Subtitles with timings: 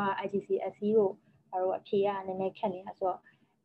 [0.00, 1.12] က IGCSE တို့
[1.50, 3.18] ဘာလို့အဖြေကနည်းနည်းခက်နေတာဆိုတော့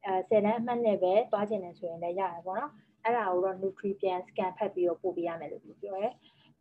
[0.06, 2.72] အဲ10တန်းအမှတ်နဲ့ပဲသွားကျင်တယ်ဆိုရင်လည်းရတယ်ပေါ့နော်
[3.04, 6.10] အဲ့ဒါကိုတော့ Nutriplan scan ဖတ်ပြီးတော့ပို့ပေးရမယ်လို့ပြောရဲ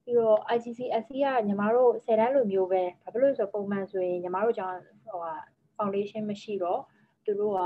[0.05, 5.33] ပြီးတော့ IGCSE ကညီမတို့10တန်းလိုမျိုးပဲဘာဖြစ်လို့ဆိုပုံမှန်ဆိုရင်ညီမတို့ကြောင့်ဟိုဟာ
[5.77, 6.81] foundation မရှိတော့
[7.25, 7.63] သူတို့က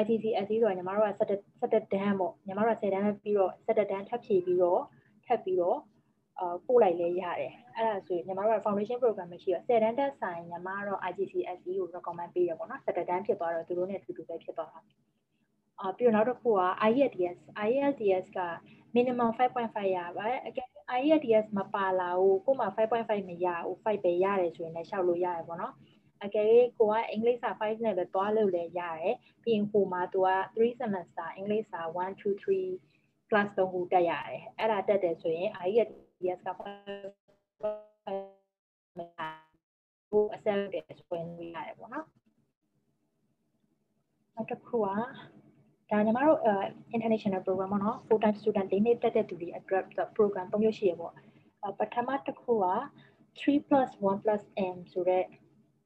[0.00, 4.82] ITCSE ဆိုတော့ညီမတို့က17 17တန်းပေါ့ညီမတို့က10တန်းပြီးတော့17တန်းထပ်ဖြည့်ပြီးတော့
[5.26, 5.78] ထပ်ပြီးတော့
[6.38, 14.80] အာပို့လိုက်လဲရတယ် အဲ့ဒါဆိုရင်ညီမတို့က foundation program မရှိတော့10တန်းတက်ဆိုင်ညီမတို့ IGCSE ကို recommend ပေးရပေါ့နော်17တန်းဖြစ်သွားတော့သူတို့နဲ့အတူတူပဲဖြစ်သွားတာ
[15.80, 17.38] အာပြီးတော့နောက်တစ်ခုက IELTS
[17.68, 18.40] IELTS က
[18.96, 20.68] minimum 5.5ရပါတယ်အကယ်
[21.00, 25.74] IELTS မပါလာဘူးကို့မှာ5.5မရဘူး5ပဲရတယ်ဆိုရင်လည်းရှောက်လို့ရတယ်ပေါ့နော်
[26.24, 26.46] အကယ်၍
[26.78, 36.48] ကိုကအင်္ဂလိပ်စာ5နဲ့ပဲသွားလို့လည်းရတယ်ပြီးရင်ကိုမှာသူက3 semester အင်္ဂလိပ်စာ1 2 3 class 3ခုတက်ရတယ်အဲ့ဒါတက်တယ်ဆိုရင် IELTS က
[40.10, 42.06] ဟိုအဆက်တယ်ဆိုရင်ရတယ်ပေါ့နော်
[44.34, 44.88] နောက်တစ်ခုက
[45.90, 46.38] ဒါညီမတို့
[46.94, 49.84] international program ပေါ့နော် full time student လေးနှစ်တက်တဲ့သူတွေအတွက်
[50.16, 51.14] program ၃မျိုးရှိရပေါ့
[51.78, 52.66] ပထမတစ်ခုက
[53.40, 55.24] 3 1 m ဆိုတဲ့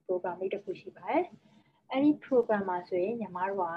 [0.06, 1.25] program လေးတစ်ခုရှိပါတယ်
[1.91, 3.75] အဲ့ဒီ program မှာဆိုရင်ညီမတို့က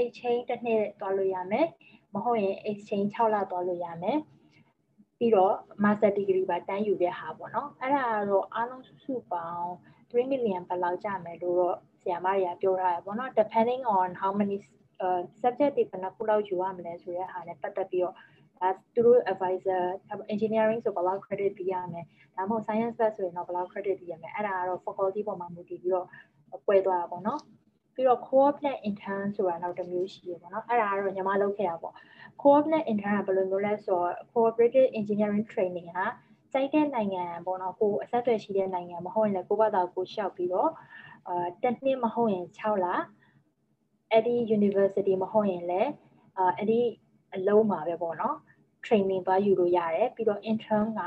[0.00, 1.66] exchange တစ်နှစ်သွားလို့ရမယ်
[2.14, 4.18] မဟုတ်ရင် exchange 6လသွားလို့ရမယ်
[5.24, 9.66] ပြီးတော့ master degree ပါတန်းယူတဲ့ဟာပေါ့နော်အဲ့ဒါကတော့အားလုံးစုစုပေါင်း
[10.10, 14.56] 3 million ဘယ်လောက်ကျမယ်လို့တော့ဆရာမတွေကပြောထားရပေါ့နော် depending on how many
[15.04, 18.14] uh, subject တွေဘယ်နှခုလောက်ယူရမလဲဆိုတဲ့ဟာနဲ့ပတ်သက်ပြီးတော့
[18.60, 19.82] ဒါသူတို့ advisor
[20.34, 26.06] engineering ဆိုဘယ်လောက် credit ပေးရမယ်ဒါမှမဟုတ် science base ဆိုရင်တော့ဘယ်လောက် credit ပေးရမယ်အဲ့ဒါကတော့ faculty ပေါ်မှာမူတည်ပြီးတော့
[26.66, 27.40] ပွဲသွားတာပေါ့နော်
[27.94, 31.94] ပြီးတော့ coordinate intern ဆိုတာနောက်တစ်မျိုးရှိရပေါ့နော်အဲ့ဒါကတော့ညီမလုပ်ခဲ့တာပေါ့
[32.42, 36.06] coordinate intern ကဘယ်လိုမျိုးလဲဆိုတော့ cooperative engineering training ဟာ
[36.52, 40.70] စိုက်တဲ့နိုင်ငံပေါ့နော်ကိုအဆက်အသွယ်ရှိတဲ့နိုင်ငံမဟုတ်ရင်လည်းကိုယ့်ဘာသာကိုရှောက်ပြီးတော့
[41.28, 42.86] အာတစ်နှစ်မဟုတ်ရင်6လ
[44.10, 45.90] အဲ့ဒီ university မဟုတ်ရင်လည်း
[46.38, 46.80] အာအဲ့ဒီ
[47.34, 48.36] အလုံးမှာပဲပေါ့နော်
[48.84, 51.00] training သွားယူလို့ရတယ်ပြီးတော့ intern က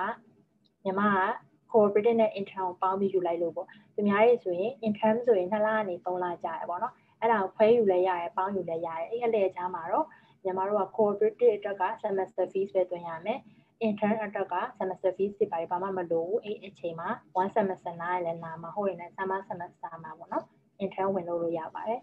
[0.84, 10.06] ညီမက cooperative နဲ့ intern ကိုပေါင်းပြီးယူလိုက်လို့ပေါ့သူများတွေဆိုရင် intern ဆိုရင်2လကနေ3လကြာရပေါ့နော်အဲ့ဒါကိုခွဲယူလဲရတယ်ပေါင်းယူလဲရတယ်အဲ့အလေချားမှာတော့
[10.44, 13.40] ညီမတို့က cooperative အတွက်က semester fees ပဲသွင်းရမယ်
[13.88, 20.46] intern အတွက်က semester fees တွေပါဘာမှမလိုဘူးအဲ့အချိန်မှာ1 semester နားလည်းနားမှာဟုတ်ရင်လည်း summer semester မှာပေါ့နော်
[20.84, 22.02] intern ဝင်လို့လို့ရပါတယ်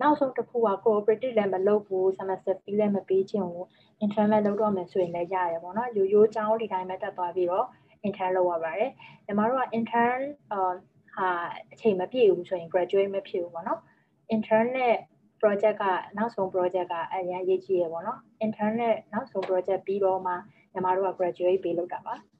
[0.00, 3.64] နောက်ဆုံးတစ်ခုက cooperative လည်းမလုပ်ဘူး semester fee လည်းမပေးချင်ဘူး
[4.04, 7.66] intern လည်းလုပ်တော့မယ်ဆိုရင်လည်းရတယ်ပေါ့နော်ရိုးရိုးကျောင်းဒီတိုင်းပဲတက်သွားပြီးတော့
[8.06, 8.90] intern လုပ်ရပါတယ်။
[9.26, 10.20] ညီမတို့က intern
[10.50, 11.28] ဟာ
[11.72, 13.80] အချိန်မပြည့်ဘူးဆိုရင် graduate မဖြစ်ဘူးပေါ့နော်။
[14.34, 14.94] intern နဲ့
[15.40, 15.84] project က
[16.16, 20.32] နောက်ဆုံး project ကအရင်ရေးကြည့်ရပေါ့နော်။ intern နဲ့နောက်ဆုံး project ပြီးတော့မှ
[20.72, 22.16] ညီမတို့က graduate ပေးလုပ်တာပါ။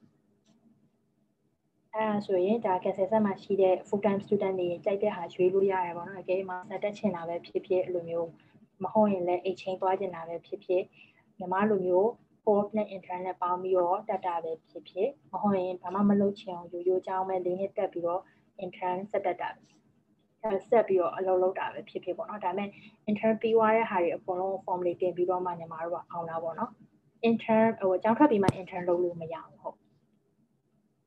[1.95, 8.29] အဲဆိုရင်ဒါ cancel ဆက်မှာရှိတဲ့ full time student တွေကြိုက်တဲ့ဟာရွေးလို့ရတယ်ပေါ့နော်အကယ်၍မှာစတက်ချင်တာပဲဖြစ်ဖြစ်အဲ့လိုမျိုး
[8.83, 10.83] မဟုတ်ရင်လည်း exchange သွားချင်တာပဲဖြစ်ဖြစ်
[11.39, 12.11] ညီမလိုမျိုး
[12.43, 18.21] course နဲ့ intern နဲ့ပေါင်းပြီးတော့တက်တာပဲဖြစ်ဖြစ်မဟုတ်ရင်ဘာမှမလုပ်ချင်အောင်ရိုးရိုးကြောင်းပဲလေးနှစ်တက်ပြီးတော့
[18.65, 19.49] intern ဆက်တက်တာ
[20.43, 22.69] အဲဆက်ပြီးတော့အလုပ်လုပ်တာပဲဖြစ်ဖြစ်ပေါ့နော်ဒါပေမဲ့
[23.11, 26.71] intern ပြီးသွားတဲ့ဟာတွေအကုန်လုံး form လေးတင်ပြီးတော့မှညီမတို့ကအောင်လာပေါ့နော်
[27.29, 29.77] intern ဟိုအကြောင်းထွက်ပြီးမှ intern လုပ်လို့မရဘူးဟုတ်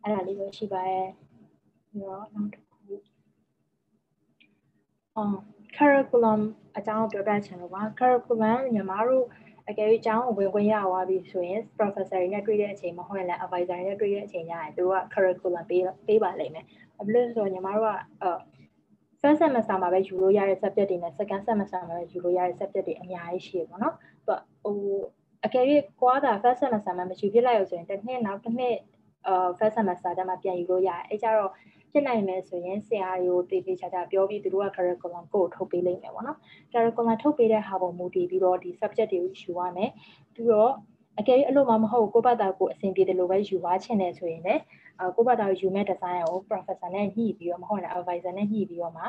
[0.03, 1.07] အဲ့ဒါလေးပဲရှိပါရဲ့
[1.89, 2.75] ပြီးတော့နောက်တစ်ခု
[5.15, 5.37] အော်
[5.77, 6.41] curriculum
[6.77, 9.25] အကြောင်းပြောပြချင်လို့ပါ curriculum ညီမတို့
[9.69, 16.65] အကယ်၍ကျောင်းကိုဝင်ခွင့်ရသွားပြီဆိုရင် professor တွေနဲ့တွေ့တဲ့အချိန်မဟုတ်ရင်လည်း advisor တွေနဲ့တွေ့တဲ့အချိန်ကျရင်သူတို့က curriculum ပေးပေးပါလိမ့်မယ်။
[16.97, 17.93] ဘာဖြစ်လို့လဲဆိုတော့ညီမတို့က
[19.21, 23.95] first semester မှာပဲယူလို့ရတဲ့ subject တွေနဲ့ second semester မှာပဲယူလို့ရတဲ့ subject တွေအများကြီးရှိရပေါ့နော်။
[24.25, 24.77] သူကဟို
[25.45, 25.65] အကယ်၍
[26.01, 28.77] ကွာတာ first semester မှာမယူပြလိုက်ရဆိုရင်တစ်နှစ်နောက်တစ်နှစ်
[29.27, 31.51] အာ first semester တမှာပြန်ယူလို့ရတယ်။အဲကြတော့
[31.95, 36.37] ဖြစ်နိုင်မယ်ဆိုရင်ဆရာတွေကိုတည်တည်ချာချာပြောပြီးသူတို့က curriculum ကိုထုတ်ပေးလိမ့်မယ်ပေါ့နော်
[36.71, 39.91] curriculum ထုတ်ပေးတဲ့ဟာပေါ်မူတည်ပြီးတော့ဒီ subject တွေကိုယူရမယ်
[40.33, 40.71] ပြီးတော့
[41.19, 44.61] အကယ်၍အလို့မှမဟုတ်ကိုယ့်ဘာသာကိုအဆင်ပြေတယ်လို့ပဲယူသွားချင်တယ်ဆိုရင်လည်း
[45.01, 49.03] အကိုယ့်ဘာသာကိုယူမဲ့ design ကို professor နဲ့ညှိပြီးတော့မဟုတ်ရင် advisor နဲ့ညှိပြီးတော့မှ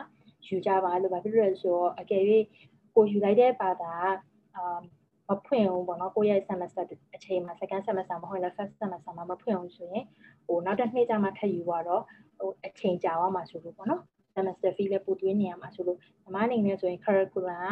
[0.47, 2.23] ယူကြပါလို့ပါဖြစ်လို့ဆိုတော့အကယ်၍
[2.94, 3.93] ကိုယူလိုက်တဲ့ဘာသာ
[4.56, 4.79] အာ
[5.28, 6.84] မဖွင့်ဘူးပေါ့နော်ကိုယ့်ရဲ့ semester
[7.14, 10.05] အချိန်မှာ second semester မဟုတ်ရင် first semester မှာမဖွင့်ဘူးဆိုရင်
[10.46, 12.02] ဟိုနောက်တစ်နှစ်ကျမှထပ်ယူရတော့
[12.38, 14.02] ဟိုအချိန်ကြာသွားမှာဆိုလို့ပေါ့နော်
[14.34, 17.64] semester fee လည်းပို့သွင်းနေရမှာဆိုလို့ညီမအနေနဲ့ဆိုရင် curriculum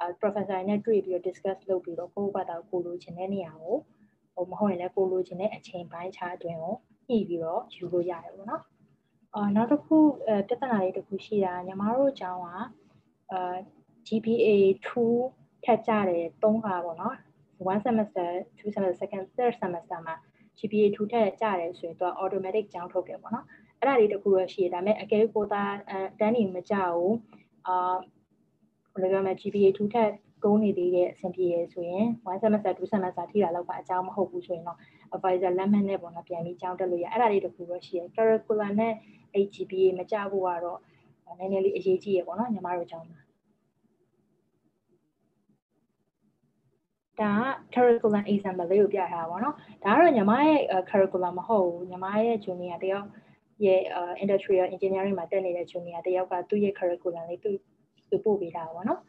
[0.00, 3.76] က professor နဲ့တွေ့ပြီးတော့ discuss လုပ်ပြီးတော့ကိုယ့်ဘာသာကိုလိုချင်တဲ့နေရာကို
[4.34, 6.74] ဟိုမဟုတ်ရင်လည်းကိုလိုချင်တဲ့အချိန်ပိုင်းခြားအတွင်းကို
[7.08, 8.62] ညှိပြီးတော့ယူလို့ရတယ်ပေါ့နော်
[9.34, 12.48] အာနောက်တစ်ခုအဲပြဿနာလေးတစ်ခုရှိတာညီမတို့အကြောင်းက
[13.32, 13.56] အာ
[14.06, 14.48] GPA
[14.86, 17.16] 2 ထက်ကြတယ်3ခါပေါ့နော်
[17.64, 20.16] 1 semester 2 semester second third semester မှာ
[20.58, 23.46] GPA 2ထက်ကြတယ်ဆိုရင်သူက automatic ကျောင်းထုတ်တယ်ပေါ့နော်
[23.78, 27.16] အဲ့ဒါလေးတခုတော့ရှိရဒါပေမဲ့အကယ်ကိုသားအတန်းနေမကြဘူး
[27.66, 27.96] အာ
[28.92, 30.10] ဘယ်လိုပြောမလဲ GPA 2ထက်
[30.44, 34.78] ကုန်းနေသေးတဲ့အဆင်ပြေရဆိုရင်1 semester 2 semester ထိတာလောက်ပါအကြောင်းမဟုတ်ဘူးဆိုရင်တော့
[35.14, 38.92] advisor လက်မှတ်နဲ့ပေါ့နော်ပြန်ပြီးကြောင်းတက်လို့ရအဲ့ဒါလေးတခုတော့ရှိရ curriculum နဲ့
[39.46, 40.80] HGPA မကြဘူးကတော့
[41.38, 43.18] နည်းနည်းလေးအရေးကြီးရပေါ့နော်ညီမတို့ကြောင်းမှာ
[47.20, 49.54] ဒါက curriculum example လေးကိုပြထားတာပေါ့နော်
[49.84, 50.58] ဒါကတော့ညီမရဲ့
[50.90, 53.06] curriculum မဟုတ်ဘူးညီမရဲ့ junior တယောက်
[53.64, 53.80] ရဲ့
[54.22, 57.50] industrial engineering မှာတက်နေတဲ့ junior တယောက်ကသူ့ရဲ့ curriculum လေးသူ
[58.10, 59.00] သူပို့ပေးတာပေါ့နော်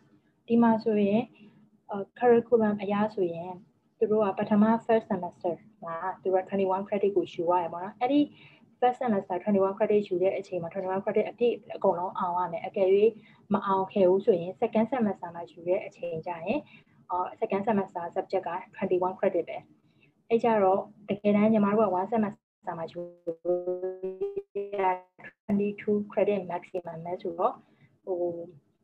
[0.47, 1.21] ဒီမှာဆိုရင်
[2.19, 3.51] curriculum အရာဆိုရင်
[3.97, 8.19] သူတို့ကပထမ first semester မှာသူက21 credit ကိုယူရတယ်ပေါ့နော်အဲ့ဒီ
[8.79, 12.89] first semester 21 credit ယူတဲ့အချိန်မှာ21 credit အပြည့်အကုန်လုံးအောင်ရမယ်အကယ်၍
[13.53, 16.61] မအောင်ခဲ့ဘူးဆိုရင် second semester မှာယူတဲ့အချိန်ကျရင်အော်
[17.40, 19.58] second semester subject က21 credit ပဲ
[20.28, 23.00] အဲ့ကြတော့တကယ်တမ်းညီမတို့က1 semester မှာယူ
[25.48, 27.54] 22 credit maximum ပဲဆိုတော့
[28.04, 28.18] ဟို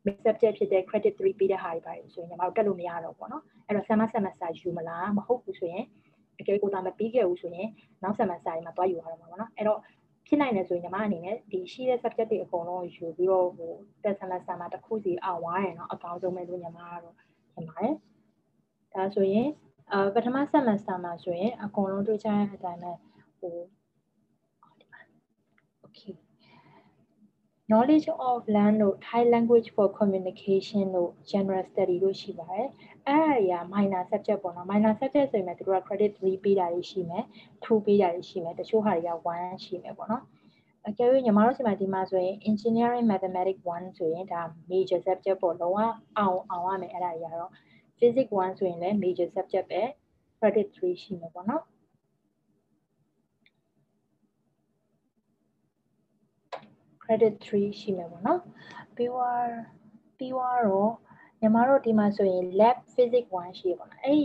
[0.05, 5.85] main subject ဖြစ်တဲ့ credit 3ပြီးတဲ့ဟာတွေပါတယ်ဆိုရင်ညီမတို့တက်လို့မရတော့ဘူးเนาะအဲ့တော့ summer semester ယူမလားမဟုတ်ဘူးဆိုရင်
[6.41, 7.69] အကယ်ကိုသာမပြီးခဲ့ဘူးဆိုရင်
[8.03, 9.79] နောက် semester တွေမှာတွားယူရတော့မှာပေါ့နော်အဲ့တော့
[10.27, 13.73] ဖြစ်နိုင်တယ်ဆိုရင်ညီမအနေနဲ့ဒီရှိတဲ့ subject တွေအကုန်လုံးယူပြီးတော့ဟို
[14.05, 17.15] တက် semester မှာတစ်ခုစီအောင်သွားရင်တော့အကောင်းဆုံးပဲလို့ညီမကတော့
[17.55, 17.95] ထင်ပါတယ်
[18.96, 19.48] ဒါဆိုရင်
[19.94, 22.92] အပထမ semester မှာဆိုရင်အကုန်လုံးတွေ့ချတဲ့အတိုင်းပဲ
[23.40, 23.58] ဟို
[25.86, 26.14] okay
[27.70, 32.68] knowledge of land တို့ Thai language for communication တို့ general study တို့ရှိပါတယ်
[33.08, 37.26] အဲ့ဒါတွေက minor subject ပေါ့နော် minor subject ဆိုရင်တို့က credit 3ပေးတာတွေရှိမယ်
[37.64, 40.24] 2ပေးတာတွေရှိမယ်တချို့ဟာတွေက1ရှိမယ်ပေါ့နော်
[40.90, 44.42] အကယ်၍ညီမတို့ဆီမှာဒီမှာဆိုရင် engineering mathematics 1ဆိုရင်ဒါ
[44.72, 45.78] major subject ပေါ့လုံးဝ
[46.18, 47.52] အောင်အောင်ရမယ်အဲ့ဒါတွေကတော့
[48.04, 49.82] physics 1ဆိုရင်လည်း major subject ပဲ
[50.40, 51.64] credit 3ရှိမယ်ပေါ့နော်
[57.04, 58.40] credit 3ရှိမယ်ပေါ့နော်
[58.96, 59.46] ပြီးတော့
[60.18, 60.92] ပြီးတော့
[61.42, 64.24] ညီမတို့ဒီမှာဆိုရင် lab physics 1ရှိရပါတော့အဲ့ဒီ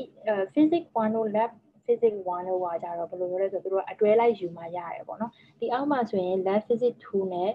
[0.54, 1.50] physics 1တို့ lab
[1.86, 7.50] physics 1တို့ကကြတော့ဘယ်လိုပြောလဲဆိုတော့သူတို့အတွဲလိုက်ယူမှရတယ်ပေါ့နော်ဒီအောက်မှာဆိုရင် lab physics 2နဲ့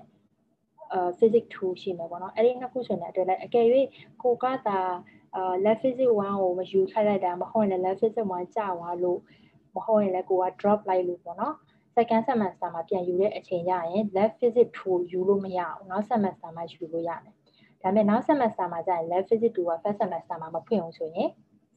[0.93, 3.65] အဲ physics 2ရှိမယ်ပေါ့နော်အဲ့ဒီနှစ်ခုဆိုရင်အတွဲလိုက်အကယ်၍
[4.23, 4.79] ကိုကသာ
[5.35, 9.19] အာ lab physics 1ကိုမယူခိုက်လိုက်တာမဟုတ်ရင်လည်း lab physics 1ကြာသွားလို့
[9.75, 11.55] မဟုတ်ရင်လည်းကိုက drop လိုက်လို့ပေါ့နော်
[11.95, 17.33] second semester မှာပြန်ယူတဲ့အချိန်ရရင် lab physics 2ယူလို့မရအောင်နောက် semester မှာယူလို့ရတယ်
[17.81, 21.29] ဒါပေမဲ့နောက် semester မှာကျရင် lab physics 2က first semester မှာမဖွင့်အောင်ဆိုရင်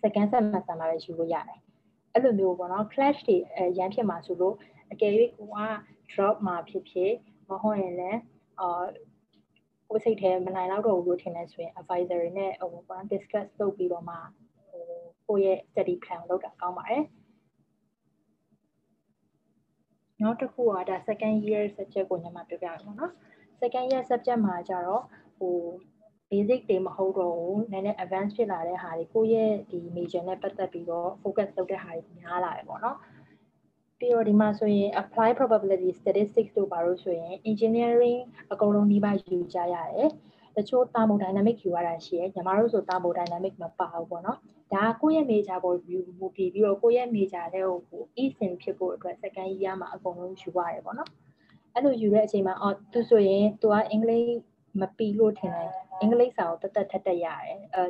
[0.03, 1.59] second semester မှာပဲယူလို့ရတယ်
[2.13, 3.37] အဲ့လိုမျိုးပေါ့နော် clash တွေ
[3.79, 4.55] ရမ်းဖြစ်မှာဆိုလို့
[4.93, 5.59] အကယ်၍ကိုက
[6.13, 7.13] drop မှာဖြစ်ဖြစ်
[7.49, 8.21] မဟုတ်ရင်လည်း
[8.61, 8.85] အာ
[9.91, 14.17] ကိုစိတ်ထဲမနိုင်တော့တော့ဘူးလို့ထင်နေဆိုရင် advisor တွေနဲ့ဟိုပေါ့ discuss လုပ်ပြီးတော့မှ
[14.71, 14.87] ဟို
[15.29, 17.05] ကိုယ့်ရဲ့ study plan လုပ်တာကောင်းပါတယ်
[20.23, 23.13] နောက်တစ်ခုကဒါ second year subject ကိုညီမပြောပြရမှာနော်
[23.61, 25.03] second year subject မှာကျတော့
[25.39, 25.57] ဟို
[26.31, 32.97] basic တွေမဟုတ်တော့ဘူးနည်းနည်း advanced ဖြစ်လာတဲ့ဟာတွေကိုယ့်ရဲ့ဒီ major နဲ့ပတ်သက်ပြီးတော့ focus လုပ်တဲ့ဟာတွေများလာတယ်ပေါ့နော်
[33.99, 38.21] ပြီးတော့ဒီမှာဆိုရင် apply probability statistics တို့ပါလို့ဆိုရင် engineering
[38.53, 40.11] အကုန်လုံးနှိပါယူကြရတယ်
[40.57, 44.39] တချို့ thermodynamic ယူရတာရှိရယ်ညီမတို့ဆို thermodynamic မပါဘူးပေါ့နော်
[44.73, 51.11] ဒါကိုယ့်ရဲ့ major ကို view မူတည်ပြီးတော့ကိုယ့်ရဲ့ major တွေကိုကို e-sin ဖြစ်ဖို့အတွက် second year မှာအကုန်လုံးယူရတယ်ပေါ့နော်
[51.75, 54.29] အဲ့လိုယူတဲ့အချိန်မှာအော်သူဆိုရင် तू ကအင်္ဂလိပ်
[54.81, 55.71] မပီလို့ထင်တယ်
[56.01, 57.83] အင်္ဂလိပ်စာကိုတသက်ထက်တက်ရတယ်အဲ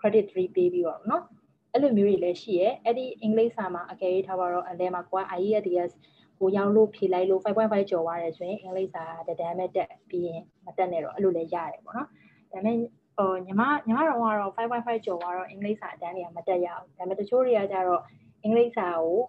[0.00, 1.24] credit 3ပေးပြီးတော့နော်
[1.72, 5.92] အဲ့လိုမျိုးတွေလည်းရှိရဲအဲ့ဒီအင်္ဂလိပ်စာမှာအကယ်၍ထားပါတော့အလဲမှာကိုက IELTS
[6.38, 12.08] ကိုရောက်လို့ဖြေလိုက်လို့5.5ကျော်သွားတယ်ဆိုရင်အင်္ဂလိပ်စာတဒန်းမဲ့တက်ပြီးရင်မတက်နဲ့တော့အဲ့လိုလည်းရတယ်ပေါ့နော်
[12.52, 12.76] ဒါပေမဲ့
[13.16, 18.02] ဟိုညီမညီမတော်ကတော့5.5ကျော်သွားတော့အင်္ဂလိပ်စာအတန်းတွေကမတက်ရဘူးဒါပေမဲ့တချို့တွေကကြတော့
[18.42, 19.20] အင်္ဂလိပ်စာကို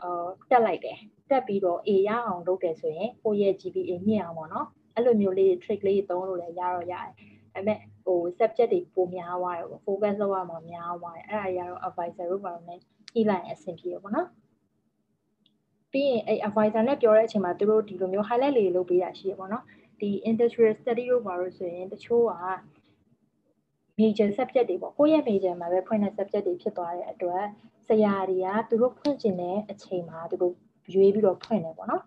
[0.00, 0.98] အာတက်လိုက်တယ်
[1.30, 7.10] တက်ပြီးတော့ A ရအောင်လုပ်တယ်ဆိုရင်ကိုယ့်ရဲ့ GPA မြင့်အောင်ပေါ့နော်အဲ့လိုမျိုးလေး trick လေးသုံးလို့လည်းရတော့ရတယ်
[7.54, 14.28] ဒါပေမဲ့ ဟို subject တွေပိုများသွားတယ်ပေါ့ focus လုပ်ရမှာများသွားတယ်အဲ့ဒါကြီးကတော့ advisor တို့ဘာလို့လဲကြည့်လိုက်ရင်အဆင်ပြေပေါ့နော်
[15.92, 19.64] ပြီးရင်အဲ့ advisor နဲ့ပြောတဲ့အချိန်မှာသူတို့ဒီလိုမျိုး highlight လေးလုပ်ပေးတာရှိရပေါ့နော်
[20.00, 22.34] ဒီ industrial study တို့ဘာလို့ဆိုရင်တချို့က
[23.98, 27.44] major subject တွေပေါ့ကိုယ့်ရဲ့ major မှာပဲဖွင့်တဲ့ subject တွေဖြစ်သွားတဲ့အတွက်
[27.88, 30.54] ဆရာတွေကသူတို့ဖွင့်ကျင်တဲ့အချိန်မှာသူတို့
[30.94, 32.02] ရွေးပြီးတော့ဖွင့်တယ်ပေါ့နော်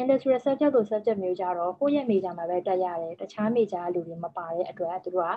[0.00, 5.32] industrial subject ကို subject မျိုးကြတော့ကိုယ့်ရဲ့ major မှာပဲတက်ရတယ်တခြား major လူတွေမပါတဲ့အတွက်သူတို့က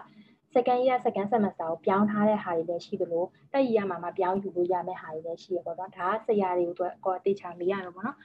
[0.53, 8.17] second year second semester ကိုပြောင်းထားတဲ့ဟာတွေလည်းရှိသလိုတက် year မှာမှပြောင်းယူလို့ရမယ့်ဟာတွေလည်းရှိရပေါ့နော်ဒါကဆရာတွေကိုတော့အတေချာမေးရမှာပေါ့နော်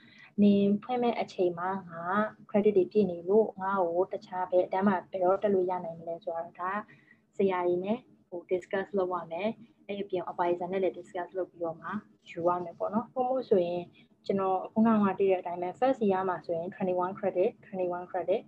[0.43, 2.03] နင်ဖွင့်မဲ့အချိန်မှာငါ
[2.51, 6.73] credit တွေပြည့်နေလို့ငါ့ကိုတခြားပဲအတန်းမှာဘယ်တော့တက်လို့ရနိုင်မလဲဆိုတော့ဒါ
[7.37, 9.49] ဆရာကြီးနဲ့ဟို discuss လုပ်ရမယ်
[9.87, 11.89] အဲ့အပြင် advisor နဲ့လည်း discuss လုပ်ပြီးတော့မှ
[12.31, 13.83] ယူရမယ်ပေါ့နော်ပုံမို့ဆိုရင်
[14.29, 18.41] ကျွန်တော်အခုနောက်မှတည်တဲ့အတိုင်းပဲ first year မှာဆိုရင်21 credit 21 credit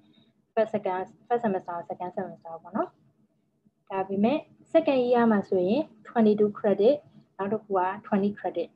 [0.54, 2.88] first second first semester second semester ပေါ့နော်
[3.90, 4.38] ဒါပေမဲ့
[4.72, 6.96] second year မှာဆိုရင်22 credit
[7.38, 8.68] နောက်တစ်ခုက20 credit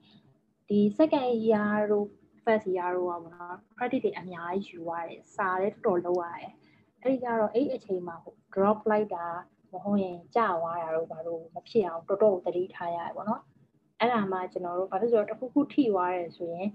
[0.68, 2.06] ဒီ second year တို့
[2.44, 6.50] first year တို့ကပေါ့နော် credit တွေအများကြီးယူရတယ်စာလည်းတော်တော်လောက်ရတယ်
[7.02, 9.26] အဲ့ဒီကြတော့အဲ့အချိန်မှာဟို drop လိုက်တာ
[9.72, 13.42] မဟုတ်ရင်ကြာသွားတာတို့ဘာလို့မဖြစ်အောင်တော်တော်သတိထားရတယ်ပေါ့နော်
[14.00, 16.68] အဲ့ဒါမှကျွန်တော်တို့ဘာလို့ဆိုတော့တစ်ခုခုထိသွားတယ်ဆိုရင်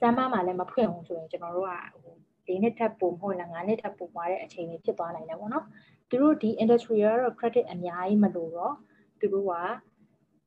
[0.00, 1.72] စမ်းမမှာလည်းမဖွင့်အောင်ဆိုရင်ကျွန်တော်တို့က
[2.02, 2.14] ဟို
[2.48, 5.64] ၄နှစ်ထပ်ပုံမဟုတ်လား၅နှစ်ထပ်ပုံသွားတဲ့အချိန်လေးဖြစ်သွားနိုင်တယ်ပေါ့နော်
[6.10, 8.74] သူတို့ဒီ industry ကတော့ credit အများကြီးမလို့တော့
[9.20, 9.52] သူတို့က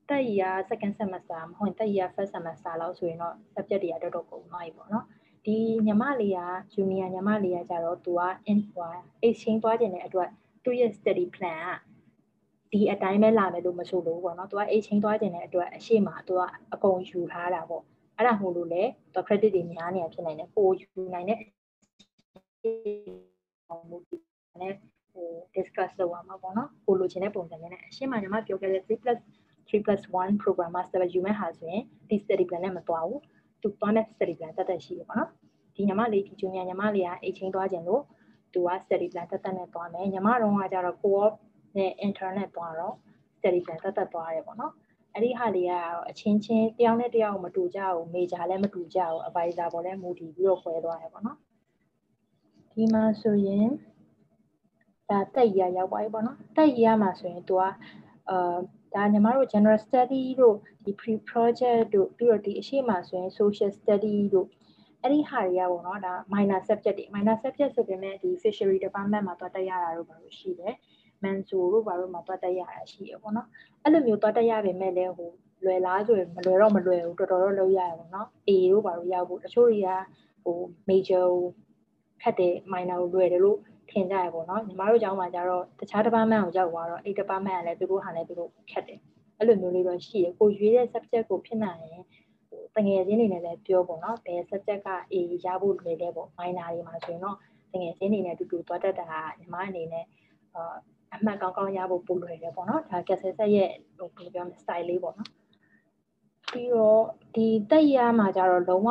[0.09, 5.05] တက်ရ second semester မဟုတ်တက်ရ first semester လောက်ဆိုရင်တော့ subject တွေကတော်တော်ကုန်သွားပြီပေါ့နော်
[5.45, 6.41] ဒီညီမလေးက
[6.73, 8.91] junior ညီမလေးကကြတော့သူက in ဟို
[9.25, 10.29] exchange သွားခြင်းတဲ့အတွက်
[10.63, 11.90] သူရဲ့ study plan က
[12.71, 16.41] ဒီအတိုင်းပဲလာမယ်လို့မဆိုလို့ပေါ့နော်သူက exchange သွားခြင်းတဲ့အတွက်အရှိမသူက
[16.73, 17.83] အကုန်ယူထားတာပေါ့
[18.17, 21.39] အဲ့ဒါမို့လို့လေသူ credit တွေများနေဖြစ်နိုင်တယ်ပိုယူနိုင်တဲ့
[23.89, 23.97] မှု
[24.61, 24.73] နဲ့
[25.13, 29.17] ဟို discuss လုပ်ရမှာပေါ့နော်ကိုလိုချင်တဲ့ပုံစံနဲ့အရှင်းမှညီမပြောခဲ့တဲ့ 3
[29.69, 33.21] 3+1 program master ယူမဲ့ဟာဆိုရင်ဒီ study plan နဲ့မသွားဘူး
[33.61, 35.29] သူသွားတဲ့ study plan တက်တက်ရှိရပေါ့နော်
[35.75, 38.03] ဒီညီမလေးဒီ junior ညီမလေးက A ချင်းသွားခြင်းလို့
[38.53, 41.33] သူက study plan တက်တက်နဲ့သွားမယ်ညီမတို့ကကြတော့ co-op
[41.77, 42.95] နဲ့ internet သွားတော့
[43.37, 44.73] study plan တက်တက်သွားရဲပေါ့နော်
[45.13, 51.37] အဲ့ဒီဟာလေးကတော့အချင်းချင်းတယောက်နဲ့တယောက်မတူကြဘူး major လည်းမတူကြဘူး advisor ပေါ်လည်းမူတည်ပြီးတော့ခွဲသွားရဲပေါ့နော်
[52.71, 53.67] ဒီမှာဆိုရင်
[55.09, 57.63] ဒါတက်ရရောက်ပါပြီပေါ့နော်တက်ရမှာဆိုရင်သူက
[58.29, 58.57] အာ
[58.93, 64.47] ဒါညီမတို့ general study တို့ဒီ pre project တို့ပြီးတော့ဒီအရှိမဆိုရင် social study တို့
[65.01, 70.75] အဲ့ဒီဟာတွေကပေါ့နော်ဒါ minor subject တွေ minor subject ဆိုပေမဲ့ဒီ fishery department မှာသွားတက်ရတာတို့ဘာလို့ရှိတယ်
[71.23, 73.47] မန်ဆိုတို့ဘာလို့မှသွားတက်ရတာရှိရပေါ့နော်
[73.83, 75.29] အဲ့လိုမျိုးသွားတက်ရပေမဲ့လည်းဟို
[75.65, 79.89] လွယ်လားဆိုရင်မလွယ်တော့မလွယ်ဘူးတော်တော်တော့လုပ်ရရပေါ့နော် A တို့ဘာလို့ရောက်ဖို့တချို့တွေက
[80.43, 80.57] ဟို
[80.89, 81.25] major
[82.21, 83.57] ခက်တယ် minor ကိုလွယ်တယ်လို့
[83.91, 88.99] ထင်ကြရပေါ့နော်ညီမတို့ကျောင်းမှာကျတော့တခြား department ကိုရောက်သွားတော့အဲ့ department ကလည်းသူတို့ဟာလည်းသူတို့ခက်တယ်
[89.37, 92.03] အဲ့လိုမျိုးလေးတော့ရှိရကိုရွေးတဲ့ subject ကိုဖြစ်နိုင်ရင်
[92.73, 97.37] ဟိုတငယ်ချင်းတွေနဲ့လည်းပြောပေါ့နော်ဘယ် subject က A ရဖို့လွယ်လဲပေါ့ minor တွေမှာဆိုရင်တော့
[97.71, 100.05] တငယ်ချင်းတွေနဲ့တူတူသွားတတ်တာညီမအနေနဲ့
[100.55, 100.75] အာ
[101.13, 105.29] အမှန်ကောင်းကောင်းရဖို့ပို့လွယ်တယ်ပေါ့နော်ဒါကက်ဆယ်ဆက်ရဲ့ဟိုဘယ်လိုပြောမလဲ style လေးပေါ့နော်
[106.51, 107.03] ပြီးတော့
[107.35, 108.89] ဒီတက်ရမှာကြတော့လုံးဝ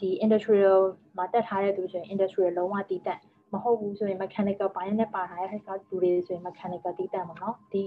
[0.00, 0.80] ဒီ industrial
[1.16, 3.20] မှာတက်ထားတဲ့သူဆိုရင် industrial လုံးဝတည်တက်
[3.52, 7.84] မဟုတ်ဘူးဆိုရင် mechanical ဘိုင်းနဲ့ပါထားတဲ့ hacker သူတွေဆိုရင် mechanical တည်တက်မှာနော်ဒီ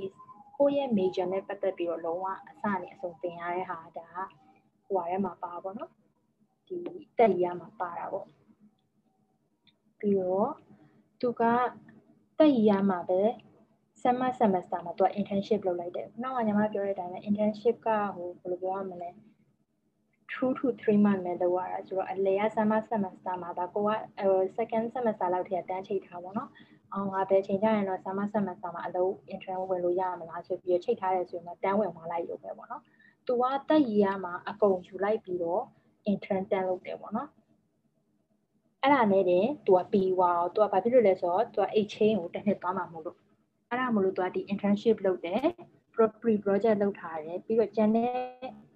[0.58, 4.08] ကိုယ့်ရဲ့ major နဲ့ပတ်သက်ပြီးတော့လုံးဝအစနဲ့အဆုံးသင်ရတဲ့ဟာဒါ
[4.86, 5.92] ဟိုအရဲမှာပါပေါ့နော်
[6.68, 6.78] ဒီ
[7.18, 8.28] တက်ရမှာပါတာပေါ့
[10.00, 10.50] ပြီးတော့
[11.22, 11.44] သူက
[12.40, 13.22] တက်ရမှာပဲ
[14.08, 19.10] summer semester မှာသူက internship လုပ်လိုက်တယ်။နောက်ကညီမပြောတဲ့အတိုင်းပဲ internship ကဟိုဘယ်လိုပြောရမလဲ
[20.32, 23.92] 2 to 3 month ပဲလုပ်ရတာဆိုတော့အလဲက summer semester မှာဒါကိုက
[24.58, 26.50] second semester လောက်ထိတန်းချိတ်ထားပါတော့။
[26.94, 32.82] အောင်ငါပဲချိန်ကြရင်တော့ summer semester မှာအလုပ် intern ဝင်လို့ရမလားဆိုပြီးချိတ်ထားတယ်ဆိုရင်တော့တန်းဝင်သွားလိုက်ရုံပဲပေါ့နော်။
[33.28, 35.64] သူကတက်ရီရမှာအကုန်ယူလိုက်ပြီးတော့
[36.12, 37.30] intern တန်းလုပ်တယ်ပေါ့နော်။
[38.82, 43.18] အဲ့ဒါနဲ့တင်သူကပြီးသွားတော့သူကဘာဖြစ်လို့လဲဆိုတော့သူက H chain ကိုတစ်နှစ်သွားမှာမဟုတ်လို့
[43.70, 45.44] အဲ့ဒါမလို့သူကဒီ internship လုပ်တယ်
[46.22, 48.12] pre project လုပ်ထားတယ်ပြီးတော့ကျန်တဲ့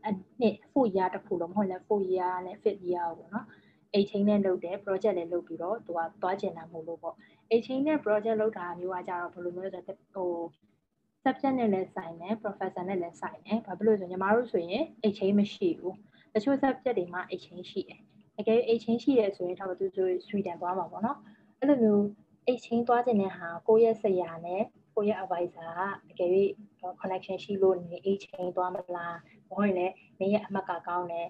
[0.05, 3.45] အနှစ်4 year တစ်ခုလုံးမဟုတ်လဲ4 year နဲ့5 year ပေါ့နော်
[3.93, 7.15] အိတ်ချင်းနဲ့လုပ်တယ် project လည်းလုပ်ပြီးတော့သူကသွားကျင်တာမဟုတ်လို့ပေါ့
[7.49, 10.31] အိတ်ချင်းနဲ့ project လုပ်တာမျိုးကကြတော့ဘယ်လိုမျိုးလဲဆိုတော့ဟို
[11.23, 15.95] subject နဲ့လည်းဆိုင်တယ် professor နဲ့လည်းဆိုင်တယ်ဘာဖြစ်လို့ဆိုညီမတို့ဆိုရင်အိတ်ချင်းမရှိဘူး
[16.33, 17.99] တချို့ subject တွေမှာအိတ်ချင်းရှိတယ်
[18.39, 21.17] အကယ်အိတ်ချင်းရှိတယ်ဆိုရင်တော့သူဆို Sweden သွားမှာပေါ့နော်
[21.59, 22.05] အဲ့လိုမျိုး
[22.45, 24.63] အိတ်ချင်းသွားကျင်တဲ့ဟာကိုယ့်ရဲ့ဆရာနဲ့
[24.95, 25.81] ကိုယ့်ရဲ့ advisor က
[26.11, 26.29] အကယ်၍
[27.01, 29.17] connection ရှိလို့နေအချိန်သွားမလား
[29.49, 31.27] မဟုတ်ရင်လည်းမင်းရဲ့အမှတ်ကကောင်းတယ်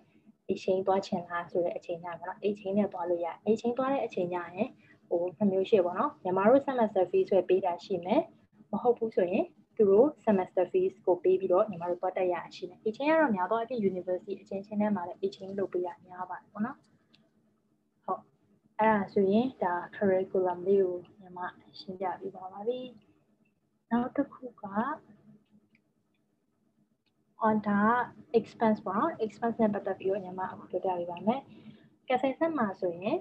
[0.52, 4.70] အချိန်သွားချင်လားဆိုတဲ့အချိန်ညမှာနော်အချိန်နဲ့သွားလို့ရအချိန်သွားတဲ့အချိန်ညရင်
[5.08, 8.22] ဟိုနှမျိုးရှိပေါ့နော်မြန်မာတို့ semester fees ဆွဲပေးတာရှိမယ်
[8.72, 16.78] မဟုတ်ဘူးဆိုရင်သူတို့ semester fees ကိုပေးပြီးတော့ညီမတို့သွားတက်ရရှိတယ်အချိန်ကတော့များတော့အပြင် university အချိန်ချင်းထဲမှာလည်းအချိန်လုပ်ပေးရများပါတယ်ပေါ့နော်
[18.06, 18.22] ဟုတ်
[18.80, 21.40] အဲ့ဒါဆိုရင်ဒါ curriculum လေးကိုညီမ
[21.80, 22.80] ရှင်းပြပေးပါပါပြီ
[23.92, 24.66] နောက်တစ်ခုက
[27.48, 27.82] on ဒါ
[28.40, 31.42] expense ပေါ့နော် expense နဲ့ပတ်သက်ပြီးတော့ညီမအခုပြောပြပေးပါမယ်။
[32.08, 33.18] ကက်ဆက်ဆက်မှာဆိုရင်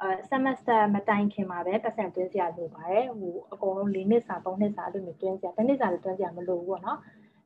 [0.00, 6.98] အဲ semester မတိုင်ခင်မှာပဲပတ်စံသွင်းစရာလိုပါတယ်ဟိုအကုန်လုံး၄နှစ်စာ၃နှစ်စာလို့မျိုးသွင်းစရာတစ်နှစ်စာလည်းသွင်းစရာမလိုဘူးပေါ့နော်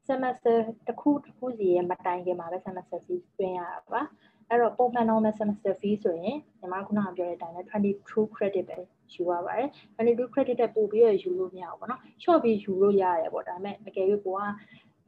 [0.08, 0.56] semester
[0.87, 4.02] တစ်ခုတစ်ခုစီရဲ့မတိုင်ခင်မှာပဲ semester fees သွင်းရတာပါ
[4.49, 8.78] အဲ့တော့ပုံမှန် normal semester fee ဆိုရင်ညီမခုနကပြောတဲ့အတိုင်းပဲ22 credit ပဲ
[9.14, 14.42] ယူရပါတယ်22 credit တက်ပို့ပြီးရယူလို့မရဘူးပေါ့နော် short ပြီးယူလို့ရတယ်ပေါ့ဒါပေမဲ့အကယ်၍ကိုက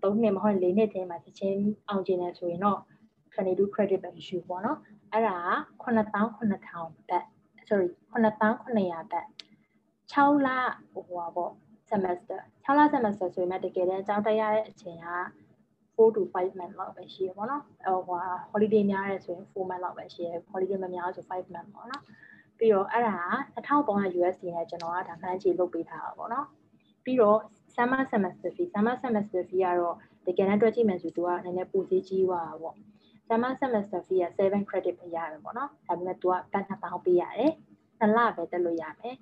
[0.03, 2.81] 3နှစ်မဟုတ်4နှစ်တည်းမှာချက်ချင်းအောင်ကျင်တယ်ဆိုရင်တော့
[3.35, 4.79] 22 credit ပဲယူပေါ့နော်
[5.13, 5.37] အဲ့ဒါ
[5.83, 7.25] 9000ဘတ်
[7.69, 9.27] sorry 9900ဘတ်
[10.13, 10.49] 6လ
[10.93, 11.53] ဟိုပါပေါ့
[11.91, 15.09] semester 6လ semester ဆိုရင်တကယ်တမ်းအကြောင်းတက်ရတဲ့အချိန်က
[15.97, 17.63] 4 to 5 month လောက်ပဲရှိရပေါ့နော်
[18.07, 22.03] ဟိုဟာ holiday များရဲဆိုရင်4 month လောက်ပဲရှိရ holiday မများဆို5 month ပေါ့နော်
[22.59, 23.17] ပြီးတော့အဲ့ဒါ
[23.55, 26.47] 1300 USD နဲ့ကျွန်တော်ကဒါမှန်းချေလုပ်ပေးထားတာပေါ့နော်
[27.05, 27.39] ပြီးတော့
[27.75, 29.97] summer semester fee summer semester fee ကတော့
[30.27, 32.77] တကယ်တမ်းတွက်ကြည့်မယ်ဆိုသူကနည်းနည်းပိုသေးကြီးသွားတာပေါ့
[33.29, 37.53] summer semester fee က7 credit ပဲရတယ်ပေါ့နော်ဒါပေမဲ့သူကပတ်နှစ်ပေါင်းပေးရတယ်
[37.99, 39.15] နှစ်လပဲတက်လို့ရမယ်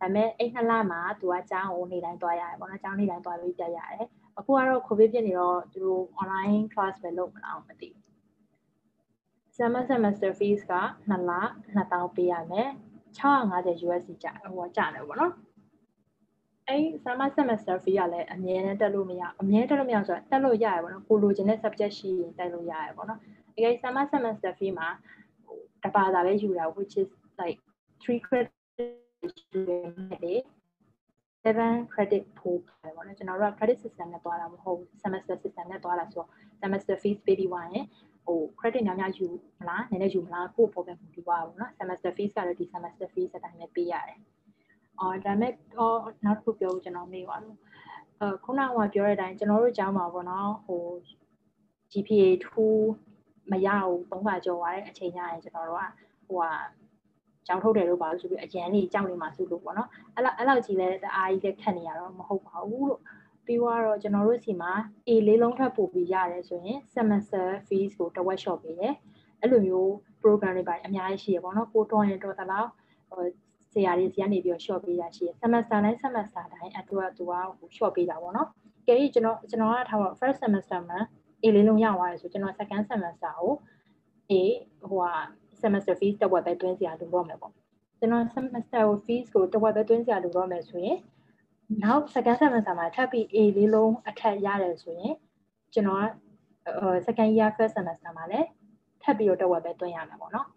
[0.00, 4.06] ဒါပေမဲ့အဲ့နှစ်လမှာသူကကျောင်းကိုနေတိုင်းသွားရတယ်ပေါ့နော်ကျောင်းနေတိုင်းသွားပြီးတက်ရတယ်
[4.38, 8.04] အခုကတော့ covid ဖြစ်နေတော့သူတို့ online class ပဲလုပ်မလားမသိဘူး
[9.56, 10.74] summer semester fees က
[11.10, 11.32] 2လ
[11.74, 12.70] 2000ပေးရမယ်
[13.18, 15.32] 650 USD ကျဟိုကျတယ်ပေါ့နော်
[16.68, 23.20] အဲ့ summer semester fee ကလည်းအမြဲတမ်းတက်လို့မရအမြဲတက်လို့မရဆိုတော့တက်လို့ရတယ်ပေါ့နော်ကိုလိုချင်တဲ့ subject ရှိရင်တက်လို့ရတယ်ပေါ့နော်
[23.56, 24.88] အကယ် summer semester fee မှာ
[25.44, 27.58] ဟိုတပါးသာပဲယူတာ which is like
[28.02, 28.52] 3 credit
[29.52, 30.40] ယူတယ်
[31.44, 36.28] 7 credit ပို့တယ်ပေါ့နော်ကျွန်တော်တို့က credit system နဲ့သွားတာမဟုတ်ဘူး semester system နဲ့သွားတာဆိုတော့
[36.60, 37.86] semester fees ပေးပြီးသွားရင်
[38.25, 39.27] ဟို credit များများယူ
[39.59, 44.19] မလားနည်းနည်းယူမလားကိုယ့်ပေါ်ပဲမူတည်ပါဘူးเนาะ semester fees ကတော့ဒီ semester fees အတိုင်းပဲပေးရတယ်။
[44.99, 47.57] အော်ဒါမဲ့တော့နောက်တစ်ခုပြောဖို့ကျွန်တော်မေးပါလို့
[48.21, 50.83] အခုနကပြောတဲ့အတိုင်းကျွန်တော်တို့ကျောင်းမှာပေါ့နော်ဟို
[51.91, 55.85] GPA 2မရဘူးသုံးခါကျော်သွားတဲ့အချိန်ညရင်ကျွန်တော်တို့က
[56.27, 56.51] ဟိုဟာ
[57.47, 63.01] ကြောင်ထုတ်တယ်လို့ပါလို့ဆိုပြီးအရန်လေးကြောက်နေမှာစုလို့ပေါ့နော်အဲ့လောက်အဲ့လောက်ကြီးလဲတအားကြီးလက်ခတ်နေရတော့မဟုတ်ပါဘူးလို့
[63.46, 64.72] ပြီးတော့ကျွန်တော်တို့စီမှာ
[65.08, 68.94] A လေးလုံးထပ်ပို့ပြီးရတယ်ဆိုရင် semester fees ကိုတစ်ဝက် short ပေးတယ်
[69.40, 69.90] အဲ့လိုမျိုး
[70.22, 72.68] program တွေပါအများကြီးရှိရပေါ့နော်ကိုတော်ရင်တော်တလောက်
[73.10, 73.24] ဟို
[73.72, 78.48] ဆရာတွေစီကနေပြီးတော့ short ပေးတာရှိရ semester တိုင်း semester တိုင်းအတွက်သူကဟို short ပေးတာပေါ့နော်
[78.88, 80.98] ကဲကျွန်တော်ကျွန်တော်ကထားပါ first semester မှာ
[81.42, 83.52] A လေးလုံးရသွားတယ်ဆိုကျွန်တော် second semester ကို
[84.30, 84.32] A
[84.88, 85.12] ဟိုဟာ
[85.62, 87.52] semester fees တစ်ဝက်ပဲတွင်းစရာလိုတော့မယ်ပေါ့
[87.98, 90.98] ကျွန်တော် semester fees ကိုတစ်ဝက်ပဲတွင်းစရာလိုတော့မယ်ဆိုရင်
[91.83, 95.13] နောက် second semester မှာထပ်ပြီး A လေးလုံးအထက်ရတယ်ဆိုရင်
[95.73, 96.05] ကျွန်တော်က
[97.07, 98.47] second year first semester မှာလည်း
[99.03, 100.47] ထပ်ပြီးတော့တစ်ဝက်ပဲတွင်းရမှာပေါ့နော်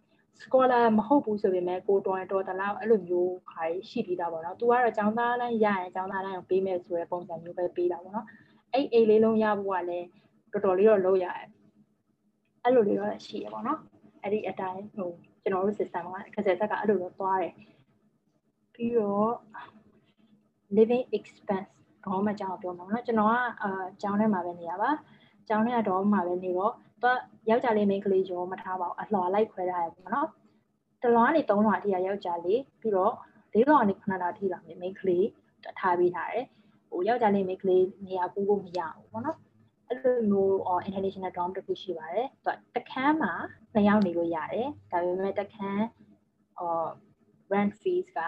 [0.43, 8.27] scholar မဟုတ်ဘူးဆိုပေမဲ့ကိုတော်တော်တလောက်အဲ့လိုမျိုးခါရှိပြီးသားပေါ့နော်။ तू ကတော့ចောင်းသားတိုင်းရရင်ចောင်းသားတိုင်းကိုပေးမယ်ဆိုတဲ့ပုံစံမျိုးပဲပေးတာပေါ့နော်။
[8.73, 10.07] အဲ့အိလေးလုံးရဖို့ကလည်း
[10.53, 11.49] တော်တော်လေးတော့လုပ်ရတယ်။
[12.65, 13.79] အဲ့လိုလေးတော့ရှိရပေါ့နော်။
[14.23, 15.11] အဲ့ဒီအတိုင်းဟို
[15.43, 17.55] ကျွန်တော်တို့ system ကခက်ဆက်ဆက်ကအဲ့လိုတော့သွားတယ်။
[18.75, 19.33] ပြီးတော့
[20.76, 21.74] living expense
[22.06, 24.90] တော့မှကြောင်းပြောမှာနော်ကျွန်တော်ကအာကျောင်းထဲမှာပဲနေရပါ
[25.48, 27.18] ကျောင်းထဲကတော့မှပဲနေတော့တော့
[27.50, 30.28] ယောက်ျားလေးမိန်းကလေးရောမထားပါဘူးအလှော်လိုက်ခွဲထားရပေါ့နော်
[31.04, 33.14] တလွားနေ၃လွားအထိကယောက်ျားလေးပြီးတော့
[33.54, 35.28] ၄လွားနေ9လွားအထိလာမိန်းကလေး
[35.80, 36.46] ထားပေးထားတယ်
[36.90, 39.38] ဟိုယောက်ျားလေးမိန်းကလေးနေရာကူးဖို့မရဘူးပေါ့နော်
[39.88, 43.34] အဲ့လိုမျိုး international dorm တစ်ခုရှိပါတယ်သူကတခန်းမှာ
[43.74, 45.86] နှစ်ယောက်နေလို့ရတယ်ဒါပေမဲ့တခန်း
[46.60, 46.90] အော်
[47.52, 48.20] rent fees က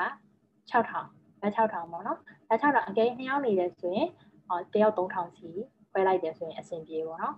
[0.72, 2.18] 6000 လက်6000ပေါ့နော်
[2.50, 4.10] လက်6000အကယ်နှစ်ယောက်နေတယ်ဆိုရင်
[4.48, 5.50] ဟောတယောက်3000စီ
[5.92, 7.36] ခွဲလိုက်တယ်ဆိုရင်အဆင်ပြေပေါ့နော်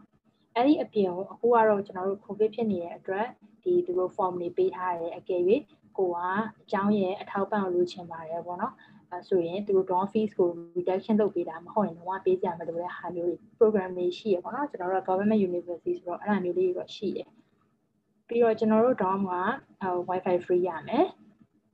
[0.55, 3.27] အဲ့ဒီအပြင်ကိုအခုကတော့ကျွန်တော်တို့ covid ဖြစ်နေတဲ့အတွက်
[3.63, 5.41] ဒီသူတို့ form တွေပေးထားတယ်အကယ်၍
[5.97, 6.17] ကိုက
[6.61, 8.73] အကြောင်းရဲ့အထောက်ပံ့ကိုလိုချင်ပါတယ်ပေါ့နော်
[9.11, 17.29] အဲဆိုရင်သူတို့ dorm fees ကို reduction လုပ်ပေးတာမဟုတ်ရင်တော့ပေးကြမလို့တဲ့ဟာမျိုးတွေ program တွေရှိရပေါ့နော်ကျွန်တော်တို့ government university ဆိုတော့အဲ့လိုမျိုးလေးတွေတော့ရှိတယ်
[18.27, 19.33] ပြီးတော့ကျွန်တော်တို့ dorm က
[20.09, 21.05] wifi free ရမယ်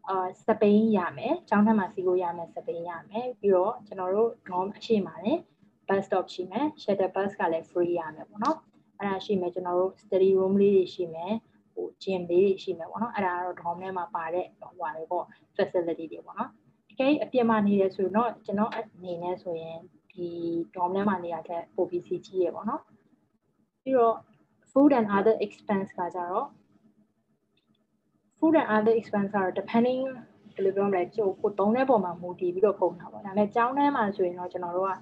[0.09, 5.41] အာစပိန်ရမယ်ကျောင်းထက်မှာစီကိုရမယ်စပိန်ရမယ်ပြီးတော့ကျွန်တော်တို့ dorm အရှိမှာလည်း
[5.87, 8.57] bus stop ရှိမယ် shuttle bus ကလည်း free ရမယ်ပေါ့နော်
[8.99, 11.33] အဲ့ဒါရှိမယ်ကျွန်တော်တို့ study room လေးတွေရှိမယ်
[11.73, 16.49] ဟို gym လေးတွေရှိမယ်ပေါ့နော်အဲ့ဒါကတော့ dorm ထဲမှာပါတဲ့ဟိုဟာတွေပေါ့ facility တွေပေါ့နော်
[16.89, 19.77] တကယ်အပြင်မှာနေရဆိုတော့ကျွန်တော်အနေနဲ့ဆိုရင်
[20.11, 20.27] ဒီ
[20.75, 22.81] dorm ထဲမှာနေရတဲ့ OBC ကြီးရပေါ့နော်
[23.83, 24.15] ပြီးတော့
[24.71, 26.47] food and other expense ကကြတော့
[28.37, 30.01] food and other expense ကတော့ depending
[30.55, 34.97] ဘယ်လိုပြောမလဲကျို့ကိုသုံးတဲ့ပုံမှာမူတည်ပြီးတော့ကုန်တာပေါ့ဒါပေမဲ့ကျောင်းထဲမှာဆိုရင်တော့ကျွန်တော်တို့ကအ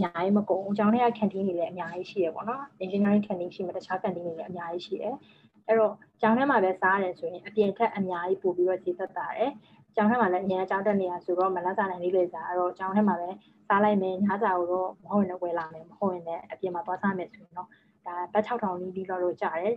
[0.00, 5.14] များကြီးမကုန်ဘူး။ကျောင်းထဲက canteen တွေလည်းအများကြီးရှိရပေါ့နော်။ engineering canteen ရှိမှတခြား canteen တွေလည်းအများကြီးရှိတယ်။
[5.66, 9.50] အဲ့တော့ကျောင်းထဲမှာပဲစားရတယ်ဆိုရင်အပြင်ထက်အများကြီးပို့ပြီးတော့ဈေးသက်သာတယ်။
[9.94, 13.28] ကျောင်းထဲမှာလည်းအများကျောင်းတက်နေရဆိုတော့မလတ်စားနိုင်လေးလေစားအဲ့တော့ကျောင်းထဲမှာပဲ
[13.68, 17.68] စားလိုက်မယ်ညစာကိုတော့မဟုတ်ရင်လည်းဝယ်လာမယ်မဟုတ်ရင်လည်းအပြင်မှာသွားစားမယ်ဆိုရင်တော့
[18.06, 19.74] ဒါဘတ်6000နီးနီးလောက်တော့ကျတယ်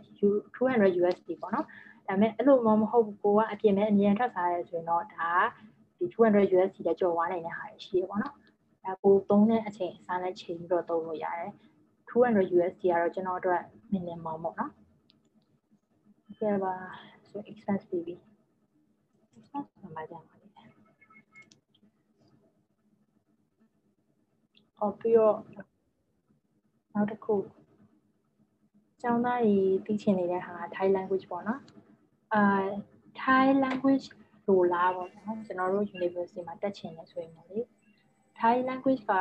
[0.58, 1.66] 200 USD ပေါ့နော်။
[2.08, 5.30] ဒါပေမဲ့အဲ့လိုမှမဟုတ်ဘူးကိုကအပြင်မဲ့အမြင်ထွက်စားရဲဆိုရင်တော့ဒါ
[5.98, 8.36] ဒီ200 USD တဲ့ကြော်သွားနိုင်တဲ့ဟာရှိရပေါ့နော်။
[8.86, 11.52] အဲကိုသုံးတဲ့အချိန်အစားနဲ့ချိန်ပြီးတော့သုံးလို့ရတယ်
[12.10, 13.62] 200 USD ကတော့ကျွန်တော်အတွက်
[13.92, 14.72] minimum ပေါ့နော်
[16.40, 16.74] ကဲပါ
[17.30, 18.16] ဆို expense ပြီးပြီ
[19.38, 20.48] expense မှာကြမှာလေ
[24.80, 25.38] အော်ပြီးတော့
[26.94, 27.36] နောက်တစ်ခု
[29.02, 31.62] ကျောင်းသားကြီးသိချင်နေတဲ့ဟာ Thai language ပေါ့နော်
[32.34, 32.44] အာ
[33.22, 34.08] Thai language
[34.48, 37.60] လိုလားပေါ့နော်ကျွန်တော်တို့ university မှာတက်ချင်တယ်ဆိုရင်လေ
[38.40, 39.14] Thai language က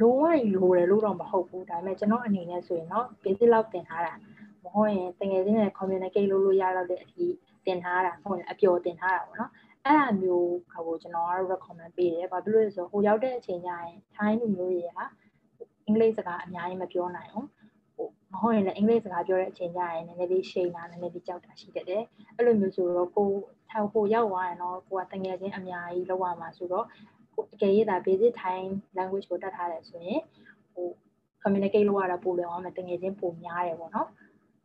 [0.00, 4.14] လိုဝလိုတယ်လို့တော့မဟုတ်ဘူးဒါပေမဲ့ကျွန်တော်အနေနဲ့ဆိုရင်တော့ basic လောက်သင်ထားတာ
[4.62, 7.24] မဟုတ်ရင်တကယ်ချင်းနဲ့ communicate လုပ်လို့ရတော့တဲ့အထိ
[7.66, 9.50] သင်ထားတာဟုတ်ရင်အပျော်သင်ထားတာပေါ့နော်
[9.84, 14.90] အဲ့ဒါမျိုးကိုကျွန်တော်ကတော့ recommend ပေးတယ်ဘာဖြစ်လို့လဲဆိုတော့ဟိုရောက်တဲ့အချိန်ကျရင် Thai လူမျိုးတွေက
[15.86, 17.46] အင်္ဂလိပ်စကားအများကြီးမပြောနိုင်ဘူး
[18.32, 22.02] မဟုတ်ရင်လည်းအင်္ဂလိပ်စကားပြောတဲ့အချိန်ကျရင်နည်းနည်းလေးရှိန်တာနည်းနည်းလေးကြောက်တာရှိတတ်တယ်
[22.36, 23.28] အဲ့လိုမျိုးဆိုတော့ကို
[23.70, 26.86] ထောက်ဖို့ရောက်သွားရင်တော့ကိုကတငယ်ချင်းအများကြီးလောက်ရမှာဆိုတော့
[27.34, 28.58] ကိုအကယ်၍ဒါ basic Thai
[28.98, 30.20] language ကိုတတ်ထားတယ်ဆိုရင်
[30.72, 30.86] ဟို
[31.42, 34.08] communicate လုပ်ရတာပိုလွယ်အောင်မယ်တငယ်ချင်းပိုများတယ်ပေါ့နော်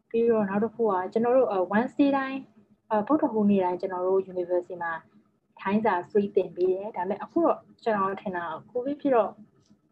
[0.09, 1.47] ပြီးတော့နောက်တစ်ခုကကျွန်တော်တို့
[1.77, 2.39] one day တိုင်း
[3.07, 4.93] ဗုဒ္ဓဟူးနေ့တိုင်းကျွန်တော်တို့ university မှာ
[5.61, 9.31] ထိုင်းစာ free သင်ပေးတယ်ဒါပေမဲ့အခုတော့ကျွန်တော်ထင်တာ covid ဖြစ်တော့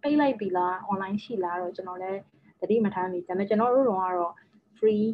[0.01, 2.21] ပိတ်လိုက်ပြီလား online ရှိလားတော့ကျွန်တော်လည်း
[2.63, 4.33] တတိမထားမိဒါပေမဲ့ကျွန်တော်တို့တော့ကတော့
[4.77, 5.05] free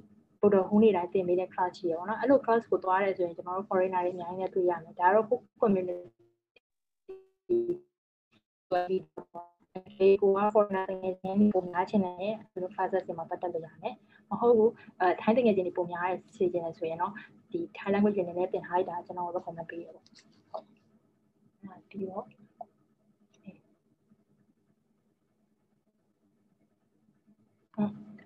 [0.42, 5.96] ဗုဒ္ဓဟူးနေ့တိုင်းသင်ပေးတဲ့ class ရှိရပါတော့အဲ့လို class ကိုသွားရဲဆိုရင်ကျွန်တော်တို့ foreigner တွေအများကြီးနဲ့တွေ့ရမယ်ဒါတော့ကို community
[7.48, 7.58] ဒီ
[10.22, 11.16] ကိုက foreigner တွေနဲ့
[11.56, 13.96] ပုံများချင်တယ်အဲ့လို classes တွေမှာပတ်သက်လို့ရတယ်
[14.30, 17.14] မဟုတ်ဘူးအဲထိုင်းတငယ်ချင်းတွေပုံများရဲစီချင်တယ်ဆိုရင်တော့
[17.52, 20.66] ဒီ Thai language တွေနဲ့သင်ထားရတာကျွန်တော် recommend ပေးရပေါ့ဟုတ်
[21.90, 22.26] ပြီးတော့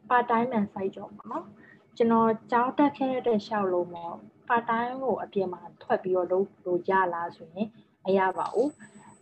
[0.09, 1.45] part time and side job ပေါ့နော်
[1.97, 4.13] ကျွန်တော်ကြောင်းတက်ခဲ့တဲ့ရှောက်လုံးပေါ့
[4.47, 7.67] part time ကိုအပြင်မှာထွက်ပြီးတော့လုပ်လို့ရလားဆိုရင်
[8.03, 8.71] မရပါဘူး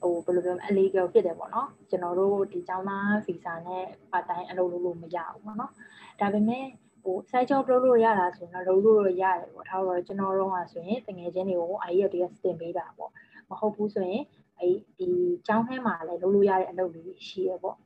[0.01, 5.71] ဟိုဘယ်လိုပြောမလဲ illegal ဖြစ်တယ်ပေါ့နော်ကျွန်တော်တို့ဒီကျောင်းသား visa နဲ့ part time အလုပ်လုပ်လို့မရဘူးပေါ့နော်
[6.19, 6.65] ဒါပေမဲ့
[7.03, 13.11] ဟို side job လုပ်လို့ရတာဆိုရင်တော့လုပ်လို့ရတယ်ပေါ့ထားတော့ကျွန်တော်တို့ကဆိုရင်တငယ်ချင်းတွေကို IELTS တင်ပေးတာပေါ့
[13.49, 14.23] မဟုတ်ဘူးဆိုရင်
[14.59, 15.07] အဲ့ဒီ
[15.47, 17.77] ကျောင်းထဲမှာလည်းလုပ်လို့ရတဲ့အလုပ်တွေရှိရပေါ့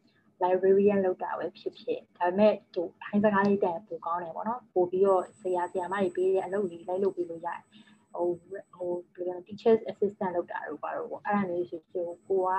[0.44, 7.62] librarian လောက်တာပဲဖြစ်ဖြစ်ဒါပေမဲ့ဟိုထိုင်းစကားလေးတန်ပိုကောင်းတယ်ပေါ့နော်ပို့ပြီးတော့ဆရာဆရာမတွေပေးတဲ့အလုပ်တွေလိုက်လုပ်ပေးလို့ရတယ်
[8.14, 8.28] ဟို
[8.76, 12.50] ဟိုဘယ်လို teachers assistant လောက်တာတော့ပါတော့ပေါ့အဲ့ဒါမျိုးဆိုကိုက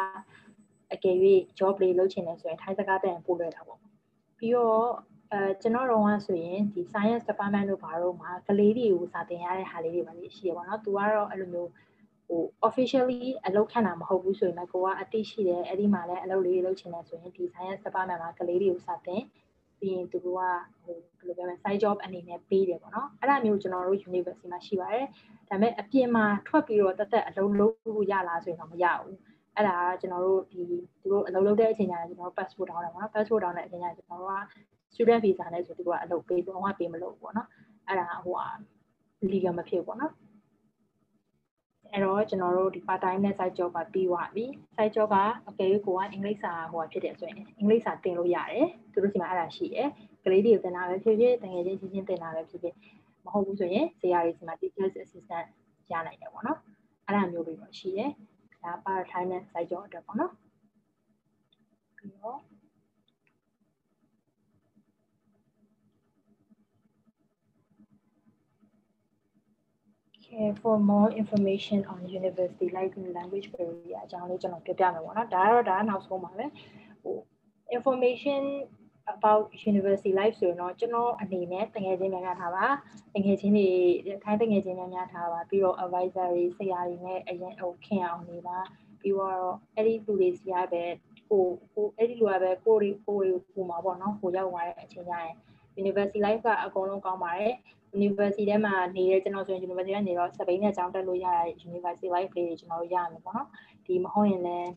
[0.93, 1.17] အကယ်၍
[1.59, 3.79] job လေးလုပ်ချင်တယ်ဆိုရင်ထိုင်းစကားတန်ပို့လွယ်တာပေါ့
[4.39, 4.87] ပြီးတော့
[5.33, 11.71] အဲကျွန်တော်တော့ကဆိုရင်ဒီ science department တို့ဘာလို့မှာကလေးတွေကိုစာသင်ရတဲ့ဟာလေးတွေပါလေရှိရပါတော့။ तू ကတော့အဲ့လိုမျိုး
[12.27, 19.23] ဟို officially အလုပ်ခံတာမဟုတ်ဘူးဆိုရင်လည်းကိုကအသိရှိတယ်အဲ့ဒီမှာလည်းအလုပ်လေးလုပ်ချင်တယ်ဆိုရင်ဒီ science department မှာကလေးတွေကိုစာသင်
[19.81, 20.51] ပြီးရင်သူကဟိုဘယ်
[21.27, 25.07] လိုပြောမလဲ side job အနေနဲ့ပေးတယ်ပေါ့နော်အဲ့ဒါမျိုးကျွန်တော်တို့ university မှာရှိပါတယ်
[25.49, 29.17] ဒါပေမဲ့အပြင်မှာထွက်ပြီးတော့တက်တက်အလုပ်လုပ်လို့ရလားဆိုရင်တော့မရဘူး
[29.57, 34.41] အဲ့ဒါကကျွန်တော်တို့ဒီသူတို့အလုပ်လုပ်တဲ့အချိန်ကျရင်ကျွန်တော်တို့ passport တောင်းတယ်ပေါ့နော် passport တောင်းတဲ့အချိန်ကျရင်ကျွန်တော်တို့က
[34.95, 37.49] student visa နဲ့ဆိုသူကအလုပ်ပေးတော့ပေးမလို့ပေါ့နော်
[37.89, 38.49] အဲ့ဒါဟိုဟာ
[39.33, 40.13] legal မဖြစ်ဘူးပေါ့နော်
[41.97, 44.45] အဲ့တော့ကျွန်တော်တို့ဒီ part time နဲ့ side job ကပြီးသွားပြီ
[44.77, 45.17] side job က
[45.49, 49.89] အကယ်၍ကိုကအင်္ဂလိပ်စာဟိုဖြစ်တယ်ဆိုရင်အင်္ဂလိပ်စာသင်လို့ရတယ်သူတို့စီမှာအဲ့ဒါရှိတယ်
[50.25, 52.75] ကလေးတွေကိုသင်တာပဲဖြစ်ဖြစ်တကယ်ချင်းချင်းချင်းသင်တာပဲဖြစ်ဖြစ်
[53.25, 55.47] မဟုတ်ဘူးဆိုရင်ဆရာတွေစီမှာ teachers assistant
[55.91, 56.59] ရနိုင်တယ်ပေါ့နော်
[57.07, 58.11] အဲ့ဒါမျိုးတွေတော့ရှိတယ်
[58.63, 60.33] ဒါ part time နဲ့ side job အတွက်ပေါ့နော်
[61.97, 62.39] ပြီးတော့
[70.29, 76.47] Okay, for more information on university life and language barrier အကြောင်းလေးကျွန်တော်ပြောပြမယ်ပေါ့နော်ဒါကတော့ဒါနောက်ဆုံးပါပဲ
[77.03, 77.17] ဟို
[77.77, 78.43] information
[79.15, 82.67] about university life ဆိုရင်တော့ကျွန်တော်အနေနဲ့တကယ်ချင်းများများထားပါ
[83.15, 83.69] တကယ်ချင်းတွေ
[84.25, 88.59] ခိုင်းတကယ်ချင်းများများထားပါပြီးတော့ advisor တွေဆရာတွေနဲ့အရင်ဟိုခင်အောင်နေပါ
[89.01, 89.35] ပြီးတော့
[89.77, 90.85] အဲ့ဒီလူတွေစီရပဲ
[91.31, 95.35] ကိုကိုအဲ့ဒီလူကပဲကိုရီကိုရီကိုမှာပေါ့နော်ကိုရောက်သွားတဲ့အချိန်ကျရင်
[95.83, 97.55] university life ကအကုန်လုံးကောင်းပါတယ်
[97.99, 103.49] university ထဲမှာနေတဲ့ကျွန်တော်ဆိုရင် university ကနေတော့စပိန်နဲ့အကြောင်းတက်လို့ရတဲ့ university life လေးတွေကျွန်တော်တို့ရမယ်ပေါ့နော်
[103.87, 104.71] ဒီမဟုတ်ရင်လည်း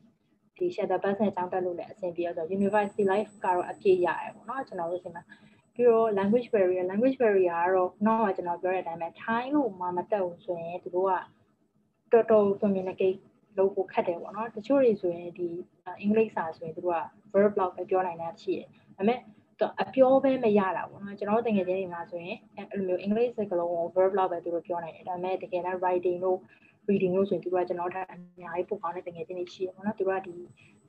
[0.58, 5.24] ဒီ shadow bus နဲ့အကြောင်းတက်လို့လည်းအဆင်ပြေတော့ university life ကတော့အပြည့်ရတယ်ပေါ့နော်ကျွန်တော်တို့ဒီမှာ
[5.74, 11.08] ပြီးတော့ language barrier language barrier ကတော့နောက်မှကျွန်တော်ပြောတဲ့အတိုင်းပဲ Thai လို့မှမတက်ဘူးဆိုရင်သူတို့
[12.12, 13.20] ကတော်တော် communicate
[13.58, 15.48] လုပ်ဖို့ခက်တယ်ပေါ့နော်တချို့တွေဆိုရင်ဒီ
[16.02, 17.00] အင်္ဂလိပ်စာဆိုရင်သူတို့က
[17.34, 19.20] verb လောက်ပဲပြောနိုင်တာရှိတယ်ဒါပေမဲ့
[19.82, 22.38] အပြောပဲမရတာပေါ့နော်ကျွန်တော်တို့တကယ်ချင်းတွေမှာဆိုရင်
[22.72, 26.40] အဲ့လိုမျိုးအင်္ဂလိပ်စကားလုံးကို verb လောက်ပဲသူတို့ပြောနိုင်တယ်ဒါပေမဲ့တကယ်တမ်း writing တို့
[26.90, 30.36] reading တို့ဆိုရင်သူကကျွန်တော်တို့အများကြီးပိုကောင်းတဲ့တကယ်ချင်းတွေရှိရပေါ့နော်သူကဒီ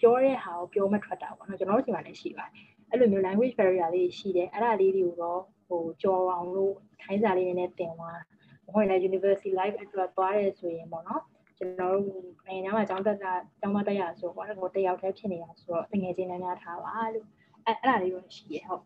[0.00, 2.52] ပြောတဲ့ဟာကိုပြောမထွက်တာပေါ့နော်ကျွန်တော်တို့ဒီမှာလည်းရှိပါတယ်
[2.90, 8.20] အဲ့လိုမျိုး language barrier လေးရှိတယ်အဲ့ဒါလေးတွေကိုတော့ဟိုကြော်အောင်လို့ထိုင်းစာလေးနည်းနည်းသင်သွား
[8.66, 11.22] မဟုတ်ရင်လည်း university life အတွက်သွားရဲဆိုရင်ပေါ့နော်
[11.59, 13.24] ကျွန်တော်တို့နိုင်ငံမှာကျောင်းတက်က
[13.61, 17.26] ကျောင်းမတက်ရဆိုတော့ဟိုတယောက်တည်းဖြစ်နေတာဆိုတော့တကယ်ချင်းများများထားပါလို့
[17.66, 18.85] အဲ့အဲ့ဒါလေးတော့ရှိရဟုတ်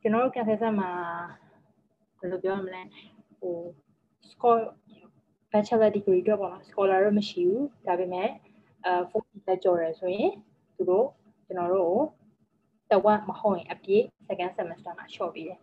[0.00, 0.90] ကျွန်တော်တို့ cafe ဆက်မှာ
[2.18, 2.82] ဘယ်လိုပြောရမလဲ
[3.38, 3.56] ဟို
[4.30, 4.62] score
[5.52, 8.28] bachelor degree တော့ပေါ့နော် scholar တော့မရှိဘူးဒါပေမဲ့
[8.84, 10.30] အဲ 40 တက်ကျော်ရယ်ဆိုရင်
[10.76, 11.06] သူတို့
[11.46, 11.88] ကျွန်တော်တို့
[12.90, 15.58] ကိုတဝက်မဟုတ်ရင်အပြည့် second semester မှာ short ပြီးတယ်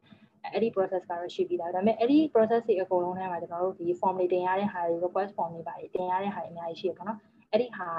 [0.53, 7.19] အဲ့ဒီ process ကတော့ရှိပြီးသားဒါပေမဲ့အဲ့ဒီ process တွေအကုန်လုံးထဲမှာကျွန်တော်တို့ဒီ form တွေတင်ရတဲ့ဟာတွေ request form တွေပါတယ်တင်ရတဲ့ဟာတွေအများကြီးရှိတယ်ပေါ့နော်
[7.51, 7.89] အဲ့ဒီဟာ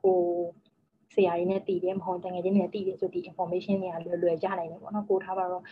[0.00, 0.18] ဟို
[1.14, 5.62] ဆရာကြီးနဲ့တည်တယ်မဟုတ်တကယ်ချင်းနဲ့တည်တယ်ဆိုဒီ information တွေကလွယ်လွယ်ရနိုင်တယ်ပေါ့နော်ကိုထားပါတော့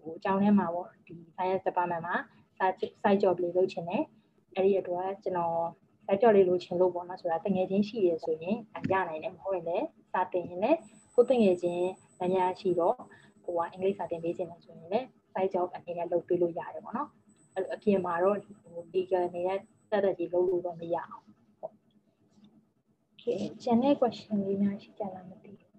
[0.00, 2.16] ဟိုအကြောင်းထဲမှာပေါ့ဒီ science department မှာ
[3.02, 4.02] site job လေးလုပ်ချင်တယ်
[4.54, 5.56] အဲ့ဒီအတွက်ကျွန်တော်
[6.06, 8.56] site job လေးလုပ်ချင်လို့ပေါ့နော်ဆိုတာတကယ်ချင်းရှိရဆိုရင်
[8.92, 10.78] ရနိုင်တယ်မဟုတ်ရင်လည်းစာတင်ရင်လည်း
[11.14, 12.96] ကိုတကယ်ချင်းလမ်းများရှိတော့
[13.44, 17.08] ဟိုကအင်္ဂလိပ်စာတင်ပေးချင်တယ်ဆိုရင်လည်း site job အနေနဲ့လုပ်ပေးလို့ရတယ်ပေါ့နော်
[17.54, 19.58] အဲ့အပြင်မှာတော့ဟို legal နေတဲ့
[19.90, 21.27] တက်တက်ကြီးလုပ်လို့တော့မရအောင်
[23.28, 25.70] Okay ကျန်တဲ့ question လေးများရှိကြလားမသိဘူး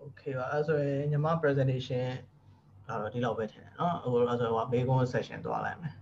[0.04, 2.06] ။Okay ပါအဲ့ဆိုရင်ညီမ presentation
[2.88, 5.94] အဲ့တော့ဒီလောက်ပဲထင်တယ်နော်ဟိုအဲ့ဆိုဟိုမေးခွန်း session သွားလိုက်မယ်။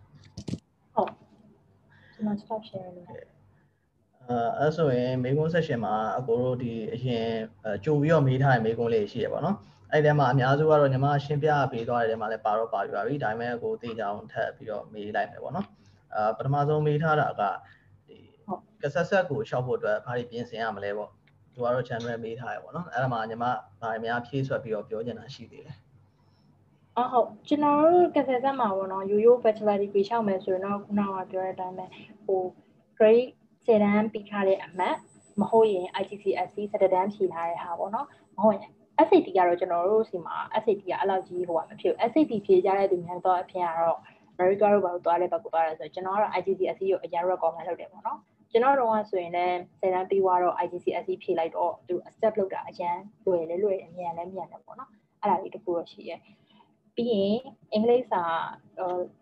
[0.94, 1.10] ဟုတ်
[2.14, 3.24] ကျွန်တော် stop share လုပ်တယ်
[4.28, 7.26] အဲအဲ့ဆိုရင်မေကွန်း session မှာအကိုတို့ဒီအရင်
[7.84, 9.56] ကြိုပြီးတော့မေးထားတဲ့မေကွန်းလေးရှိရပါတော့။
[9.92, 15.66] အဲ့ဒီထဲမှာအများစုကတော့ညီမရှင်းပြပေးသွားတဲ့နေရာမှာလည်းပါတော့ပါပြပါပြီ။ဒါပေမဲ့အကိုသိကြအောင်ထပ်ပြီးတော့မေးလိုက်မယ်ပေါ့နော်။
[16.14, 17.42] အာပထမဆုံးမေးထားတာက
[18.08, 18.16] ဒီ
[18.82, 21.10] ကဆက်ဆက်ကိုရှောက်ဖို့အတွက်ဘာတွေပြင်ဆင်ရမလဲပေါ့
[21.52, 25.76] သူကတော့ channel မေးထားရပေါ့နော်အဲ့ဒါမှာညီမဘာတွေများဖြည့်ဆွက်ပြီးတော့ပြောချင်တာရှိသေးတယ်
[26.96, 31.86] အော်ဟုတ်ကျွန်တော်တို့ကစားဆက်မှာပေါ့နော်ရိုးရိုး bachelor degree ရှောက်မယ်ဆိုရင်တော့ခုနကပြောတဲ့အတိုင်းပဲ
[32.26, 32.40] ဟို
[32.98, 33.28] grade
[33.66, 34.96] 10တန်းပြီးထားတဲ့အမှတ်
[35.40, 38.70] မဟုတ်ရင် IGCSE 17တန်းဖြေထားတဲ့ဟာပေါ့နော်မဟုတ်ရင်
[39.06, 43.98] SAT ကတော့ကျွန်တော်တို့စီမှာ SAT ကအဲ့လောက်ကြီးဟိုကမဖြစ်ဘူး SAT ဖြေကြတဲ့သူများတော့အဖြစ်ကတော့
[44.40, 48.18] America တို့ဘာလို့သွားလဲဘက်ကိုသွားတယ်ဆိုတော့ကျွန်တော်ကတော့ IGCSE ကိုအရင် recommend လုပ်တယ်ပေါ့နော်
[48.52, 54.90] ကျွန်တော်တို့ကဆိုရင်လည်းဆယ်တန်းပြီးတော့ IGCSE ဖြေလိုက်တော့သူ accept လုပ်တာအရင်လွယ်လေလွယ်အမြန်လည်းမြန်တယ်ပေါ့နော်
[55.22, 56.20] အဲ့ဒါလေးတခုတော့ရှိရဲ့
[56.96, 57.38] ပြီးရင်
[57.72, 58.22] အင်္ဂလိပ်စာ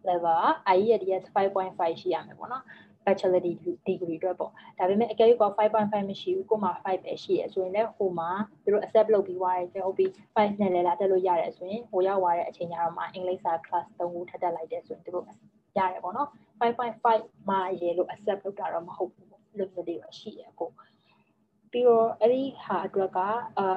[0.09, 0.43] level
[0.77, 2.65] IELTS 5.5ရှိရမယ်ပေါ့နော်
[3.09, 3.43] bachelor
[3.87, 8.31] degree အတွက်ပေါ့ဒါပေမဲ့အကယ်၍က5.5မရှိဘူးကိုမှ5ပဲရှိရဆိုရင်လည်းဟိုမှာ
[8.63, 15.25] သူတို့ accept လုပ်ပြီးွားတယ်ဟုတ်ပြီး5နဲ့လည်းလာတက်လို့ရတယ်ဆိုရင်ဟိုရောက်သွားတဲ့အချိန်ကျတော့မှအင်္ဂလိပ်စာ class 3ခုထပ်တက်လိုက်တယ်ဆိုရင်သူတို့
[15.79, 16.29] ရတယ်ပေါ့နော်
[16.61, 20.71] 5.5မှာရေလို့ accept လုပ်တာတော့မဟုတ်ဘူးပေါ့လို့မျိုးလေးတော့ရှိရကို
[21.73, 23.19] ပြီးတော့အဲ့ဒီဟာအတွက်က
[23.59, 23.69] အာ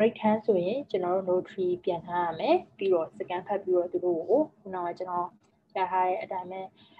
[0.00, 5.28] right hand ဆိုရင်ကျွန်တော်တို့ notary ပြန်ထားရမယ်ပြီးတော့ scan ဖတ်ပြီးတော့သူတို့ကိုခုနကကျွန်တော်
[5.74, 6.99] ကြားထားတဲ့အတိုင်းပဲအ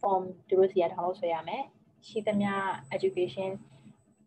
[0.00, 1.62] form သူတို့စီက download ဆွဲရမယ်
[2.08, 2.52] ရှိသမျှ
[2.96, 3.50] education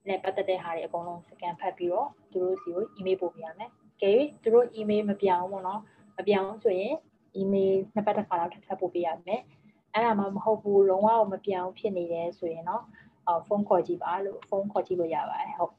[0.08, 3.70] နဲ့ပတ်သက်တဲ့ဟာတွေအကုန်လုံး scan ဖတ်ပြီးတော့သူတို့စီကို email ပို့ပေးရမယ်။
[4.02, 5.80] ကြည့်သူတို့ email မပြောင်းဘူးเนาะ
[6.18, 6.94] မပြောင်းဆိုရင်
[7.42, 9.42] email နှစ်ပတ်တစ်ခါလောက်ထပ်ထပ်ပို့ပေးရမယ်။
[9.94, 12.82] အဲ့ဒါမှမဟုတ်ဘူးလုံးဝမပြောင်းဖြစ်နေတယ်ဆိုရင်เนาะ
[13.28, 15.74] အော်ဖုန်းခေါ်ကြည့်ပါလို့ဖုန်းခေါ်ကြည့်လို့ရပါတယ်ဟုတ်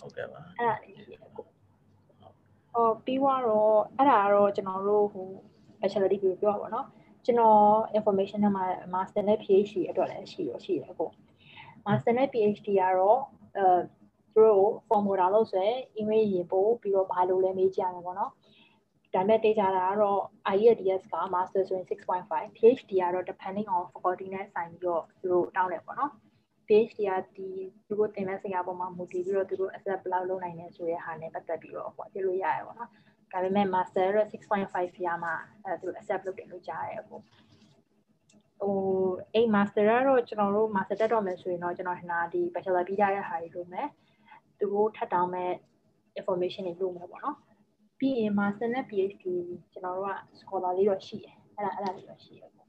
[0.00, 1.46] ဟုတ်ကဲ့ပါ အဲ့ဒါလေးရှိတယ်ကို
[2.72, 5.28] ဟောပြီးတော့အဲ့ဒါကတော့ကျွန်တော်တို့ဟို
[5.83, 6.85] bachelor degree ပြောတာပေါ့နော်
[7.25, 7.57] ကျွန်တော်
[7.97, 11.09] information နဲ့မှာ master နဲ့ PhD အတွက်လည်းရှိရောရှိတယ်ကို
[11.85, 13.19] master နဲ့ PhD ကတော့
[13.57, 13.65] အဲ
[14.33, 18.31] သူတို့ formula လို့ဆိုရင် email ရေးပို့ပြီးတော့ဘာလို့လဲမေးကြရမှာပေါ့နော်
[19.13, 20.21] ဒါပေမဲ့တေးကြတာကတော့
[20.55, 26.11] IELTS က master ဆိုရင်6.5 PhD ကတော့ depending on faculty နဲ့ဆိုင်ပြီးတော့သူတို့တောင်းတယ်ပေါ့နော်
[26.67, 27.49] PhD ကဒီ
[27.87, 32.91] သူတို့သင်မဲ့စရာပေါ်မှာမူတည်ပြီးတော့သူတို့ accept ဘယ်လောက်လုပ်နိုင်လဲဆိုတဲ့ဟာနဲ့ပတ်သက်ပြီးတော့ဟောပြလို့ရရပေါ့နော်
[33.33, 37.15] ဒါပေမဲ့ master ရဲ့6.5ရမှာအဲသူ accept လုပ်တယ်လို့ကြားရတယ်အခု
[38.59, 38.75] ဟို
[39.33, 43.87] အဲ့ master ကတော့ကျွန်တော်တို့ master တက်တော့မယ်ဆိုရင်တော့ကျွန်တော်ဟနာဒီ bachelor ပြီးကြတဲ့ဟာတွေလုပ်မယ်
[44.59, 45.51] သူတို့ထပ်တောင်းမဲ့
[46.19, 47.37] information တွေလုပ်မယ်ပေါ့နော်
[47.99, 49.25] ပြီးရင် master နဲ့ PhD
[49.71, 52.67] ကျွန်တော်တို့က scholar လေးတော့ရှိတယ်အဲ့ဒါအဲ့ဒါလေးတော့ရှိတယ်ပေါ့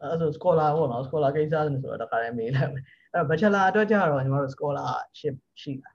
[0.00, 5.90] အဲ့ဆို scholar ပေါ့နော် scholar ကိစ္စဆိုတော့တခါတည်းမေးလိုက်မယ်အဲ့တော့ bachelor အတွက်ကျတော့ညီမတို့ scholarship ရှိတာ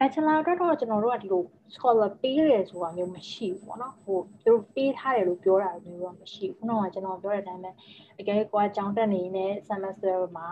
[0.00, 1.42] bachelor အတွက်တော့ကျွန်တော်တို့ကဒီလို
[1.74, 7.70] scholar ပေးရတယ်ဆိုတာမျိုးမရှိဘူးပေါ့နော်ဟိုသူတို့ပေးထားတယ်လို့ပြောတာမျိုးတော့မရှိဘူးခုနကကျွန်တော်ပြောတဲ့အတိုင်းပဲ
[8.20, 10.48] အကယ်ကွာကြောင်းတက်နေတဲ့ semester မှာ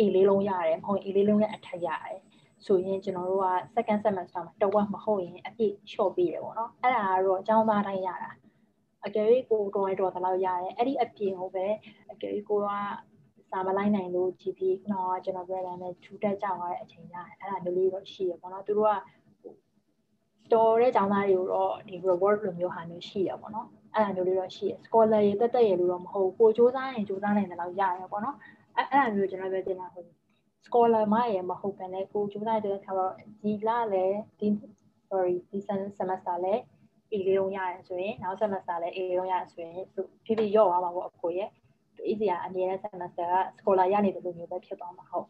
[0.00, 2.18] A လေးလုံးရတယ်မဟုတ် A လေးလုံးနဲ့အထက်ရတယ်
[2.66, 8.30] ဆိုရင်ကျွန်တော်တို့က second semester မှာတဝက်မဟုတ်ရင်အပြည့် short ပေးတယ်ပေါ့နော်အဲ့ဒါကတော့အကြောင်းသားတိုင်းရတာ
[9.06, 11.66] အကယ်၍ကိုတော်ရတော်တလောက်ရတယ်အဲ့ဒီအပြင်ကိုပဲ
[12.12, 12.68] အကယ်၍ကိုက
[13.52, 18.94] စာမလိုက်နိုင်လို့ GPA ခုနကကျွန်တော်ပြောတယ်နဲ့ထူတက်ကြသွားတဲ့အချိန်ရတယ်အဲ့ဒါမျိုးလေးတော့ရှိရပေါ့နော်သူတို့က
[20.52, 28.36] တော်တဲ့ကျောင်းသားတွေကိုတော့ဒီ reward လိုမျိုးဟာမျိုးရှိရပေါ့နော်အဲ့ဒါမျိုးလေးတော့ရှိရ scholar ရေတက်တက်ရေလို့တော့မဟုတ်ကိုစူးစမ်းရင်စူးစမ်းနိုင်တယ်လို့ရတယ်ပေါ့နော်
[28.76, 30.08] အဲ့အဲ့ဒါမျိုးကျွန်တော်ပြောတင်တာဟုတ်
[30.66, 33.12] scholar မရေမဟုတ်ဘဲနဲ့ကိုစူးစမ်းတဲ့ခါတော့
[33.42, 34.48] ဒီလလည်းဒီ
[35.08, 35.58] sorry ဒီ
[35.98, 36.62] semester လည်း
[37.12, 39.72] A လေးလုံးရတယ်ဆိုရင်နောက် semester လည်း A လေးလုံးရတယ်ဆိုရင်
[40.24, 41.48] ဖြည်းဖြည်းရော့သွားမှာပေါ့အကိုရဲ့
[42.10, 45.26] easy အမြဲတမ်း semester က scholar ရနေတယ်လို့မျိုးပဲဖြစ်သွားမှာဟုတ်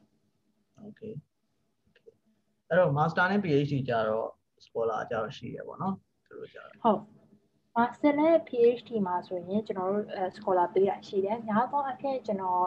[0.88, 1.14] okay
[2.68, 4.28] အဲ့တော့ master နဲ့ PhD ကြတော့
[4.66, 5.94] scholar ကြတော့ရှိရပေါ့နော်
[6.26, 7.00] သူတို့ကြတော့ဟုတ်
[7.76, 10.06] master နဲ့ PhD မှာဆိုရင်ကျွန်တော်တို့
[10.36, 12.64] scholar ပေးတာရှိတယ်။များသောအားဖြင့်ကျွန်တော်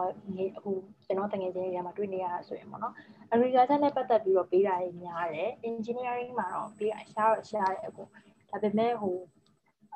[0.57, 0.71] အခု
[1.05, 2.93] ကျွန်တော်တငယ်ချင်းတွေမှာတွေ့နေရတာဆိုရင်ပေါ့နော်။
[3.33, 8.03] agriculture နဲ့ပတ်သက်ပြီးတော့ပေးတာတွေများတယ်။ engineering မှာတော့ပေးတာရှားတော့ရှားတယ်အခု။
[8.51, 9.15] ဒါပေမဲ့ဟို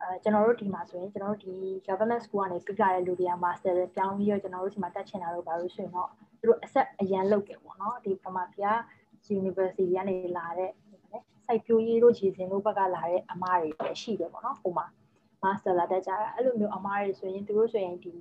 [0.01, 1.55] အဲကျွန်တော်တို့ဒီမှာဆိုရင်ကျွန်တော်တို့ဒီ
[1.88, 6.09] government school ကနေပြီးလာတဲ့လူတွေက master တွေပြောင်းပြီးတော့ကျွန်တော်တို့ဒီမှာတက်ချင်တာတို့ဘာလို့ဆိုရင်တော့
[6.39, 8.63] သူတို့ accept အရန်လုပ်တယ်ပေါ့နော်။ဒီပမာပြ
[9.39, 10.71] university ကနေလာတဲ့
[11.45, 14.85] စိုက်ပျိုးရေးတို့ရည်စင်တို့ဘက်ကလာတဲ့အမားတွေလည်းရှိတယ်ပေါ့နော်။ဟိုမှာ
[15.43, 18.13] master လာတက်ကြတာအဲ့လိုမျိုးအမားတွေဆိုရင်သူတို့ဆိုရင်ဒီ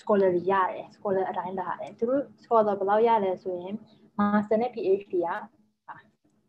[0.00, 3.74] scholar ရတယ် scholar အတိုင်းလာတယ်သူတို့ scholar ဘယ်လောက်ရလဲဆိုရင်
[4.18, 5.28] master နဲ့ PhD က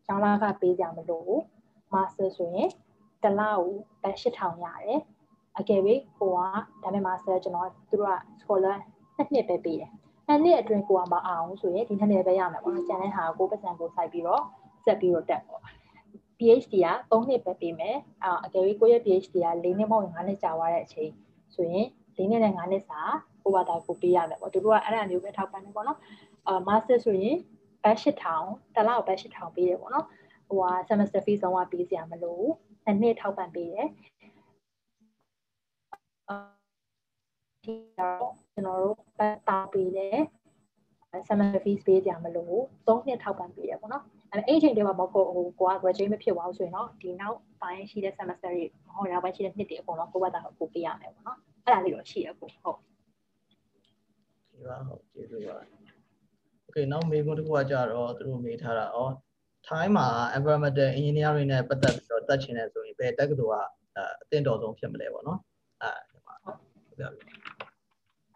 [0.06, 1.40] ကျောင်းလာကပေးကြမလို့
[1.94, 2.70] master ဆိုရင်
[3.24, 3.66] တလောက်
[4.04, 5.02] ပဲ8000ရတယ်
[5.60, 5.82] အကယ်၍
[6.20, 6.40] ကိုက
[6.84, 8.76] ဒါပေမဲ့ master ကျွန်တော်သူတို့က scholar
[9.16, 9.92] နှစ်နှစ်ပဲပေးတယ်
[10.28, 14.44] နှစ်နှစ်အတွင်းကိုကမအောင်ဆိုရင်ဒီနှစ်နှစ်ပဲရမယ်ပေါ့နော်ကျန်တဲ့ဟာကိုပတ်စံကိုစိုက်ပြီးတော့
[14.86, 15.62] ဆက်ပြီးတော့တက်ပေါ့
[16.38, 21.12] PhD က3နှစ်ပဲပေးမယ်အာအကယ်၍ကိုယ့်ရဲ့ PhD က4နှစ်မဟုတ်5နှစ်ကြာသွားတဲ့အချိန်
[21.56, 23.00] ဆိုရင်4နှစ်နဲ့5နှစ်စာ
[23.44, 25.98] ကိုဘာသာကိုပေးရမယ်ပေါ့သူတို့ကအဲ့ဒါမျိုးပဲထောက်ပံ့တယ်ပေါ့နော်
[26.48, 27.38] အာ master ဆိုရင်
[27.84, 28.44] ဘတ်8000
[28.76, 30.06] တစ်လောက်ဘတ်8000ပေးတယ်ပေါ့နော်
[30.48, 32.54] ဟိုဟာ semester fees ဆုံးကပေးစရာမလိုဘူး
[32.90, 33.88] နှစ်နှစ်ထောက်ပံ့ပေးတယ်
[37.64, 40.18] ဒီတော့ကျွန်တော်တို့ပတ်တာပေးတယ်
[41.28, 52.78] semester fees ပေးကြမလို့၃နှစ်ထောက်ပံ့ပေးရပေါ့နော်အဲ့အဲ့အချိန်တည်းမှာမဟုတ်ဟိုကိုက graduate မဖြစ်သွားဘူးဆိုရင်တော့ဒီနောက်ပိုင်းရှိတဲ့ semester တွေဟောနောက်ပိုင်းရှိတဲ့နှစ်တွေအကုန်လုံးကိုယ့်ဘာသာကိုပေးရမယ်ပေါ့နော်အဲ့ဒါလေးတော့ရှိရကိုဟုတ်
[54.52, 55.58] ဒီပါဟုတ်ကျေးဇူးပါ
[56.68, 59.00] Okay နောက်မေးခွန်းတစ်ခုကကြတော့သူတို့မေးထားတာဩ
[59.68, 63.66] ထိုင်းမှာ environmental engineering နဲ့ပတ်သက်ပြီးတော့တက်ချင်တယ်ဆိုရင်ဘယ်တက္ကသိုလ်က
[63.98, 65.40] အအသင့်တော်ဆုံးဖြစ်မလဲပေါ့နော်
[65.82, 66.58] အဲဒီမှာဟုတ်
[67.00, 67.10] ပြပါ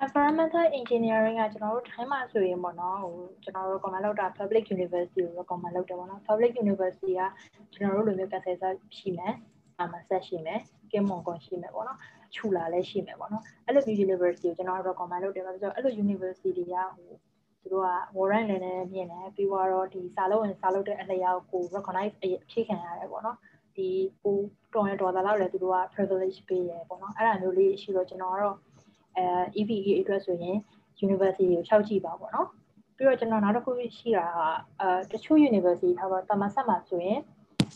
[0.06, 7.22] environmental engineering ကကျွန်တော်တို့ထိုင်းမှာဆိုရင်ပေါ့နော်ဟိုကျွန်တော်တို့ recommend လုပ်တာ public university ကို recommend လုပ်တယ်ပေါ့နော် public university က
[7.74, 9.34] ကျွန်တော်တို့လိုမျိုး cancer ရှိမယ်
[9.80, 10.60] အမဆက်ရှိမယ်
[10.92, 12.00] ကင်းမွန်ကွန်ရှိမယ်ပေါ့နော်
[12.36, 17.12] ခြူလာလည်းရှိမယ်ပေါ့နော်အဲ့လိုမျိုး university ကိုကျွန်တော် recommend လုပ်တယ်ပါဆိုတော့အဲ့လို university တွေကဟို
[17.64, 23.38] သူတို့က warrant လည်းလည်းမြင်တယ်ပြီးတော့ဒီစာလုံးဝင်စာလုပ်တဲ့အလျောက်ကို recognize အဖြည့်ခံရတယ်ပေါ့နော်
[23.76, 23.90] ဒီ
[24.24, 24.38] ကို
[24.74, 28.58] တော်ရတော်သားလောက်လည်းသူတို့က privilege ပေးတယ်ပေါ့နော်အဲ့ဒါမျိုးလေးရှိတော့ကျွန်တော်ကတော့
[29.18, 29.26] အဲ
[29.60, 30.58] EVE အတွက်ဆိုရင်
[31.06, 32.48] university ကိုရှောက်ကြည့်ပါပေါ့နော်
[32.96, 34.40] ပြီးတော့ကျွန်တော်နောက်တစ်ခုရှိတာက
[34.82, 37.20] အဲတချို့ university ထားပါတမဆက်မှာဆိုရင်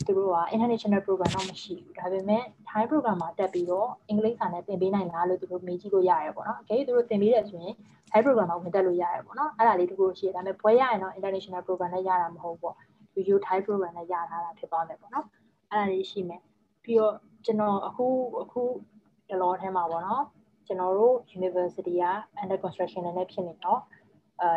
[0.06, 7.74] သူတို့က international program တော့မရှိဘူးဒါပေမဲ့ Thai program မှာတက်ပြီးတော့အင်္ဂလိပ်စာနဲ့သင်ပေးနိုင်လားလို့သူတို့မေးကြည့်လို့ရတယ်ပေါ့နော်အကယ်၍သူတို့သင်ပေးတယ်ဆိုရင်
[8.10, 12.74] Thai program မှာဝင်တက်လို့ရတယ်ပေါ့နော်အဲ့ဒါလေးတခုရှိတယ်ဒါပေမဲ့ပွဲရရင်တော့ international program နဲ့ရတာမဟုတ်ပေါ့
[13.14, 15.26] video Thai program နဲ့ရထားတာဖြစ်သွားမယ်ပေါ့နော်
[15.70, 16.42] အဲ့ဒါလေးရှိမယ်
[16.84, 18.06] ပြီးတော့ကျွန်တော်အခု
[18.42, 18.62] အခု
[19.30, 20.24] တလောထဲမှာပေါ့နော်
[20.66, 22.04] ကျွန်တော်တို့ university က
[22.42, 23.80] under construction နဲ့ဖြစ်နေတော့
[24.40, 24.48] အဲ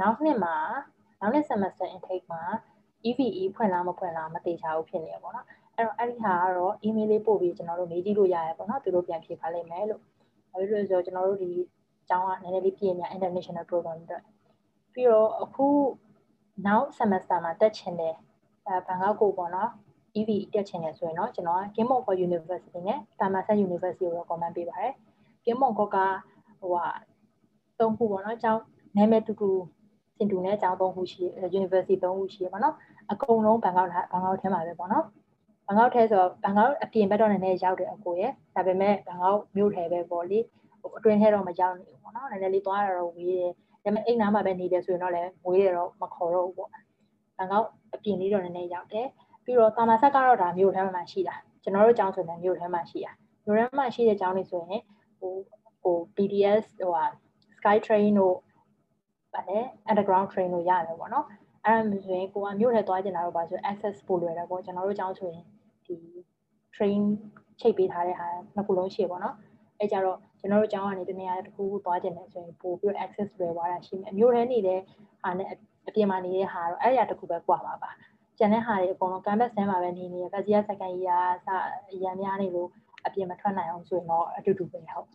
[0.00, 0.56] နောက်နှစ်မှာ
[1.20, 2.42] နောက်နှစ် semester intake မှာ
[3.06, 10.00] EVE ဖွင့်လားမဖွင့်လားမသိချာဘူးဖြစ်နေရပေါ့နော်အဲ့တော့အဲ့ဒီဟာကတော့ email လေးပို့ပြီးကျွန်တော်တို့မေးကြည့်လို့ရတယ်ပေါ့နော်သူတို့ပြန်ဖြေပါလိမ့်မယ်လို့
[10.50, 11.50] ဘာဖြစ်လို့လဲဆိုတော့ကျွန်တော်တို့ဒီ
[12.02, 14.22] အကြောင်းကနည်းနည်းလေးပြင်ညာ international program အတွက်
[14.92, 15.66] ပြီးတော့အခု
[16.66, 18.14] နောက် semester မှာတက်ချင်တယ်
[18.66, 19.70] အဲဘန်ကောက်ကိုပေါ့နော်
[20.16, 24.92] EV တက်ချင်တယ်ဆိုရင်တော့ကျွန်တော်က Game of University နဲ့ Thammasat University ကို recommend ပေးပါတယ်။
[25.44, 26.86] Game of ကဟိုဟာ
[27.78, 28.62] သုံးခုပေါ့နော်အကြောင်း
[28.96, 29.50] နာမည်တူတူ
[30.18, 31.22] စင်တူနဲ့အကြောင်းသုံးခုရှိ
[31.58, 32.74] University သုံးခုရှိရပါတော့။
[33.12, 35.04] အကုန်လုံးဘန်ကောက်ဘန်ကောက်ထဲမှာပဲပေါ့နော်။
[35.66, 40.38] ဘန်ကောက်ထဲဆိုတော့ဘန်ကောက်အပြင်ဘက်တော့နည်းနည်းရောက်တယ်အကိုရဲ့။ဒါပေမဲ့ဘန်ကောက်မြို့ထဲပဲပေါ့လေ။
[40.80, 43.50] ဟိုအတွင်းထဲတော့မရောက်နိုင်ဘူးပေါ့နော်။နည်းနည်းလေးသွားရတော့ဝေးတယ်။
[43.84, 46.70] ဒါပေမဲ့အိမ်နားမှာပဲနေတယ်ဆိုရင်တော့လည်းဝေးတယ်တော့မခေါ်တော့ဘူးပေါ့။
[47.36, 49.06] ဘန်ကောက်အပြင်လေးတော့နည်းနည်းရောက်တယ်။
[49.44, 53.12] ပြီးတော့တာမာဆက်ကတော့ဒါမြို့ထဲမှာရှိတာကျွန်တော်တို့ကျောင်းဆိုရင်မြို့ထဲမှာရှိတာ
[53.44, 54.82] မြို့ထဲမှာရှိတဲ့ကျောင်းတွေဆိုရင်
[55.18, 55.32] ဟို
[55.82, 57.04] ဟို BDS ဟိုဟာ
[57.58, 58.36] Sky Train တို့
[59.34, 59.58] ဗာလဲ
[59.90, 61.26] Underground Train တို့ရတယ်ပေါ့နော်
[61.64, 65.44] အဲ့ဒါမျိုးဆိုရင်ကိုကမြို့ထဲသွားကျင်တာတော့ပါဆို access ပို့လွယ်တယ်ပေါ့ကျွန်တော်တို့ကျောင်းဆိုရင်
[65.86, 65.96] ဒီ
[66.74, 67.02] train
[67.60, 69.36] ချိတ်ပေးထားတဲ့ဟာနှစ်ခုလုံးရှိရပေါ့နော်
[69.78, 74.80] အဲ့ကြတော့ကျွန်တော်တို့ကျောင်းကနေတနေရာတစ်ခုခုသွားကျင်တယ်ဆိုရင်ပို့ပြီး access လွယ်သွားတာရှိမယ်မြို့ထဲနေတဲ့
[75.22, 75.48] ဟာနဲ့
[75.88, 77.90] အပြင်မှာနေတဲ့ဟာတော့အဲ့ရတစ်ခုပဲကွာပါပါ
[78.38, 81.48] ကျန်တဲ့ဟာတွေအကုန်လုံး canvas ထဲမှာပဲနေနေရ first year second year စ
[82.04, 82.68] ရံများနေလို့
[83.06, 85.06] အပြင်မထွက်နိုင်အောင်ဆိုရင်တော့အတူတူပဲဟုတ်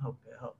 [0.00, 0.56] ဟုတ်ကဲ့ဟုတ်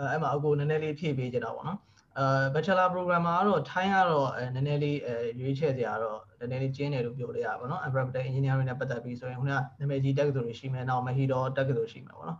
[0.00, 1.78] အဲအဲ့မှာအကိုနည်းနည်းလေးဖြည့်ပေးကြတာပေါ့နော်
[2.18, 2.24] အဲ
[2.54, 12.38] bachelor program မှာတော့ထိုင်းကတော့အဲနည်းနည်းလေးအဲရွေးချယ်စရာတော့နည်းနည်းလေးကျင်းတယ်လို့ပြောလို့ရပါဘောနော် environmental engineering နဲ့ပတ်သက်ပြီးဆိုရင်ခုနကနာမည်ကြီးတက္ကသိုလ်တွေရှိမယ်နောက် Mahidol တက္ကသိုလ်ရှိမယ်ပေါ့နော်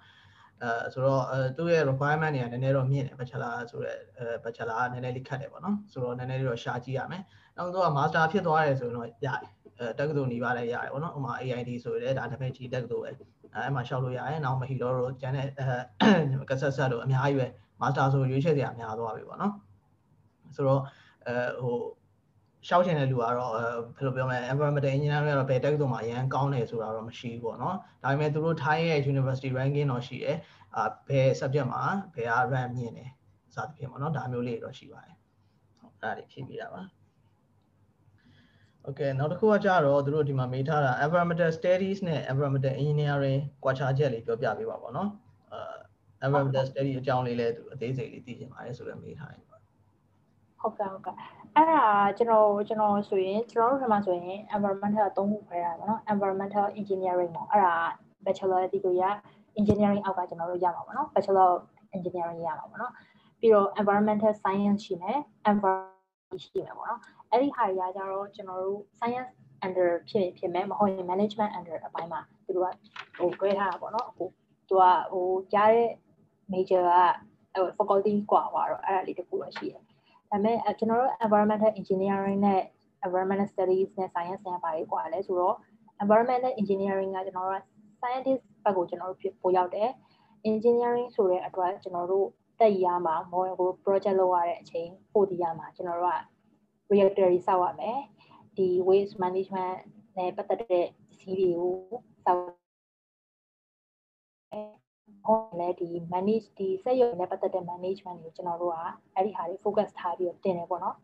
[0.62, 7.22] အဲဆိုတော့အဲသူ့ရဲ့ requirement တွေကနည်းနည်းတော့မြင့်တယ် bachelor ဆိုတော့အဲ bachelor ကနည်းနည်းလေးခက်တယ်ပေါ့နော်ဆိုတော့နည်းနည်းလေးတော့ရှာကြည့်ရမယ်
[7.56, 9.59] နောက်တော့ master ဖြစ်သွားတယ်ဆိုရင်တော့ရတယ်အဲ
[9.98, 13.10] တက္ကသိုလ်နေပါလဲရတယ်ပေါ့နော်ဥပမာ AIT ဆိုရဲဒါနာမည်ကြီးတက္ကသိုလ်ပဲ
[13.54, 17.46] အဲအဲ့မှာရှောက်လို့ရတယ်နောက် Mahidol တို့ကျန်တဲ့အဲကဆက်ဆက်တို့အများကြီးပဲ
[17.80, 19.52] master ဆိုရွေးချယ်စရာများသွားပြီပေါ့နော်
[20.54, 20.80] ဆိုတော့
[21.26, 21.76] အဲဟို
[22.68, 23.52] ရှောက်ချင်တဲ့လူကတော့
[23.96, 30.36] ဘယ်လိုပြောမလဲ environmental engineering ကတော့ဘယ်တက်တော့မှအရန်ကောင်းတယ်ဆိုတာတော့မရှိဘူးပေါ့နော်ဒါပေမဲ့သူတို့ Thai ရဲ့ university ranking တော့ရှိတယ်
[30.76, 31.82] အာဘယ် subject မှာ
[32.14, 33.10] ဘယ်က rank မြင့်တယ်
[33.54, 35.16] စသဖြင့်ပေါ့နော်ဒါမျိုးလေးတော့ရှိပါတယ်
[35.80, 36.80] ဟုတ်အဲ့ဒါတွေဖြည့်ပြတာပါ
[38.90, 45.10] ဟုတ်ကဲ့နောက်တစ်ခုကကြတော့တို့ဒီမှာမေးထားတာ environmental studies နဲ့ environmental engineering ကွာခြားချက်လေးပြောပြပေးပါပေါ့နော်
[45.52, 45.58] အဲ
[46.26, 51.14] environmental study အကြောင်းလေးလည်းသူအသေးစိတ်လေးသိချင်ပါတယ်ဆိုတော့မေးထားတယ်ဟုတ်ကဲ့ဟုတ်ကဲ့
[51.56, 51.82] အဲ့ဒါ
[52.18, 57.74] ကျွန်တော်ကျွန်တော်ဆိုရင်ကျွန်တော်တို့ထမဆိုရင် environmental အသုံးခုခွဲတာပေါ့နော် environmental engineering ပေါ့အဲ့ဒါ
[58.24, 59.06] bachelor degree က
[59.60, 61.60] engineering အောက်ကကျွန်တော်တို့ရမှာပေါ့နော် bachelor of
[61.96, 62.92] engineering ရမှာပေါ့နော်
[63.40, 65.18] ပြီးတော့ environmental science ရှိမယ်
[65.50, 67.00] environment ရှိမယ်ပေါ့နော်
[67.31, 69.31] အဲ့ဒီဟာတွေကကြတော့ကျွန်တော်တို့ science
[69.65, 72.75] under ဖြစ်ဖြစ်မယ်မဟုတ်ရင် management under အပိုင်းမှာသူတို့က
[73.17, 74.27] ဟို grade ထားတာပေါ့နော်ဟို
[74.69, 75.89] သူကဟိုကြားတဲ့
[76.53, 76.83] major
[77.57, 79.83] ကဟို faculty กว่าပါတော့အဲ့ဒါလေးတခုတော့ရှိတယ်ဒါ
[80.31, 82.61] ပေမဲ့ကျွန်တော်တို့ environmental engineering နဲ့
[83.05, 85.55] environmental studies နဲ့ science နဲ့ပါရေးกว่าလဲဆိုတော့
[86.03, 87.63] environmental engineering ကကျွန်တော်တို့
[87.99, 89.89] scientist ဘက်ကိုကျွန်တော်တို့ပို့ရောက်တယ်
[90.51, 92.27] engineering ဆိုတဲ့အတွက်ကျွန်တော်တို့
[92.59, 96.19] တက်ရမှာ more ကို project လုပ်ရတဲ့အချိန်ပို့တည်ရမှာကျွန်တော်တို့က
[96.92, 98.00] reactor တွေစောက်ရမယ်
[98.56, 99.78] ဒီ waste management
[100.16, 100.86] နဲ့ပတ်သက်တဲ့
[101.18, 101.74] စီးတွေကို
[102.24, 102.42] စောက်
[105.24, 108.78] ဟောလည်းဒီ manage ဒီစက်ရုံနဲ့ပတ်သက်တဲ့ management ကိုကျွန်တော်တို့က
[109.14, 110.96] အဲ့ဒီဟာတွေ focus ထားပြီးတော့တင်တယ်ပေါ့နော်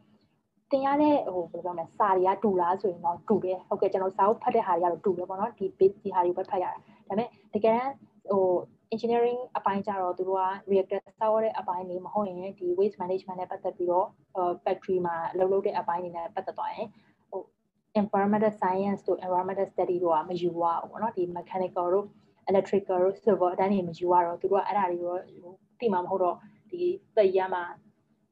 [0.71, 7.93] တင်ရတဲ့ဟိုဘယ်လိုပြောမလဲစာတွေကတူလားဆိုရင်တော့တူတယ်ဟုတ်ကဲ့ကျွန်တော်စာအုပ်ဖတ်တဲ့ဟာတွေကတော့တူတယ်ပေါ့နော်ဒီ base ဒီဟာတွေပဲဖတ်ရတာဒါပေမဲ့တကယ်တမ်း
[8.31, 8.45] ဟို
[8.95, 14.07] engineering အပိုင်းကြတော့သူတို့က reactor စောက်ရတဲ့အပိုင်းတွေမဟုတ်ရင်ဒီ waste management နဲ့ပတ်သက်ပြီးတော့
[14.65, 16.89] factory မှာအလုပ်လုပ်တဲ့အပိုင်းတွေနဲ့ပတ်သက်သွားရင်
[17.31, 17.43] ဟို
[18.01, 22.07] environmental science တို့ environmental study တို့ကမယူရဘူးပေါ့နော်ဒီ mechanical တို့
[22.51, 25.21] electrical တို့ civil အတိုင်းတွေမယူရတော့သူတို့ကအဲ့ဒါတွေတော့
[25.81, 26.37] တိမှာမဟုတ်တော့
[26.71, 26.81] ဒီ
[27.17, 27.63] သိရမှာ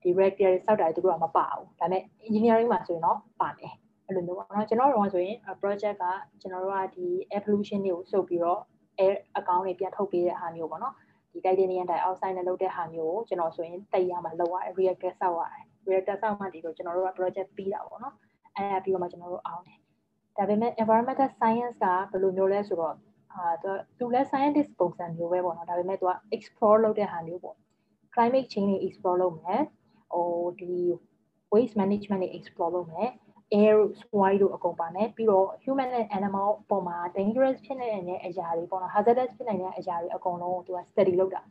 [0.02, 3.74] ဒီ reactor တွေစောက်တာတွေသူတို့ကမပါဘူးဒါပေမဲ့ engineering မှာဆိုရင်တော့ပါမယ်
[4.06, 6.04] အဲ့လိုမျိုးပေါ့နော်ကျွန်တော်တို့ကဆိုရင် project က
[6.40, 8.60] ကျွန်တော်တို့ကဒီ air pollution တွေကိုစုပ်ပြီးတော့
[9.02, 10.94] air အကောင့်တွေပြန်ထုတ်ပေးတဲ့ဟာမျိုးပေါ့နော်
[11.32, 18.14] ဒီ titanium dioxide နဲ့လုပ်တဲ့ဟာမျိုးကိုကျွန်တော်ဆိုရင်တိတ်ရမှာလုပ်ရတယ် reactor ဆောက်ရတယ် reactor ဆောက်မှဒီလိုကျွန်တော်တို့က project ပြီးတာပေါ့နော်
[18.56, 19.78] အဲ့ဒါပြီးတော့မှကျွန်တော်တို့အောင်တယ်
[20.36, 22.94] ဒါပေမဲ့ environmental science ကဘယ်လိုမျိုးလဲဆိုတော့
[23.34, 23.52] အာ
[23.98, 27.56] သူလည်း scientist ပုံစံမျိုးပဲပေါ့နော်ဒါပေမဲ့သူက explore လုပ်တဲ့ဟာမျိုးပေါ့
[28.14, 29.62] climate change တွေ explore လုပ်မယ်
[30.12, 30.28] ဟို
[30.60, 30.74] ဒီ
[31.52, 33.10] waste management တွေ explore လုပ်မယ်
[33.52, 41.42] air soil တို့အကုန်ပါမယ်ပြီးတော့ human and animal ပေါ်မှာ dangerous ဖြစ်နေတဲ့အရာတွေပေါ့နော် hazardous ဖြစ်နေတဲ့အရာတွေအကုန်လုံးကိုသူက study လုပ်တာ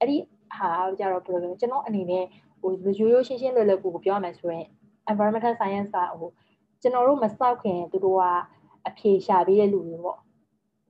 [0.00, 0.16] အဲ့ဒီ
[0.56, 2.24] ဟာကြတော့ဘယ်လိုလဲကျွန်တော်အနေနဲ့
[2.60, 4.66] ဟိုရိုးရိုးရှင်းရှင်းလွယ်လွယ်ကူကူပြောရမယ်ဆိုရင်
[5.10, 6.30] environmental science ကဟို
[6.82, 8.22] ကျွန်တော်တို့မစောက်ခင်သူတို့က
[8.88, 10.18] အဖြေရှာပေးတဲ့လူတွေပေါ့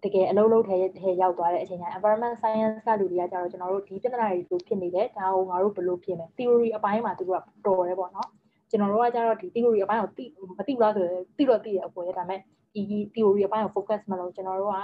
[0.05, 8.29] တကယ်အလုပ်လုပ်ထဲထဲရောက်သွားတဲ့အချိန်ကျ environment science ကလူတွေကကြတော့ကျွန်တော်တို့ဒီပြဿနာတွေကိုဖြစ်နေတယ်ဒါကိုငါတို့ဘယ်လိုဖြစ်မလဲ theory အပိုင်းမှာသူတို့ကတော်တယ်ပေါ့နော်
[8.71, 10.25] ကျွန်တော်တို့ကကြတော့ဒီ theory အပိုင်းကိုသိ
[10.59, 12.41] မသိဘူးလားဆိုတော့သိတော့သိရအပေါ်ရဒါပေမဲ့
[12.75, 12.83] ဒီ
[13.15, 14.79] theory အပိုင်းကို focus မလုပ်ကျွန်တော်တို့က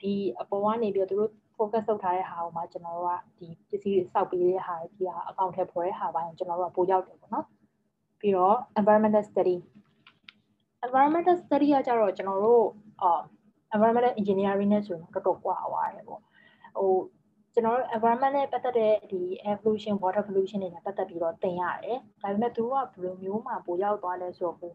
[0.00, 7.46] ဒီအပေါ်ကနေပြီးတော့သူတို့ focus လုပ်ထားတဲ့ဟာကိုမှကျွန်တော်တို့ကဒီပစ္စည်းတွေစောက်ပေးတဲ့ဟာဒီဟာအကောင့်ထဲပေါ်တဲ့ဟာပိုင်းကိုကျွန်တော်တို့ကပို့ရောက်တယ်ပေါ့နော်
[8.20, 9.56] ပြီးတော့ environmental study
[10.86, 12.64] environmental study ကကြတော့ကျွန်တော်တို့
[13.02, 13.20] အာ
[13.74, 16.20] environmental engineering နဲ့ဆိုရင်တော်တော်ကွာသွားတယ်ပေါ့
[16.76, 16.92] ဟို
[17.58, 24.74] ကျွန်တော်တို့ environment နဲ့ပတ်သက်တဲ့ဒီ air pollution water pollution တွေနဲ့ပတ်သက်ပြီးတော့သင်ရတယ်ဒါပေမဲ့သူတို့ကဘယ်လိုမျိုးမှပိုရောက်သွားလဲဆိုတော့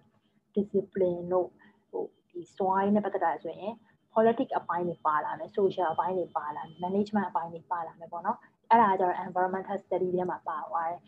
[0.55, 1.49] discipline တို့
[1.89, 3.73] ဟိုဒီ soil နဲ့ပတ်သက်တာဆိုရင်
[4.13, 8.38] politics အပိုင်းတွေပါလာမယ် social အပိုင်းတွေပါလာမယ် management အပိုင်းတွေပါလာမယ်ပေါ့နော်
[8.69, 10.99] အဲ့ဒါကျတော့ environmental study ထဲမှာပါသွားတယ်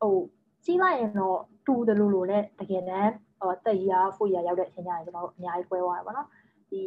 [0.00, 0.16] ဟို
[0.64, 6.28] ကြီးလိုက်ရင်တော့တူတယ်လို့လို့နဲ့တကယ်တမ်းဟိုတက်ရဖို့ရရောက်တဲ့အချိန်ကျရင်ကျွန်တော်တို့အများကြီးပွဲသွားတယ်ပေါ့နော်
[6.70, 6.82] ဒီ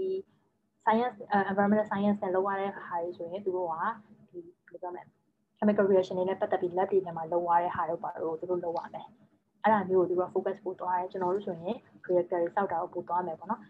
[0.84, 4.17] science uh, environmental science နဲ့လုပ်ရတဲ့ဟာတွေဆိုရင်သူတို့ကဒီ
[4.68, 5.04] ဘယ်လိုပြောမလဲ
[5.58, 9.08] chemical reaction တွေနဲ့ပတ်သက်ပြီး lab တွေထဲမှာလုပ်ရတဲ့ဟာတွေပါတော့သူတို့လုပ်ရမယ်
[9.64, 13.62] အဲ့ဒါမျိုးကိုသူတို့ focus ပို့သွားတယ်ကျွန်တော်တို့ဆိုရင် reactor တွေစောက်တာကိုပို့သွားမယ်ပေါ့နော်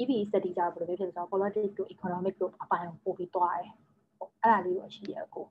[0.00, 3.70] EV study ကြတော့ဘယ်လိုဖြစ်လဲဆိုတော့ politics တို့ economic တို့အပိုင်းကိုပို့ပြီးသွားတယ်
[4.42, 5.46] အဲ့ဒါလေးကိုရှိရကို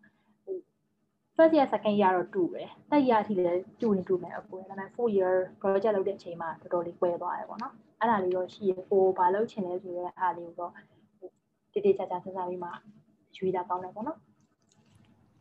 [1.35, 10.71] first year second year တော့တူတယ်တက်ရအထိလည်းတူနေတူမယ်အကိုဒါပေမဲ့ four year project လုပ်တဲ့အချိန်မှာတော်တော်လေးကွဲသွားတယ်ပေါ့နော်အဲ့ဒါလေးတော့ရှိရကိုဘာလုပ်ချင်လဲဆိုတဲ့အားလေးကိုတော့
[11.73, 12.69] တိတိကျကျစဉ်းစားပြီးမှ
[13.37, 14.17] ရွေးတာကောင်းတယ်ပေါ့နော်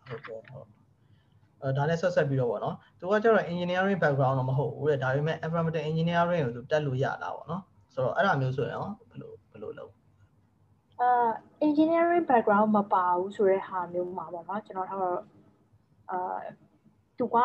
[0.09, 0.66] ဟုတ်ကဲ့ဟုတ်
[1.62, 7.62] အဲဒါနဲ့ဆက်ဆက်ပြီးတော့ပေါ့နော်သူကကျတော့ engineering background တော့မဟုတ်ဘူးတဲ့ဒါပေမဲ့ environmental engineering ကိုသူတက်လို့ရတာပေါ့နော်
[7.94, 9.92] ဆိုတော့အဲ့ဒါမျိုးဆိုရင်ရောဘယ်လိုဘယ်လိုလုပ်
[11.00, 11.28] အာ
[11.66, 15.18] engineering background မပါဘူးဆိုတဲ့ဟာမျိုးမှာပေါ့နော်ကျွန်တော်တော့
[16.11, 16.36] အာ
[17.18, 17.36] သူက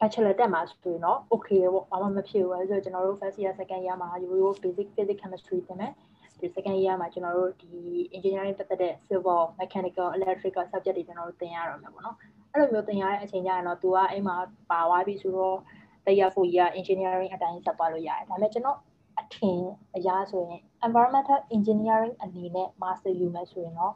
[0.00, 5.92] bachelor တက်မှာဆိုရင်တော့ okay ပေါ့ဘာမှမဖြစ်ဘူးဆိုတော့ကျွန်တော်တို့ first year second year မှာရိုးရိုး basic physics chemistry သင်မယ်
[6.39, 7.69] ဒီ second year မှာကျွန်တော်တို့ဒီ
[8.15, 12.15] engineering ပတ်သက်တဲ့ civil mechanical electrical subject တွေကျွန်တော်တို့သင်ရတော့မယ်ပေါ့နော်
[12.51, 14.35] အဲ့လိုမျိုးသင်ရတဲ့အချိန်ကျရင်တော့ तू ကအိမ်မှာ
[14.71, 15.57] ပါသွားပြီဆိုတော့
[16.05, 18.77] တရား4 year engineering အတိုင်းဆက်သွားလို့ရတယ်ဒါပေမဲ့ကျွန်တော်
[19.19, 19.59] အထင်
[19.95, 23.93] အရာဆိုရင် environmental engineering အနေနဲ့ master ယူမယ်ဆိုရင်တော့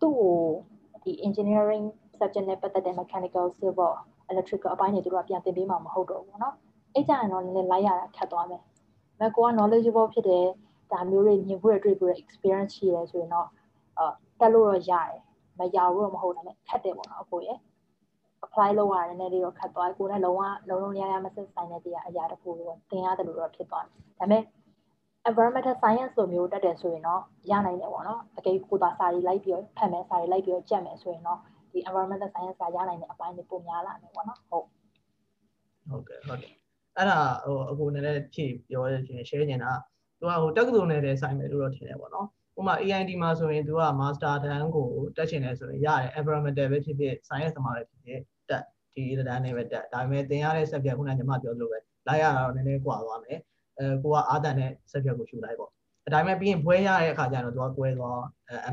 [0.00, 0.38] သူ့ကို
[1.04, 1.84] ဒီ engineering
[2.18, 3.92] subject နဲ့ပတ်သက်တဲ့ mechanical civil
[4.30, 6.54] electrical အပိုင်းတွေသူတို့ကပြန်သင်ပေးမှာမဟုတ်တော့ဘူးเนาะ
[6.94, 8.62] အဲ့ကြရင်တော့နည်းနည်းလိုက်ရတာခက်သွားမယ်။
[9.20, 10.44] ဒါကိုက knowledgeable ဖြစ်တဲ့
[10.91, 13.47] ဒါမျိုးတွေမြင်ဖို့ရတွေ့ဖို့ experience ရှိရဲဆိုရင်တော့
[13.97, 15.21] အာတက်လို့တော့ရတယ်။
[15.59, 17.57] မရဘူးတော့မဟုတ်ဘူးခက်တယ်ပေါ့နော်အကိုရဲ့
[18.45, 24.43] apply လုပ်ရတယ်နည်းနည်းလေးတော့ခက်သွားကိုယ်နဲ့လုံးဝလုံးလုံးရရမဆက်ဆိုင်တဲ့တရားအရာတစ်ခုလို့သင်ရတယ်လို့တော့ဖြစ်သွားတယ်။ဒါပေမဲ့
[25.29, 27.21] environmental science လိုမျိုးတက်တယ်ဆိုရင်တော့
[27.51, 31.39] ရနိုင်တယ်ပေါ့နော်။အကိကိုသာစာရီလိုက်ပြီးဖတ်မယ်စာရီလိုက်ပြီးကြက်မယ်ဆိုရင်တော့
[31.71, 34.65] ဒီ environmental science ကရနိုင်တဲ့အပိုင်းတွေပုံများလာမယ်ပေါ့နော်။ဟုတ်
[35.89, 36.51] ဟုတ်ကဲ့ဟုတ်ကဲ့
[36.97, 39.71] အဲ့ဒါဟိုအခုနည်းနည်းဖြည့်ပြောရချင်း share နေတာ
[40.19, 42.27] သူကဟိုတက္ကသိုလ်နဲ့တည်းဆိုင်မယ်လို့တော့ထင်တယ်ပေါ့နော်
[42.59, 44.87] ဥပမာ AID မှာဆိုရင်သူက master တန်းကို
[45.17, 48.63] တက်ချင်တယ်ဆိုရင်ရတယ် environmental ပဲဖြစ်ဖြစ် science သမားပဲဖြစ်ဖြစ်တက်
[48.93, 53.39] ဒီတန်းနဲ့ပဲတက်ဒါပေမဲ့သင်ရတဲ့ subject ခုနကညီမပြောသလိုပဲလိုက်ရတာတော့နည်းနည်းကွာသွားမယ်
[53.77, 55.71] အဲကိုကအာတန်တဲ့ subject ကိုရှုလိုက်ပေါ့
[56.07, 58.19] အတိုင်းမဲ့ပြီးရင်ဘွဲရတဲ့အခါကျတော့သူကကွဲသွား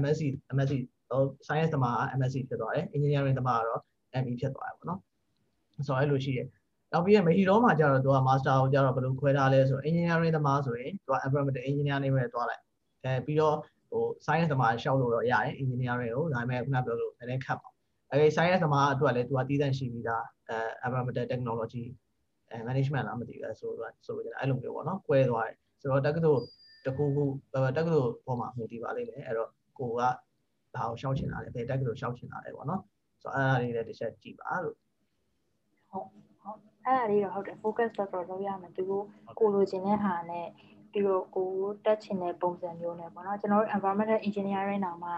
[0.01, 0.23] MSc
[0.57, 0.73] MSc
[1.11, 3.81] ဟို science သမားက MSc ဖြစ်သွားတယ် engineering သမားကတော့
[4.23, 5.01] ME ဖြစ်သွားတယ်ပေါ့နော်
[5.75, 6.49] ဆိုတော့အဲ့လိုရှိတယ်
[6.93, 12.63] နောက်ပြီးရမေဟီရောမှာကျတော့သူက master ကိုကျတော့ဘယ်လိုခွဲထားလဲဆိုတော့ engineering သမားဆိုရင်သူက environmental engineer နေပဲသွားလိုက်
[13.05, 13.57] အဲပြီးတော့
[13.91, 17.69] ဟို science သမားရှောက်လို့တော့ရတယ် engineering ကိုဒါပေမဲ့ခုနပြောလို့နည်းနည်းခက်ပါ
[18.11, 21.85] အဲဒီ science သမားအတွက်လည်းသူကတည်တံ့ရှိပြီးသားအဲ environmental technology
[22.51, 26.43] အဲ management လားမသိဘူးဆိုတော့ဆိုလို့အဲ့လိုမျိုးပေါ့နော်꿰သွားတယ်ဆိုတော့တက္ကသိုလ်
[26.87, 27.25] တခုခု
[27.55, 30.09] တက္ကသိုလ်ပေါ်မှာမူတည်ပါလိမ့်မယ်အဲ့တော့ကိုကဘာ
[30.89, 32.81] ကိုရှောက်ချင်တာလဲဘယ်တက္ကသိုလ်ရှောက်ချင်တာလဲပေါ့နော်
[33.23, 34.77] ဆိုတော့အဲ့ဒါလေးလည်းတစ်ချက်ကြည့်ပါလို့
[36.87, 39.03] အဲ့ဒါလေးတော့ဟုတ်တယ် focus တော့တော့လုပ်ရမယ်သူကို
[39.39, 40.47] ကိုလိုချင်တဲ့ဟာနဲ့
[40.93, 41.49] ပြီးတော့ကို
[41.85, 45.13] တက်ချင်တဲ့ပုံစံမျိုးနဲ့ပေါ့နော်ကျွန်တော်တို့ environmental engineering တောင်မှ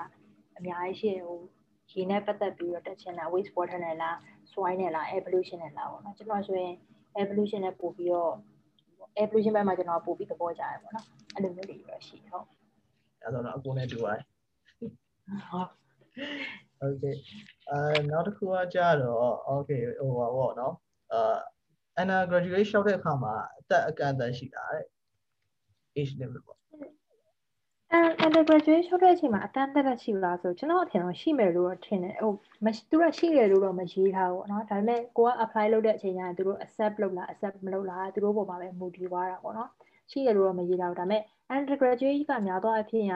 [0.56, 1.40] အများကြီးရှိတယ်ဟို
[1.92, 4.16] ရေနဲ့ပတ်သက်ပြီးတော့တက်ချင်တာ waste water နဲ့လား
[4.52, 6.74] soil နဲ့လား air pollution နဲ့လားပေါ့နော်ကျွန်တော်ဆိုရင်
[7.16, 8.34] air pollution နဲ့ပို့ပြီးတော့
[9.18, 12.44] air pollution ဘက်မှာကျွန်တော်ပို့ပြီးသဘောကျတယ်ပေါ့နော်အဲ့လိုမျိုးတွေတော့ရှိဟုတ်
[13.22, 14.22] ဒါဆိုတော့အကုန်နဲ့တူပါတယ်
[15.48, 15.68] ဟုတ်
[16.84, 17.14] okay
[17.70, 20.74] အဲနောက်တစ်ခုကကြတော့ okay ဟိုပါပေါ့နော်
[21.12, 21.36] အာ
[22.01, 24.85] ana graduate ရှောက်တဲ့အခါမှာအသက်အကန့်အသတ်ရှိတာတဲ့
[25.99, 26.59] age limit ပေါ့
[27.93, 32.33] အဲ undergraduate ရှောက်တဲ့အချိန်မှာအတန်းတက်တက်ရှိလားဆိုကျွန်တော်အထင်တော့ရှိမယ်လို့ထင်တယ်ဟို
[32.89, 39.69] သူကရှိတယ်လို့တော့မရေးထားဘူးเนาะဒါပေမဲ့ကိုက apply လုပ်တဲ့အချိန်ကျရင်သူတို့ accept လုပ်လား accept မလုပ်လားသူတို့ပေါ်မှာပဲမူတည်သွားတာပေါ့နော်
[40.11, 41.21] ရှိတယ်လို့တော့မရေးထားဘူးဒါပေမဲ့
[41.55, 43.15] undergraduate ကများသောအားဖြင့်က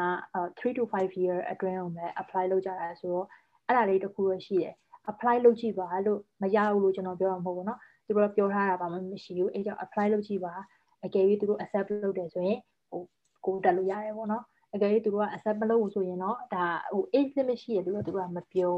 [0.59, 3.28] 3 to 5 year အတွင်းအောင်ပဲ apply လုပ်ကြတာဆိုတော့
[3.68, 4.74] အဲ့ဒါလေးတခုတော့ရှိတယ်
[5.11, 10.54] apply လုပ်ကြည့်ပါလို့မရဘူးလို့ကျွန်တော်ပြောတာမဟုတ်ဘူးเนาะ သူတို့ပြောထားတာပါမှမရှိဘူးအဲကြောင့် apply လုပ်ကြည့်ပါ
[11.04, 12.59] အကယ်၍သူတို့ accept လုပ်တယ်ဆိုရင်
[12.90, 13.02] ဟို
[13.46, 14.44] ကိုတက်လို့ရတယ်ပေါ့နော်
[14.74, 18.76] အကယ်၍သူတို့က accept မလုပ်ဘူးဆိုရင်တော့ဒါဟို age limit ရှိတယ်လို့သူတို့ကမပြော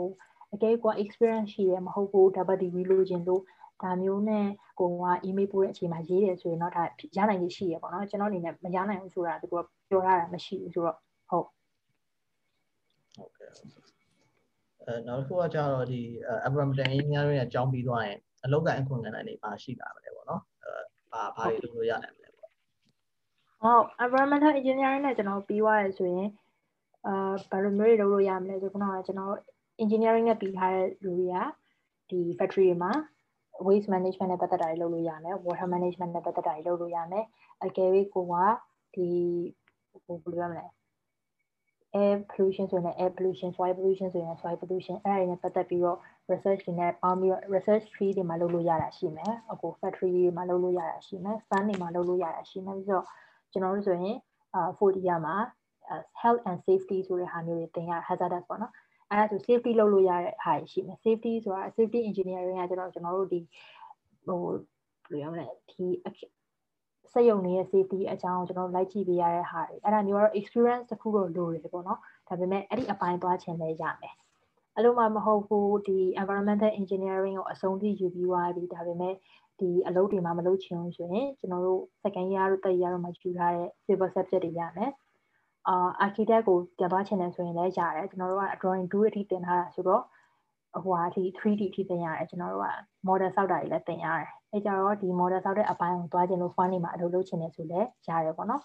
[0.54, 3.42] အကယ်၍ကို experience ရှိတယ်မဟုတ်ဘူး double degree လို့ခြင်းလို့
[3.82, 4.46] ဒါမျိုးနဲ့
[4.80, 6.82] ကိုက email ပို့တဲ့အချိန်မှာရေးတယ်ဆိုရင်တော့ဒါ
[7.16, 9.54] ရနိုင်ရရှိရပေါ့နော်ကျွန်တော်အနေနဲ့မရနိုင်ဘူးဆိုတာသူက
[9.88, 10.96] ပြောထားတာမရှိဘူးဆိုတော့
[11.30, 11.46] ဟုတ်
[13.16, 13.50] ဟုတ်ကဲ့
[14.86, 16.00] အဲနောက်တစ်ခုကကြတော့ဒီ
[16.46, 20.72] environmental engineering ရဲ့အကြောင်းပြီးသွားရင် အလောကအခွင့်အလမ်းတွေပါရှိတာမလဲပေါ့နော်အဲ
[21.12, 22.50] ဘာဘာတွေလုပ်လို့ရနိုင်မလဲပေါ့
[23.62, 26.28] ဟုတ် environmental engineering နဲ့ကျွန်တော်ပြီးသွားရဆိုရင်
[27.06, 29.34] အာဘာလို့မျိုးတွေလုပ်လို့ရမလဲဆိုခုနကကျွန်တော်
[29.82, 31.36] engineering နဲ့ပြီးထားတဲ့လူတွေက
[32.10, 32.92] ဒီ factory တွေမှာ
[33.66, 37.24] waste management နဲ့ပတ်သက်တာတွေလုပ်လို့ရမယ် water management နဲ့ပတ်သက်တာတွေလုပ်လို့ရမယ်
[37.64, 38.34] အကယ်၍ကိုက
[38.94, 39.08] ဒီ
[40.04, 40.66] ဟိုဘယ်လိုရမလဲ
[41.96, 45.98] air pollution ဆိုရင် air pollution soil pollution ဆိုရင် soil pollution အဲ့ဒါတွေနဲ့ပတ်သက်ပြီးတော့
[46.32, 53.04] research တွေနဲ့ပေါင်းပြီးတော့ research tree တွေမှာလုပ်လို့ရတာရှိမယ်အခု factory တွေမှာလုပ်လို့ရတာရှိမယ် fund တွေမှာလုပ်လို့ရတာရှိမယ်ပြီးတော့
[53.52, 54.16] ကျွန်တော်တို့ဆိုရင်
[54.54, 55.36] အာ fourth year မှာ
[56.22, 58.72] health and safety ဆိုတဲ့ဟာမျိုးတွေသင်ရ hazardous ပေါ့နော်
[59.10, 63.40] အဲ့ဒါဆို safety လုပ်လို့ရတဲ့ဟာရှိမယ် safety ဆိုတာ safety engineering ကကျွန်တော်ကျွန်တော်တို့ဒီ
[64.26, 64.58] ဟိုဘယ်
[65.12, 65.86] လိုရမလဲဒီ
[67.12, 74.14] စက်ရုံတွေရဲ့ safety အကြောင်းကျွန်တော်လိုက်ကြည့်ပေးရတဲ့ဟာတွေအဲ့ဒါမျိုးကတော့ experience တစ်ခုတော့လိုတယ်ပေါ့နော်ဒါပေမဲ့အဲ့ဒီအပိုင်းသွားချင်လည်းရမယ်
[74.80, 79.14] အဲ့လိုမှမဟုတ်ဘူးဒီ environmental engineering ကိုအဆုံးထိယူပြီးသွားပြီဒါပေမဲ့
[79.60, 84.92] ဒီအလုပ်တွေမှာမလုပ်ချင်ဘူးဆိုရင်ကျွန်တော်တို့ second year တို့ third year တို့မှာယူထားတဲ့ civil subject တွေရမယ်
[85.68, 90.02] အာ architect ကိုပြန်သွားချင်တယ်ဆိုရင်လည်းရတယ်ကျွန်တော်တို့က drawing 2အထိသင်ထားတာဆိုတော့
[90.84, 92.68] ဟိုဟာအထိ 3D အထိသင်ရတယ်ကျွန်တော်တို့က
[93.08, 98.62] model ဆောက်တာတွေလည်းသင်ရတယ်အဲကြတော့ဒီ model ဆောက်တဲ့အပိုင်းကိုသွားခြင်းလို့ fund နေမှာအလုပ်လုပ်ချင်တယ်ဆိုလည်းရတယ်ပေါ့နော်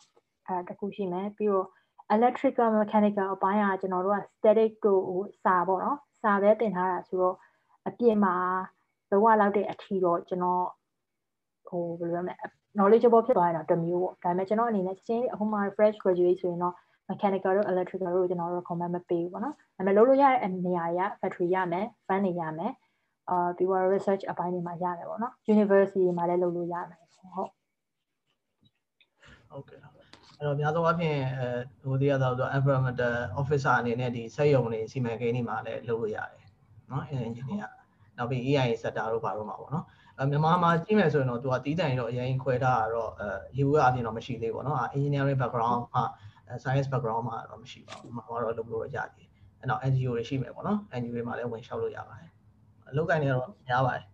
[0.48, 1.68] အဲတခုရှိမယ်ပြီးတော့
[2.14, 7.36] electrical mechanical အပိုင်းကကျွန်တော်တို့က static တို့ဟိုစာပေါ့နော်စာပဲသင်ထားတာဆိုတော့
[7.88, 8.36] အပြည့်မှာ
[9.12, 10.66] လောကလောက်တဲ့အထီတော့ကျွန်တော်
[11.68, 12.36] ဟိုဘယ်လိုလဲ
[12.78, 16.76] knowledgeable ဖြစ်သွားရင်တော့တမျိုးပေါ့ဒါပေမဲ့ကျွန်တော်အနေနဲ့ချင်းအခုမှ fresh graduate ဆိုရင်တော့
[17.10, 22.72] mechanical တို့ electrical တို့ကျွန်တော်တို့ comment မပေးဘူးပေါ့နော်ဒါပေမဲ့လုပ်လို့ရတဲ့နေရာတွေက factory ရမယ် fan တွေရမယ်
[23.30, 27.50] အာပြီးတော့ research အပိုင်းတွေမှာရတယ်ပေါ့နော် university တွေမှာလည်းလုပ်လို့ရမယ်ဟုတ်
[29.50, 29.95] ဟုတ်ကဲ့
[30.45, 31.49] အဲ့တော့များသောအားဖြင့်အဲ
[31.83, 36.45] ဟိုဒီကတော့ environmental officer အနေနဲ့ဒီစက်ရုံတွေစီမံကိန်းတွေမှာလည်းလုပ်လို့ရတယ်
[36.89, 37.69] เนาะ engineer
[38.17, 39.85] နောက်ပြီး AI sector တို့ဘာလို့မှာပေါ့နော်
[40.19, 46.05] အဲမြန်မာမှာကြည့်မယ်ဆိုရင်တော့သူကတီးတန်ရောအရင်ခွဲထားတာတော့အဲရေဘူးအပြင်တော့မရှိသေးဘူးပေါ့နော် engineering background မှာ
[46.63, 49.29] science background မှာတော့မရှိပါဘူး။မှာတော့လုပ်လို့ရကြတယ်။
[49.61, 52.31] အဲ့တော့ NGO တွေရှိမယ်ပေါ့နော်။ NGO တွေမှာလည်းဝင်လျှောက်လို့ရပါတယ်။
[52.89, 54.05] အလုပ်ကိုင်းတွေကတော့များပါတယ်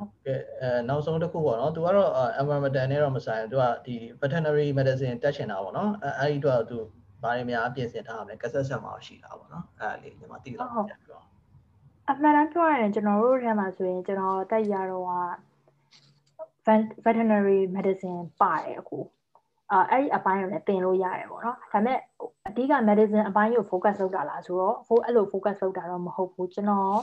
[0.00, 6.78] ဟုတ်ကဲ့အဲနောက်ဆုံးတစ်ခုပေါ့နော်သူကတော့ environmental နဲ့တော့မဆိုင်ဘူးသူကဒီ veterinary medicine တက်ချင်တာပေါ့နော်အဲအဲ့ဒီတော့သူ
[7.22, 10.86] ဘာတွေများပြင်ဆင်ထားရမလဲကဆက်ဆက်မှာရှိတာပေါ့နော်အဲ့လေးညီမသိလားဟုတ်
[12.10, 15.14] အမှန်တမ်းပြောရရင်ကျွန်တော်တို့ထဲမှာဆိုရင်ကျွန်တော်တက်ရတော့က
[17.04, 18.98] veterinary medicine ပါတယ်အခု
[19.72, 21.98] အာအဲ့ဒီအပိုင်းကိုလည်းသင်လို့ရတယ်ပေါ့နော်ဒါပေမဲ့
[22.48, 27.00] အဓိက medicine အပိုင်းကို focus လုပ်တာလားဆိုတော့ for အဲ့လို focus လုပ်တာတော့မဟုတ်ဘူးကျွန်တော်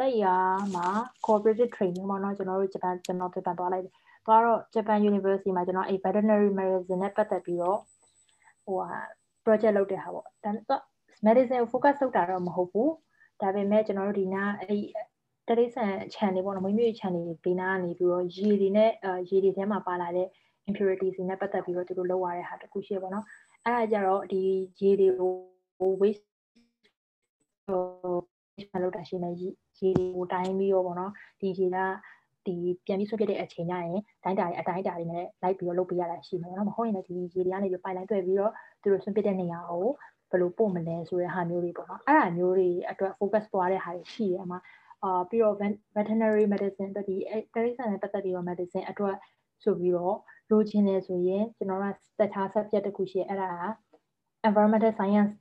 [0.00, 0.26] တက်ရ
[0.74, 0.86] မှာ
[1.26, 3.94] cooperative training ပေါ့နော်ကျွန်တော်တို့ဂျပန်ကျွန်တော်ဂျပန်သွားလိုက်တယ်
[4.26, 7.78] သွားတော့ Japan University မှာကျွန်တော်အဲ့ veterinary medicine နဲ့ပတ်သက်ပြီးတော့
[8.64, 8.98] ဟိုဟာ
[9.44, 10.82] project လုပ်တဲ့ဟာပေါ့ဒါတော့
[11.26, 12.92] medicine ကို focus လုပ်တာတော့မဟုတ်ဘူး
[13.40, 14.80] ဒါပေမဲ့ကျွန်တော်တို့ဒီနာအဲ့
[15.48, 15.84] တရိษံ
[16.14, 18.90] ခြံတွေပေါ့နော်မွေးမြူခြံတွေဘေးနားကနေပြီးတော့ရေတွေနဲ့
[19.30, 20.28] ရေတွေထဲမှာပါလာတဲ့
[20.68, 23.24] impurities တွေနဲ့ပတ်သက်ပြီးတော့သူတို့လုပ်ရတဲ့ဟာတခုရှိရပါတော့
[23.64, 24.42] အဲ့ဒါကြတော့ဒီ
[24.80, 26.26] ရေတွေကို waste
[27.66, 29.30] ဟိုလောက်တာရှိနေ
[29.82, 31.78] ရေတွေကိုတိုင်းပြီးတော့ပေါ့နော်ဒီရေက
[32.46, 32.54] ဒီ
[32.86, 38.52] ပြန်ပြီးဆွပြတဲ့အချိန်ညရင်တိုင်းတာတွေအတိုင်းတာတွေနဲ့လိုက်ပြီးတော့လုပ်ပေးရတာရှိမယ်နော်မဟုတ်ရင်လည်းဒီရေတွေကနေပြီးပိုင်လိုင်းတွေ့ပြီးတော့
[38.82, 39.86] သူတို့ဆွပြတဲ့နေရာကို
[40.30, 44.56] ဘယ်လိုပို့မလဲဆိုတဲ့ဟာမျိုးတွေပေါ့နော်အဲ့ဒါမျိုးတွေအတွက် focus သွားတဲ့ဟာတွေရှိတယ်အမှ
[45.04, 45.56] အာပြီးတော့
[45.96, 47.16] veterinary medicine တတိ
[47.54, 49.16] တရိษံနဲ့ပတ်သက်ပြီးတော့ medicine အတွက်
[49.64, 50.16] ဆိုပြီးတော့
[50.50, 51.84] လိုချင်တယ်ဆိုရင်ကျွန်တော်က
[52.20, 53.64] တခြား subject တစ်ခုရှိအဲ့ဒါက
[54.48, 55.32] environmental science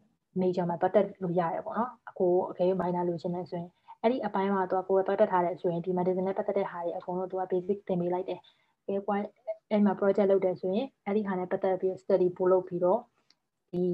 [0.41, 3.69] major မှာပတ်သက်လို့ရတယ်ပေါ့နော်အခုအကယ်၍ minor လိုချင်တယ်ဆိုရင်
[4.02, 8.40] အဲ့ဒီအပိုင်းမှာတော့ကိုယ်ပတ်သက်ထားတယ်ဆိုရင်ဒီ medicine နဲ့ပတ်သက်တဲ့ဟာတွေအကုန်လုံးသူက basic သင်ပေးလိုက်တယ်
[8.86, 9.16] အဲကွာ
[9.70, 13.00] အဲ့မှာ project လုပ်တယ်ဆိုရင်အဲ့ဒီဟာနဲ့ပတ်သက်ပြီး study ပို့လုပ်ပြီးတော့
[13.72, 13.84] ဒီ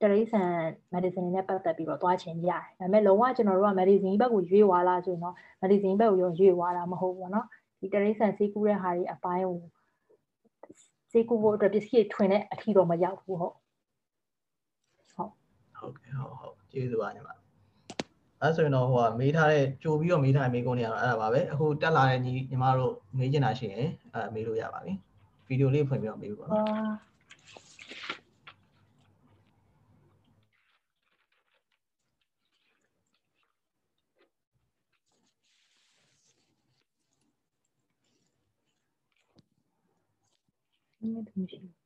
[0.00, 0.42] တရိษံ
[0.94, 7.46] medicine နဲ့ပတ်သက်ပြီးတော့သွားချင်ရတယ်ဒါပေမဲ့လုံးဝကျွန်တော်တို့က medicine ဘက်ကိုရွေ့သွားလားဆိုရင်တော့ medicine ဘက်ကိုရောရွေ့သွားတာမဟုတ်ဘူးเนาะ
[7.80, 9.58] ဒီတရိษံစေးကူးတဲ့ဟာတွေအပိုင်းကို
[11.10, 13.54] ဈေးကူဖို့အတွက်ပစ္စည်းတွေထွင်တဲ့အထီတော့မရောက်ဘူးဟုတ်
[15.12, 15.30] ဟုတ်
[15.78, 17.28] ဟုတ်ကဲ့ဟုတ်ဟုတ်ကျေးဇူးပါညီမ
[18.41, 24.93] အဲဆိုရင်တော့ဟိုကမေးထားတဲ့ကြိုပြီးတော့မေးထားတဲ့မေးခွန်းတွေကတော့အဲ့ဒါပါပဲအခုတက်လာတဲ့ညီညီမတို့မေးချင်တာရှိရင်အဲမေးလို့ရပါပြီ
[25.47, 27.09] ဗီဒီယိုလေးဖွင့်ပြီးတော့မေးဖို့ပါနော်
[41.01, 41.78] 应该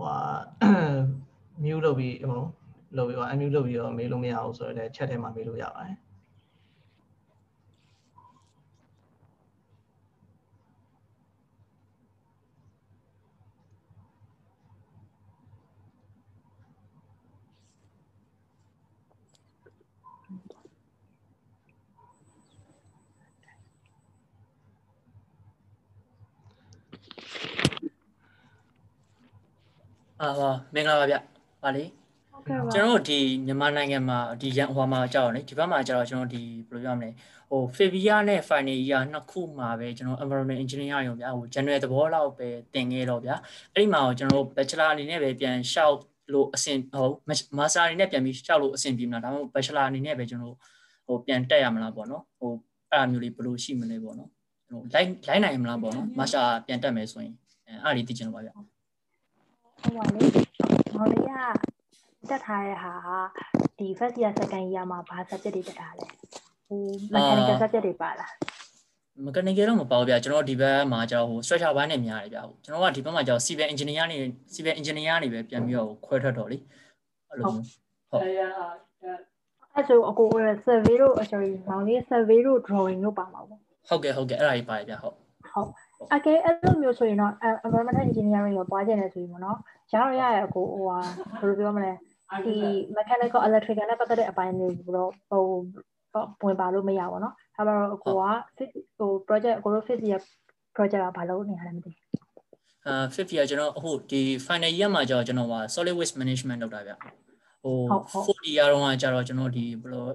[0.00, 0.18] ဟိုဟာ
[1.64, 2.42] mute လုပ်ပြီးဟို
[2.96, 5.96] လုပ်ပြီးတော့ unmute လုပ်ပြီးတော့မေးလို့မရအောင်ဆိုတော့ chat ထဲမှာမေးလို့ရပါတယ်
[30.22, 31.16] အာဟောမင်္ဂလာပါဗျ။
[31.62, 31.84] ပါလေ။
[32.74, 37.10] ကျွန်တော်တို့ဒီမြန်မာနိုင်ငံမှာဒီရန်ဟိုမှာကြောက်လေဒီဘက်မှာကြောက်ကျွန်တော်ဒီဘယ်လိုပြောမလဲ
[37.50, 43.36] ဟို Febia နဲ့ Final Year နှစ်ခုမှာပဲကျွန်တော် Environment Engineer ရုံဗျာဟို General သဘောလောက်ပဲသင်ခဲ့တော့ဗျာ
[43.74, 45.96] အဲ့ဒီမှာကျွန်တော် Bachelor အနေနဲ့ပဲပြန်ရှောက်
[46.32, 47.08] လို့အဆင်ဟို
[47.58, 50.56] Master အနေနဲ့ပြန်ပြီးရှောက်လို့အဆင်ပြေမလားဒါမှမဟုတ် Bachelor အနေနဲ့ပဲကျွန်တော်
[51.06, 52.52] ဟိုပြန်တက်ရမလားပေါ့နော်ဟို
[52.90, 54.30] အဲ့အမျိုးလေးဘယ်လိုရှိမလဲပေါ့နော်
[54.70, 57.34] ဟို line line နိုင်မလားပေါ့နော် Master ပြန်တက်မယ်ဆိုရင်
[57.84, 58.54] အဲ့အလေးသိချင်တော့ပါဗျာ
[59.82, 60.22] ဟိုပါလေ
[60.96, 61.30] မော်လေးက
[62.30, 63.18] တက်ထားတဲ့ဟာဟာ
[63.78, 66.06] ဒီ first year second year မှာဘာ subject တွေတက်ထားလဲ
[66.68, 66.80] ဟို
[67.14, 68.30] mechanical subject တွေပါလား
[69.26, 74.16] mechanical တော့မပေါ့ဗျာကျွန်တော်ဒီဘက်မှာကျတော့ဟို structure ဘိုင်းနဲ့များတယ်ဗျာဟိုကျွန်တော်ကဒီဘက်မှာကျတော့ civil engineer နေ
[74.54, 76.58] civil engineer နေပဲပြန်ပြီးတော့ခွဲထွက်တော့လေ
[77.28, 77.66] အဲ့လိုမျိုး
[78.10, 78.22] ဟုတ်
[79.74, 80.28] အဲ့ဆိုအကို
[80.66, 85.16] survey တို့ sorry မောင်လေး survey တို့ drawing တို့ပါမှာပေါ့ဟုတ်ကဲ့ဟုတ်ကဲ့အဲ့ဒါကြီးပါတယ်ဗျာဟုတ်
[85.52, 85.68] ဟုတ်
[86.13, 87.33] အကဲအဲ့လိုမျိုးဆိုရင်တော့
[87.65, 89.57] environmental engineering ကိုသွားကျင်နေဆိုရင်ပေါ့နော်
[89.91, 90.97] ရတော့ရရကိုဟိုဟာ
[91.39, 91.91] ဘယ်လိုပြောမလဲ
[92.45, 92.55] ဒီ
[92.97, 95.43] mechanical electrical နဲ့ပတ်သက်တဲ့အပိုင်းတွေတော့ဟို
[96.45, 98.21] ဝင်ပါလို့မရပါဘူးเนาะဒါမှတော့အကိုက
[98.97, 100.19] ဟို project အကိုတို့ fifth year
[100.75, 101.91] project ကဘာလုပ်နေရလဲမသိ
[102.87, 106.93] အာ fifth year ကျွန်တော်အခုဒီ final year မှာကျတော့ကျွန်တော်က solid waste management လုပ်တာဗျ
[107.63, 107.77] ဟို
[108.25, 110.05] fourth year တော့ကကျတော့ကျွန်တော်ဒီဘယ်လို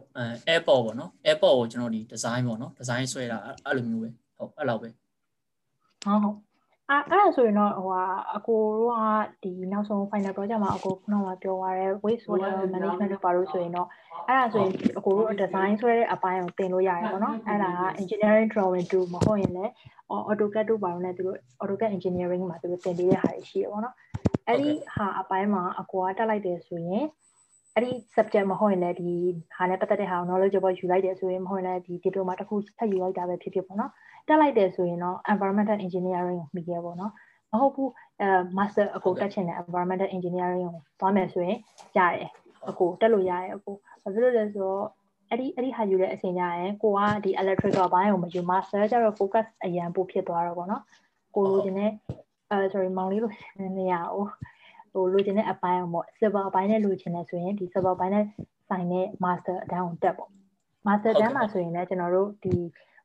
[0.52, 4.88] airport ပေါ့နော် airport ကိုကျွန်တော်ဒီ design ပေါ့နော် design ဆွဲတာအဲ့လိုမျိုးပဲဟုတ်အဲ့လောက်ပဲ
[6.05, 6.37] ဟုတ်ဟုတ်
[6.89, 8.03] အဲ့အဲ့ဒါဆိုရင်တော့ဟိုဟာ
[8.35, 13.87] အကိုတို့ကဒီနောက်ဆုံး final project မှာအကိုခုနကပြောသွားတဲ့ waste water management လို့ပါလို့ဆိုရင်တော့
[14.27, 19.71] အဲ့ဒါဆိုရင်အကိုတို့ design ဆွဲတဲ့အပိုင်းကိုသင်လို့ရတယ်ပေါ့နော်အဲ့ဒါက engineering drawing 2မဟုတ်ရင်လည်း
[20.29, 23.95] AutoCAD တို့ပါလို့လည်းသူတို့ AutoCAD engineering မှာသူတို့သင်ပေးတဲ့ဟာတွေရှိရပေါ့နော်
[24.47, 27.05] အဲ့ဒီဟာအပိုင်းမှာအကိုကတက်လိုက်တယ်ဆိုရင်
[27.76, 29.11] အဲ့ဒီ subject မဟုတ်ရင်လည်းဒီ
[29.55, 33.91] ဟာနဲ့ပတ်သက်တဲ့ဟာကို knowledge ပေါ်ယူလိုက်တယ်ဆိုရင်မဟုတ်ရင်လည်းဒီ diploma တစ်ခုဆက်ယူလိုက်တာပဲဖြစ်ဖြစ်ပေါ့နော်
[34.28, 37.11] တက်လိုက်တယ်ဆိုရင်တော့ environmental engineering မိခဲ့ပေါ့နော်
[37.51, 41.57] မဟုတ်ဘူးအဲ master အကိုတက်ချင်တဲ့ environmental engineering ကိုသွားမယ်ဆိုရင်
[41.97, 42.32] ရတယ်
[42.69, 44.86] အကိုတက်လို့ရတယ်အကိုဘာဖြစ်လို့လဲဆိုတော့
[45.30, 50.84] အဲ့ဒီအဲ့ဒီဟာယူတဲ့အချိန်ကျရင်ကိုကဒီ electrical ဘိုင်းကိုမယူ master ကျတော့ focus အရန်ပိုဖြစ်သွားတော့ပေါ့နော်
[51.36, 51.91] ကိုလိုချင်တဲ့
[52.51, 54.26] အဲ sorry မောင်လေးလိုချင်တဲ့နေရာကို
[54.95, 58.25] ဟိုလိုချင်တဲ့အပိုင်းပေါ့ silver အပိုင်းနဲ့လိုချင်တယ်ဆိုရင်ဒီ silver အပိုင်းနဲ့
[58.69, 60.29] ဆိုင်တဲ့ master အတန်းကိုတက်ပေါ့
[60.87, 62.53] master တန်းမှာဆိုရင်လည်းကျွန်တော်တို့ဒီ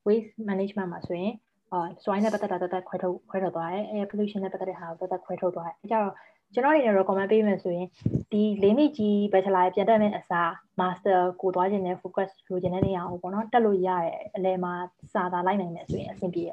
[0.06, 1.32] waste management မှာဆိုရင်
[1.72, 6.14] အာ soil နဲ့ပတ်သက်တာတက်တက်ခွဲထုတ်ခွဲထုတ်သွားတယ် air pollution နဲ့ပတ်သက်တဲ့ဟာကိုတက်တက်ခွဲထုတ်သွားတယ်အဲကြတော့
[6.54, 7.86] ကျွန်တော်အနေနဲ့ recommend ပေးမယ်ဆိုရင်
[8.32, 14.72] ဒီလေးနှစ်ကြီး bachelor ပြန်တက်မယ့်အစား master ကိုသွားခြင်းနဲ့ focus လိုချင်တဲ့နေရာကိုပေါ့နော်တက်လို့ရတယ်အလဲမှာ
[15.12, 16.50] စာသာလိုက်နိုင်မယ်ဆိုရင်အဆင်ပြေရ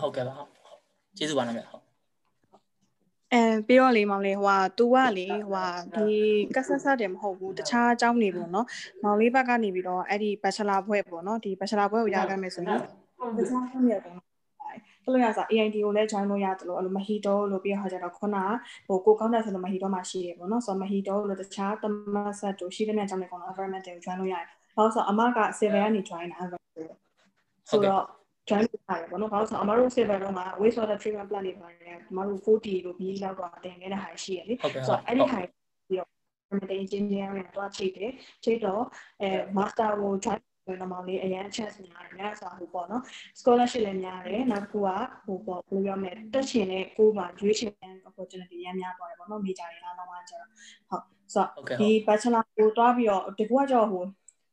[0.00, 0.48] ဟုတ်ကဲ့ပါဟုတ်
[1.16, 1.87] ကျေးဇူးပါနော်ဗျဟုတ်
[3.32, 5.66] အဲပြီးတော့လေမောင်လေးဟိုဟာ तू ကလေဟိုဟာ
[5.96, 6.10] ဒီ
[6.56, 8.66] ကဆဆတယ်မဟုတ်ဘူးတခြားအကြောင်းနေပေါ့နော်
[9.02, 12.78] မောင်လေးဘက်ကနေပြီးတော့အဲ့ဒီ bachelor ဘွဲ့ပေါ့နော်ဒီ bachelor ဘွဲ့ကိုရခဲ့မယ်ဆိုရင်
[13.38, 14.18] တခြားအမြတ်ပေါ့
[15.04, 18.36] ဘလို့ရစား AID ကိုလည်း join လို့ရတယ်လို့အဲ့လိုမဟီတိုလို့ပြီးတော့ကျတော့ခုန
[18.88, 26.96] ဟိုကိုကောင်းတဲ့ဆိုတော့မဟီတိုမှာရှိတယ်ပေါ့နော်ဆိုတော့မဟီတိုလို့တခြားတမဆက်တို့ရှိတဲ့နေရာကြောင့်လည်းကောင်းတော့ environment ကို join လို့ရတယ်ဘာလို့ဆိုတော့အမက server ကနေ join တာ environment
[27.70, 28.04] ဆိုတော့
[28.48, 35.40] join လုပ်ရတယ်ပေါ့နော်။ဘာလို့ဆိုတော့အမတို့ server တော့မှာ waste water treatment plant တွေပါတယ်။အမတို့40လို့ BE လောက်တော့တင်ခဲ့တဲ့ဟာရှိရလေ။ဆိုတော့အဲ့ဒီဟာ
[35.88, 38.12] ပြီးတော့ environmental engineering တော့ချိန်တယ်။
[38.44, 38.82] ချိန်တော့
[39.22, 40.38] အဲ master ကို join
[40.68, 43.02] ဝင်တော့လေးအရန် chance များတယ်များဆိုဟိုပေါ့နော်
[43.38, 44.88] scholarship လည်းများတယ်နောက်တစ်ခုက
[45.26, 47.72] ဟိုပေါ့ဘယ်လိုပြောမလဲတက်ချင်တဲ့ကိုယ်မှာရွေးချယ်
[48.08, 50.50] opportunity ရမ်းများသွားတယ်ပေါ့နော် major တွေအားလုံးကကျတော့
[50.88, 54.04] ဟုတ်ဆိုတော့ဒီ bachelor ကိုတွားပြီးတော့ဒီကွာကြောဟို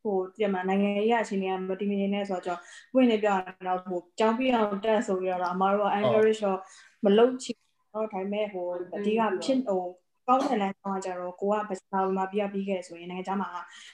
[0.06, 2.60] ဟိုဒီမှာနိုင်ငံရေးအချင်းတွေကမတည်မငြိမ်နေဆိုတော့
[2.94, 3.28] ပွင့်နေပြ
[3.68, 6.60] တော့ဟိုကြောင်းပြအောင်တက်ဆိုပြီးတော့အမားတို့က encourage တော့
[7.06, 7.58] မလုပ်ချင်
[7.94, 9.84] တော့ဒါပေမဲ့ဟိုအဓိကဖြစ်ဟို
[10.28, 13.50] ကောင်းတဲ့လမ်းကြောင်းကကြတော့ကိုကဘစာဝင်မှာပြပြီးခဲ့ဆိုရင်နိုင်ငံခြားမှာ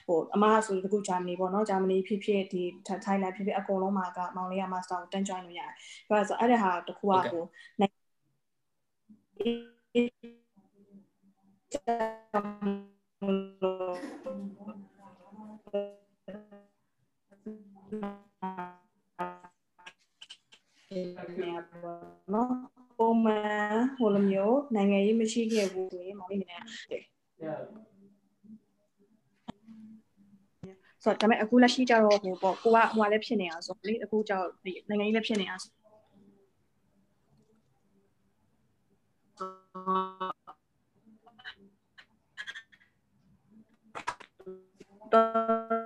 [0.07, 2.63] ဟိုအမဆိုတခုဂျာမနီပေါ့နော်ဂျာမနီဖြစ်ဖြစ်ဒီ
[3.05, 5.71] ထိုင်းလန်ဖြစ်ဖြစ်အကုန်လုံးမှာကမောင်လေးကမာစတာကိုတန်း join လို့ရတယ်။
[6.09, 7.43] ဒါဆိုအဲ့ဒါဟာတခုကဟို
[7.79, 7.91] နော်
[22.97, 26.63] ပုံမှန်ဟိုလိုမျိုးနိုင်ငံရေးမရှိခဲ့ဘူးဆိုရင်မောင်လေးနေတယ်
[31.03, 35.61] ဆိုတော့ဒါပေမဲ့အခုလက်ရှိကျတော့ဟိုပေါ့ကိုကဟိုလည်းဖြစ်နေအောင်ဆိုလေအခုကျတော့ဒီနိုင်ငံရေးလည်းဖြစ်နေအောင်
[45.11, 45.80] တက်ချင်နော်မတက်ချင်ဘူးဆိုတာ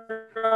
[0.46, 0.48] က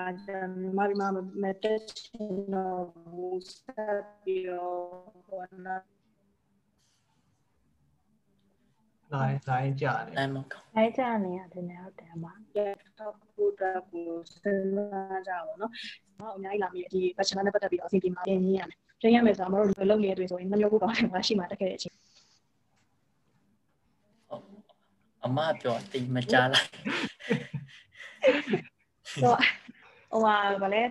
[0.00, 1.08] မြန်မာပြည်မှာ
[1.42, 4.80] မတက်ချင်တော့ဘူးဆက်ပြီးတော့
[5.26, 5.76] ဟိုနာ
[9.14, 15.70] လိုင်းလိုင်းကြတယ်လိုင်းမကောင်းလိုင်းကြနေရတယ်နေဟုတ်တယ်မှာ laptop ကိုတက်ကိုစဉ်းစားကြပါတော့။
[16.18, 21.96] ဟောအများကြီးလာပြီဒီ bachelor နဲ့ပတ်သက်ပြီးတော့အစီအစဉ်မှာပြင်ရင်းရမယ်။ပြင်ရမယ်ဆိုတော့မတို့လုပ်နေတဲ့တွေ့ဆိုရင်နှမျိုးကိုကောင်းတယ်မှာရှိမှတက်ခဲ့တဲ့အချိန်
[25.24, 26.68] အမပြောတိတ်မကြားလိုက်
[29.20, 29.32] ဆို
[30.10, 30.82] ဟိုဟာဗာလဲ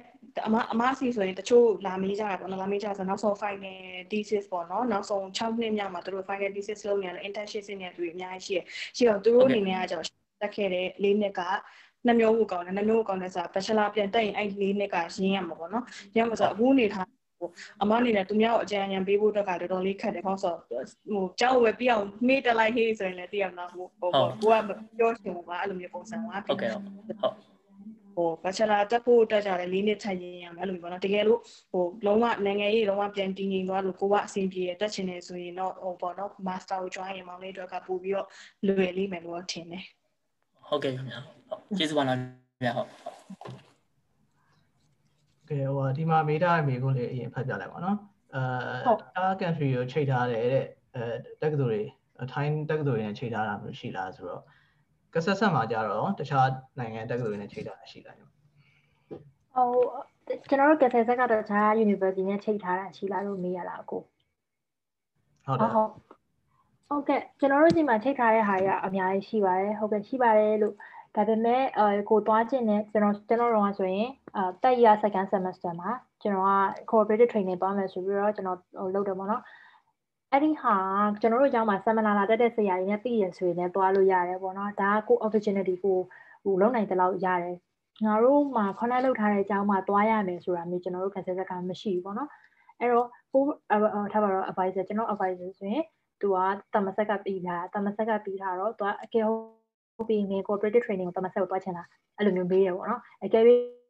[0.48, 3.78] အမအမစီဆိုရင်တချို့လာမေးကြတာပေါ့နော်လာမေးကြဆိုနောက်ဆုံး final
[4.12, 8.60] thesis ပေါ့နော်နောက်ဆုံး6နှစ်မြောက်မှာသူတို့ final thesis လုပ်နေတယ် internship နေတယ်သူတွေအများကြီးရှိရ
[8.98, 10.02] ရှိတော့သူတို့အနေနဲ့ကကြော
[10.42, 11.42] တက်ခဲ့တဲ့၄နှစ်က
[12.08, 17.08] နှမျိုးကိုကောင်းတယ်နှမျိုးကိုကောင်းတယ်ဆိုတာ bachelor ပြန်တက်ရင်အဲ့၄နှစ်ကရင်းရမှာပေါ့နော်ရင်းမှာဆိုအခုနေထား
[17.40, 17.50] ဟို
[17.84, 27.51] အမအနေနဲ့သူများကိုအကြံဉာဏ်ပေးဖို့အတွက်ကတော်တော်လေးခက်တယ်ပေါ့ဆိုတော့ဟိုကြောက်ဝယ်ပြအောင်မေးတလိုက်ဟေးဆိုရင်လည်းသိရမှာဟိုဟိုကိုကပြောချင်ဘူးပါအဲ့လိုမျိုးပုံစံကဟုတ်ကဲ့ဟုတ်ဟို
[28.43, 31.39] bachelor တက်ဖို့တက်ကြတယ်လေးနှစ်ထပ်ရင်းရမယ်အဲ့လိုမျိုးပေါ့နော်တကယ်လို့
[31.72, 38.28] ဟိုလုံးဝနိုင်ငံရေးလုံးဝပြန်တည်ငြိမ်သွားလို့ကိုကအဆင်ပြေတက်ချင်နေဆိုရင်တော့ဟိုပေါ့နော် master ကို join ရင်မောင်လေးအတွက်ကပို့ပြီးတော့
[38.67, 39.84] လွယ်လေးမယ်လို့ထင်တယ်
[40.67, 42.88] ဟုတ်ကဲ့ခင်ဗျာဟုတ်ကျေးဇူးပါလားခင်ဗျာဟုတ်
[45.49, 47.97] ကဲဟိုဒီမှာမေးထားတဲ့မေးခွန်းလေးအရင်ဖတ်ပြလိုက်ပါနော်
[48.36, 50.65] အဲတား country ကိုချိန်ထားတယ်တဲ့
[50.95, 51.03] အဲ
[51.41, 51.82] တက္ကသိုလ်တွေ
[52.34, 54.43] ထိုင်းတက္ကသိုလ်တွေနဲ့ချိန်ထားတာမျိုးရှိလားဆိုတော့
[55.14, 56.47] ကဆက်ဆက်မှာကြတော့တခြား
[56.80, 58.32] နိုင်ငံတက္ကသိုလ်တွေနဲ့ချိန်ထားတာရှိလားဟုတ်
[60.49, 64.01] ကျွန်တော်တို့ကဆက်ဆက်ကတော့တခြား university နဲ့ချိန်ထားတာရှိလားလို့မေးရလားကို
[65.45, 65.89] ဟုတ်တယ်ဟုတ်
[66.88, 70.76] ဟုတ်ကဲ့ကျွန်တော်တို့ဒီမှာချိန်ထားတဲ့ဟာတွေကအများကြီးရှိပါတယ်ဟုတ်ကဲ့ရှိပါတယ်လို့
[71.16, 75.91] ဒါပေမဲ့အဲကိုသွားခြင်းနဲ့ကျွန်တော်ကျွန်တော်တော့ဆိုရင်အာတက်ရ second semester မှာ
[76.22, 76.53] ကျွန်တော်က
[76.89, 79.43] cooperative training သွားမယ်ဆိုပြီးတော့ကျွန်တော်ဟိုလုပ်တယ်ပေါ့နော်
[80.34, 80.76] အဲ့ဒီဟာ
[81.22, 85.98] ကျွန်တော်တို့ကျောင်းမှာ seminar လာတက်တဲ့ဆရာကြီးနဲ့သိရဆိုရင်လည်းသွားလို့ရတယ်ပေါ့နော်ဒါကကို opportunity ကို
[86.44, 87.58] ဟိုလုံးနိုင်တဲ့လောက်ရတယ်
[88.06, 92.30] ငါတို့မှာ connect လုပ်ထားတဲ့အကြောင်းမှာသွားရမယ်ဆိုတာမျိုးကျွန်တော်တို့ consider ကမရှိဘူးပေါ့နော်
[92.80, 93.44] အဲ့တော့ကို
[94.12, 95.84] ထားပါတော့ advisor ကျွန်တော် advisor ဆိုရင်
[96.22, 96.38] သူက
[96.74, 101.84] တမဆက်ကပြီးတာတမဆက်ကပြီးတာတော့သူကအကယ်ဟုတ်ပြီးနေ cooperative training ကိုတမဆက်ကိုတွားချင်တာ
[102.18, 103.44] အဲ့လိုမျိုးမေးတယ်ပေါ့နော်အကယ်၍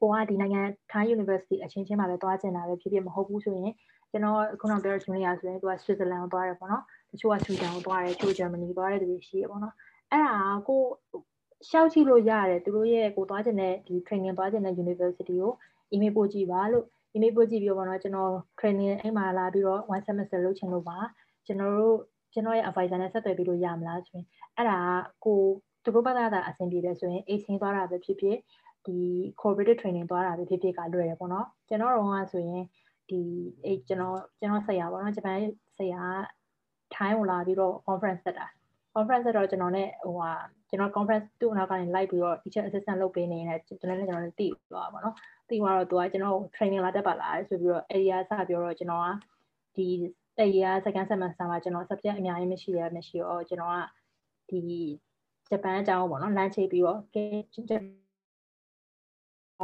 [0.00, 0.62] ကိုကဒီနိုင်ငံ
[0.92, 3.72] ထိုင်း University အချင်းချင်းမှာပဲတွားချင်တာပဲဖြစ်ဖြစ်မဟုတ်ဘူးဆိုရင်
[4.10, 9.74] ကျွန်တော်ခုနပြော junior ဆိုရင်သူက Switzerland ကိုတွားတယ်ပေါ့နော်တချို့က Sweden ကိုတွားတယ်တချို့ Germany ကိုတွားတဲ့သူတွေရှိတယ်ပေါ့နော်
[10.10, 10.34] အဲ့ဒါ
[10.68, 10.80] ကို
[11.68, 15.52] ရှောက်ကြည့်လို့ရတယ်သူတို့ရဲ့ကိုတွားချင်တဲ့ဒီ training တွားချင်တဲ့ university ကို
[15.94, 20.98] email ပို့ကြည့်ပါလို့ email ပို့ကြည့်ပြီးတော့ပေါ့နော်ကျွန်တော် training အိမ်မှာလာပြီးတော့ one semester လုပ်ချင်လို့ပါ
[21.46, 21.96] ကျွန်တော်တို့
[22.32, 24.78] ကျွန်တော်ရဲ့ advisor နဲ့ဆက်သွယ်ပြီးလို့ရမလားဆိုရင်အဲ့ဒါ
[25.24, 25.40] ကို
[25.84, 28.36] သူတို့ဘက်ကသာအဆင်ပြေတယ်ဆိုရင်အိတ်ချင်းသွားတာပဲဖြစ်ဖြစ်
[28.86, 28.98] ဒီ
[29.40, 32.64] cooperative training သွားတာပဲဖြစ်ဖြစ်ကလွယ်တယ်ပေါ့နော်ကျွန်တော်တို့ကဆိုရင်
[33.10, 33.20] ဒီ
[33.64, 35.38] အဲကျွန်တော်ကျွန်တော်ဆရာပေါ့နော်ဂျပန်
[35.76, 36.02] ဆရာ
[36.94, 38.46] ထိုင်းကိုလာပြီးတော့ conference တက်တာ
[38.94, 40.32] conference တက်တော့ကျွန်တော် ਨੇ ဟိုဟာ
[40.68, 45.14] ကျွန်တော် conference သူ့နောက်ကနေလိုက်ပြီးတော့ teacher assistant လုပ်ပေးနေတယ်ကျွန်တော်လည်းကျွန်တော်လည်းတည်သွားပါတော့
[45.48, 49.08] တည်သွားတော့သူကကျွန်တော် training လာတက်ပါလားဆိုပြီးတော့ area စပြောတော့ကျွန်တော်က
[49.76, 49.86] ဒီ
[50.38, 53.78] တဲ့ရ second semester မှာကျွန်တော် subject အများကြီးမရှိရမရှိတော့ကျွန်တော်က
[54.50, 54.60] ဒီ
[55.48, 57.24] ဂျပန်အကြောင်းပေါ့နော်လမ်းချိတ်ပြီးတော့ကဲ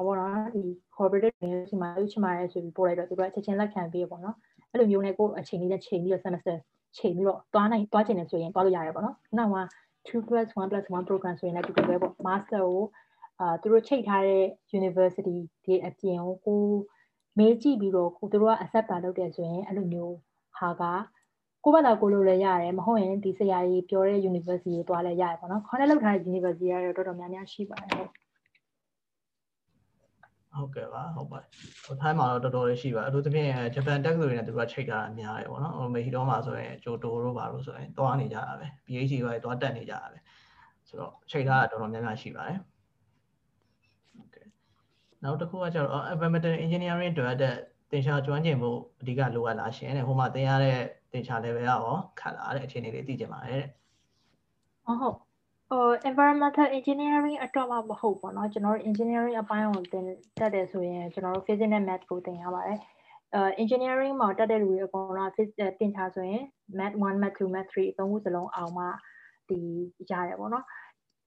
[0.06, 0.62] ဘောနော်ဒီ
[0.96, 1.30] corporate တွေ
[1.70, 4.36] ဒီမှာလုပ်ချင်ပါတယ်ဆိုပြီးပို့လိုက်တော့သူကချက်ချင်းလက်ခံပြီးပေါ့နော်
[4.70, 6.56] အဲ့လိုမျိုးနဲ့ကိုယ်အချိန်လေးနဲ့ချိန်ပြီးတော့ semester
[6.98, 9.46] ချိန်ပြီးတော့သွားနိုင်သွားချင်တယ်ဆိုရင်သွားလို့ရတယ်ပေါ့နော်ခုနက
[10.08, 12.84] 2 plus 1 plus 1 program ဆိုရင်လည်းဒီလိုပဲပေါ့ master ကို
[13.40, 14.44] အာသူတို့ချိန်ထားတဲ့
[14.78, 16.62] university ဒီအပြင်ကိုကို
[17.38, 20.16] မေးကြည့်ပြီးတော့ကိုသူတို့က accept တာလုပ်တယ်ဆိုရင်အဲ့လိုမျိုး
[20.58, 20.82] ဟာက
[21.64, 28.06] ကိုယ့်ဘာသာကိုလိုလည်းရတယ်မဟုတ်ရင်ဒီဆရာကြီးပြောတဲ့ university ကိုသွားလည်းရတယ်ပေါ့နော်ခေါင်းနဲ့လောက်ထားတဲ့ university ကတော့တော်တော်များများရှိပါတယ်
[30.56, 31.48] ဟုတ်ဟုတ်ကဲ့ပါဟုတ်ပါတယ်
[31.84, 40.18] ဟိုထိုင်းမှာတော့တော်တော်လေးရှိပါတယ်အထူးသဖြင့်ဂျပန်တက်ဆိုရင်လည်းသူကချိတ်ထားတာများတယ်ပေါ့နော်ဟိုမေဟီတော့မှာဆိုရင်ဂျိုတိုတို့ပါလို့ဆိုရင်သွားနေကြတာပဲ PhD တွေသွားတက်နေကြတာပဲ
[40.88, 42.58] ဆိုတော့ချိတ်ထားတာတော်တော်များများရှိပါတယ်
[44.14, 44.46] ဟုတ်ကဲ့
[45.24, 47.54] နောက်တစ်ခုကကျတော့ environmental engineering တွေတဲ့
[47.90, 50.78] သင်္ချာကျွမ်းကျင်မှုအဓိကလိုအပ်လာရှင်တဲ့ဟိုမှာသင်ရတဲ့
[51.12, 51.80] သင်္ချာ level ရော
[52.20, 53.68] ခက်လာတဲ့အခြေအနေလေးသိကြပါရဲ့တဲ့
[54.86, 55.25] ဟုတ်ဟုတ်
[55.70, 60.04] ဟို environmental engineering အတွက်မှမဟုတ်ပေါ့နော်ကျွန်တော်တို့ engineering အပိုင်းကိုသင်
[60.38, 62.78] တက်တယ်ဆိုရင်ကျွန်တော်တို့ physics နဲ့ math ကိုသင်ရပါတယ်
[63.34, 66.42] အဲ engineering မှာတက်တဲ့လူတွေအကုန်လုံး physics သင်ချာဆိုရင်
[66.78, 68.84] math 1 math 2 math 3အသုံးခုစလုံးအောင်မှ
[69.48, 69.58] ဒီ
[70.10, 70.64] ရတယ်ပေါ့နော်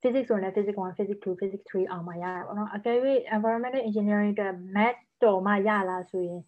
[0.02, 2.98] physics ဆိုရင် physics 1 physics 2 physics 3အောင်မှရတယ်ပေါ့နော်အကယ်၍
[3.36, 6.42] environmental engineering အတွက် math တော်မှရလားဆိုရင်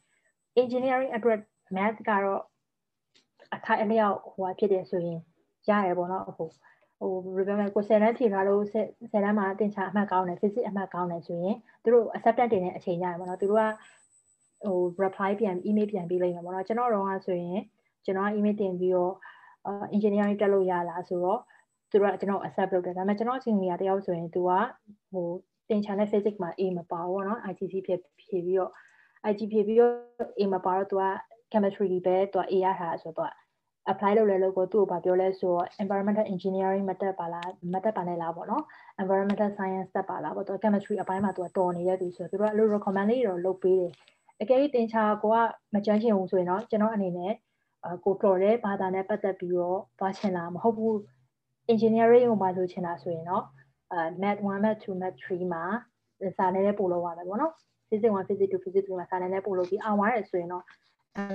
[0.62, 1.40] engineering အတွက်
[1.76, 2.42] math ကတော့
[3.56, 5.20] အထိုက်အလျောက်ဟိုဖြစ်တယ်ဆိုရင်
[5.70, 6.46] ရတယ်ပေါ့နော်အခု
[7.02, 13.66] ဟိုဘယ်လိုပြောမလဲကို10တန်းဖြေထားလို့10တန်းမှာတင်ချာအမှတ်ကောင်းတယ် physics အမှတ်ကောင်းတယ်ဆိုရင်သူတို့ acceptance တင်တဲ့အချိန်ရတယ်ပေါ့နော်သူတို့က
[14.66, 17.60] ဟို reply ပြန် email ပြန်ပေးလိုက်မှာပေါ့နော်ကျွန်တော်တော့ကဆိုရင်
[18.06, 19.14] ကျွန်တော် email တင်ပြီးတော့
[19.96, 21.40] engineering တက်လို့ရလားဆိုတော့
[21.92, 24.52] သူတို့ကကျွန်တော် accept လုပ်တယ်ဒါပေမဲ့ကျွန်တော်အချိန်ကြီးတယောက်ဆိုရင်သူက
[25.12, 25.28] ဟို
[25.70, 28.72] တင်ချာနဲ့ physics မှာ A မပါဘူးပေါ့နော် ITC ဖြစ်ဖြေပြီးတော့
[29.30, 29.94] IG ဖြေပြီးတော့
[30.40, 31.06] A မပါတော့သူက
[31.52, 33.32] chemistry ပဲသူက A ရထားဆိုတော့
[33.90, 38.64] apply လုပ်လဲလို့ကိုသူ့ကိုဗာပြောလဲဆိုတော့ environmental engineering မတက်ပါလားမတက်ပါနဲ့လားပေါ့နော်
[39.02, 43.92] environmental science တက်ပါလားပေါ့သူ chemistry အပိုင်းမှာသူကတော်နေတဲ့သူဆိုတော့သူတို့ကအဲ့လို recommend လေးတော့လုပ်ပေးတယ်
[44.42, 45.38] အကယ်၍တင်ချာကိုက
[45.74, 47.34] မကြမ်းချင်ဘူးဆိုရင်တော့ကျွန်တော်အနေနဲ့
[47.86, 50.96] အကိုတော်တဲ့ဘာသာနဲ့ပတ်သက်ပြီးတော့သွားချင်တာမဟုတ်ဘူး
[51.72, 53.44] engineering ကိုမှလုပ်ချင်တာဆိုရင်တော့
[53.92, 55.64] အဲ math 1 math 2 math 3မှာ
[56.38, 57.54] စာနယ်နဲ့ပို့လို့ရတယ်ပေါ့နော်
[57.90, 60.64] physics 1 physics 2 physics 3မှာစာနယ်နဲ့ပို့လို့ပြီးအောင်သွားတယ်ဆိုရင်တော့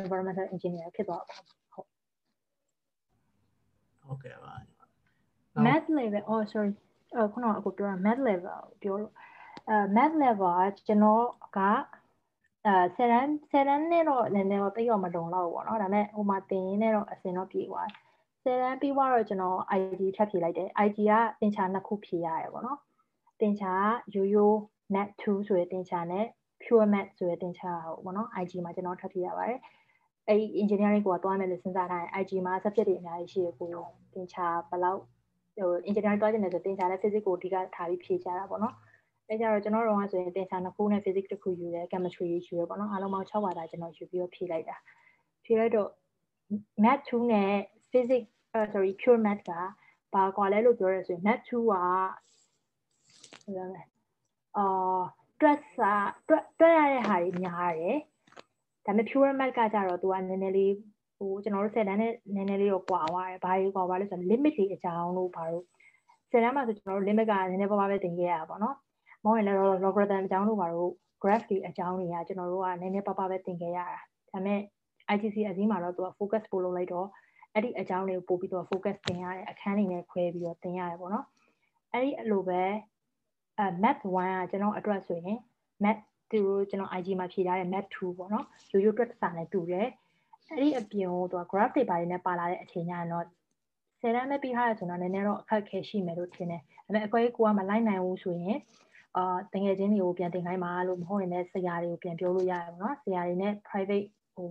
[0.03, 1.66] environmental engineer ဖြစ်သွားပါဟုတ်
[4.09, 4.55] ဟုတ်ကဲ့ပါ
[5.67, 6.73] math level oh sorry
[7.33, 9.13] ခုနကအခုပြောတာ math level ပြောလို့
[9.71, 11.25] အဲ math level ကကျွန်တော်
[11.57, 11.61] က
[12.67, 17.95] အဲဆယ်တန်းဆယ်တန်းနဲ့တော့နည်းနည်းတော့တိတ်တော့မလုံတော့ဘူးပေါ့နော်ဒါပေမဲ့ဟိုမှာတင်ရင်းနဲ့တော့အစင်တော့ပြေသွားတယ်
[18.43, 22.79] ဆယ်တန်းပြီးတော့ကျွန်တော် ID ထပ်ဖြေလိုက်တယ် ID ကတင်ချာနှစ်ခုဖြေရတယ်ပေါ့နော်
[23.41, 23.73] တင်ချာ
[24.15, 24.57] ရိုးရိုး
[24.95, 26.27] net 2ဆိုတဲ့တင်ချာနဲ့
[26.63, 27.71] pure math ဆိုတဲ့တင်ချာ
[28.05, 29.61] ပေါ့နော် IG မှာကျွန်တော်ထပ်ဖြေရပါတယ်
[30.29, 33.69] အဲ့ engineering ကိုသွားမယ်လို့စဉ်းစားထားရင် IG မှာ subject တွေအများကြီးရှိရကို
[34.15, 35.01] တင်ချာဘယ်လောက်
[35.59, 38.75] ဟို engineering သွားချင်တယ်ဆိုတင်ချာနဲ့ physics ကိုအဓိကထားပြီးဖြေကြတာပေါ့နော်
[39.29, 44.77] အဲကြတော့ကျွန်တော်တို့ကဆိုရင်တင်ချာနှစ်ခုနဲ့ physics တစ်ခုယူတယ် chemistry ယူရပေါ့နော်အားလုံးပေါင်း6ပါးသာကျွန်တော်ယူပြီးတော့ဖြေလိုက်တာ
[45.45, 45.89] ဖြေလိုက်တော့
[46.83, 47.53] math 2နဲ့
[47.91, 49.51] physics uh, sorry pure math က
[50.13, 51.73] ဘာကွာလဲလို့ပြောရဲဆိုရင် math 2ကဘ
[53.49, 53.83] ယ်လိုလဲ
[54.57, 55.01] အာ
[55.41, 55.93] တွက်စာ
[56.29, 57.99] တွက်တွက်ရတဲ့ဟာတွေများတယ်
[58.87, 60.73] ဒါပေမဲ့ pure math ကကြတော့သူကနည်းနည်းလေး
[61.19, 65.65] ဟိုကျွန်တော်တို့10တန်းနဲ့နည်းနည်းလေးတော့ကွာသွားတယ်ဘာကြီးကွာသွားလဲဆိုတော့ limit တွေအကြောင်းလို့ဘာလို့
[66.31, 68.77] ဆယ်တန်းမှာဆိုကျွန်တော်တို့ limit ကနည်းနည်းပါးပါးပဲတင်ခဲ့ရတာပေါ့နော်။
[69.25, 70.91] မောရင်လည်း logarithm အကြောင်းတို့ပါတော့
[71.23, 73.99] graph တွေအကြောင်းတွေကကျွန်တော်တို့ကနည်းနည်းပါးပါးပဲတင်ခဲ့ရတာ။
[74.31, 74.61] ဒါပေမဲ့
[75.15, 77.07] IGC အစည်းမှာတော့သူက focus ပို့လုပ်လိုက်တော့
[77.53, 81.25] အဲ့ဒီအကြောင်းတွေကိုပို့ပြီးတော့ focus တင်ရတယ်အခန်းတွေနဲ့ခွဲပြီးတော့တင်ရတယ်ပေါ့နော်။
[81.93, 82.63] အဲ့ဒီအလိုပဲ
[83.59, 85.39] အဲ math 1ကကျွန်တော်အတွက်ဆိုရင်
[85.85, 89.89] math သူတို့ကျွန်တော် IG မှာဖြေထားတဲ့ math 2ပေါ့နော်ရိုးရိုးတွက်စာနဲ့တူတယ်
[90.51, 93.27] အဲ့ဒီအပြင်ကိုသူက graph တွေပါတယ်နဲ့ပါလာတဲ့အချိန်ညတော့
[94.01, 98.59] ဆယ်တန်းပဲပြီးထားရဆိုတော့နည်းနည်းတော့အခက်ခဲရှိမယ်လို့ထင်တယ်ဒါပေမဲ့အကွဲကိုကမလိုက်နိုင်ဘူးဆိုရင်
[99.17, 104.49] အာတငယ်ချင်းတွေကိုပြန်တင်ခိုင်းပါလို့မဟုတ်ရင်လည်းဆရာတွေကိုပြန်ပြောလို့ရတယ်ပေါ့နော်ဆရာတွေနဲ့ private ဟို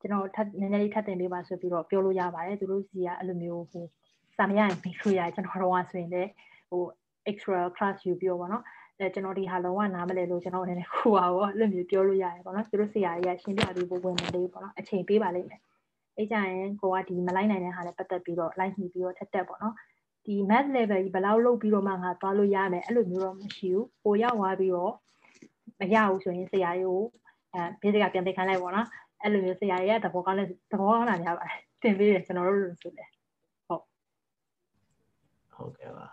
[0.00, 3.84] ကျွန်တော်ထပ်နည်းနည်းလေးထပ်တင်ပေးပါဆိုပြီးတော့ပြောလို့ရပါတယ်သူတို့စီကအဲ့လိုမျိုးဟို
[4.36, 6.30] စာမရရင်ပြီးလို့ရတယ်ကျွန်တော်တို့ကဆိုရင်လည်း
[6.70, 6.82] ဟို
[7.30, 8.64] extra class ယူပြီးတော့ပေါ့နော်
[8.98, 15.60] အဲကျွန်တော်ဒီဟာလုံးဝနားမလဲလို့ကျွန်တော်အနေနဲ့ခုပါပေါ့အဲ့လိုမျိုးပြောလို့ရတယ်ပေါ့နော်သူတို့ဆရာကြီးကရှင်းပြပြီးဖို့ဝင်မလေးပေါ့နော်အချိန်ပေးပါလိမ့်မယ်
[16.16, 19.74] အဲ့ကြရင်ကိုကဒီမလိုက်နိုင်တဲ့ဟာနဲ့ပတ်သက်ပြီးတော့လိုက်ညှိပြီးတော့ထက်တက်ပေါ့နော်
[20.26, 24.92] ဒီ math level ကြီးဘယ်လောက်လုပ်ပြီးတော့မှငါသွားလို့ရမယ်အဲ့လိုမျိုးတော့မရှိဘူးပိုရောက်သွားပြီးတော့
[25.80, 27.02] မရဘူးဆိုရင်ဆရာကြီးကို
[27.54, 28.86] အဲဘေးစကပြန်သိခိုင်းလိုက်ပေါ့နော်
[29.22, 33.08] အဲ့လိုမျိုးဆရာကြီးကသဘောကောင်းတဲ့သဘောကောင်းတာများပါတယ်တင်ပေးတယ်ကျွန်တော်တို့လို့ဆိုတယ်
[33.66, 33.82] ဟုတ်
[35.54, 36.06] ဟုတ်ကဲ့ပါ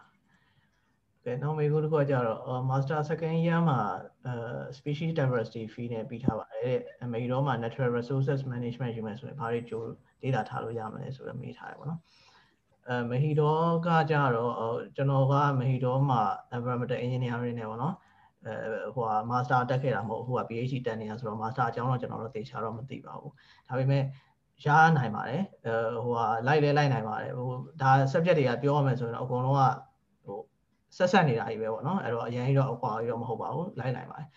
[1.25, 3.79] ကဲနောက်မေးခွန်းတစ်ခုကကြတော့ master second year မှာ
[4.27, 4.33] အဲ
[4.77, 9.81] species diversity fee နဲ့ပြီးထားပါတယ်တဲ့အမေတော့မှာ natural resources management ယူမယ်ဆိုရင်ဘာတွေကြို
[10.21, 11.99] လေ့လာထားလို့ရမလဲဆိုတော့မေးထားရပါတော့
[12.87, 14.53] အဲမဟီတော့ကကြတော့
[14.95, 16.21] ကျွန်တော်ကမဟီတော့မှာ
[16.55, 17.95] environmental engineering နဲ့ပေါ့နော်
[18.45, 23.33] အဲဟိုဟာ master တက်ခဲ့တာမဟုတ်ဟိုဟာ PhD တက်နေတာဆိုတော့ master အကြောင်းတော့ကျွန်တော်တို့သိချာတော့မသိပါဘူး
[23.67, 24.03] ဒါပေမဲ့
[24.65, 24.67] ရ
[24.97, 27.49] နိုင်ပါတယ်အဲဟိုဟာလိုက်လဲလိုက်နိုင်ပါတယ်ဟို
[27.81, 29.69] ဒါ subject တွေကပြောရမယ်ဆိုရင်အကုန်လုံးကဟို
[30.97, 34.27] ဆက်ဆက်နေတာကြီးပဲပေါ့နော်အဲ့တော့အရင်ကြီးတော့အကွာကြီးတော့မဟုတ်ပါဘူးလိုက်နိုင်ပါတယ်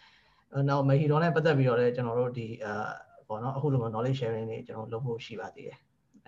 [0.69, 2.73] နောက်မဟီတော်နဲ့ပတ်သက်ပြီးတော့လည်းကျွန်တော်တို့ဒီအဲ
[3.29, 5.79] ပေါ့နော်အခုလိုမျိုး knowledge sharing တွေကျွန်တော်လုပ်ဖို့ရှိပါသေးတယ်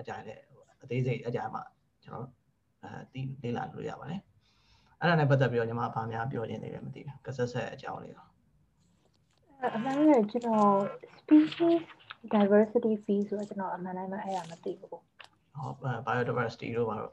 [0.00, 0.42] အကြိုင်လည်း
[0.82, 1.62] အသေးစိတ်အကြိုင်မှာ
[2.04, 2.26] ကျွန်တော်
[2.84, 4.20] အဲဒီလေ့လာလို့ရပါတယ်
[5.00, 8.28] အဲ့ဒါနဲ့ပတ်သက်ပြီးတော့ညီမဘာများပြောနေတယ်မသိဘူးကဆက်ဆက်အကြောင်းလေးတော့
[9.76, 10.72] အမှန်တကယ်ကျွန်တော်
[11.18, 11.82] species
[12.34, 15.04] diversity fee ဆိုတော့ကျွန်တော်အမှန်တိုင်းမအဲ့ဒါမသိဘူးဟုတ်
[16.06, 17.12] biodiversity တို့ပါတော့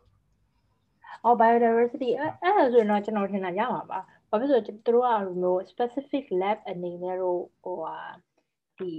[1.23, 3.99] အော် biodiversity အဲ့အဲ့ဒါဆိုရင်တော့ကျွန်တော်ထင်တာရမှာပါ
[4.29, 5.09] ဘာဖြစ်လို့သူတို့က
[5.41, 7.95] မျိုး specific lab အနေနဲ့တော့ဟိုဟာ
[8.77, 8.91] ဒီ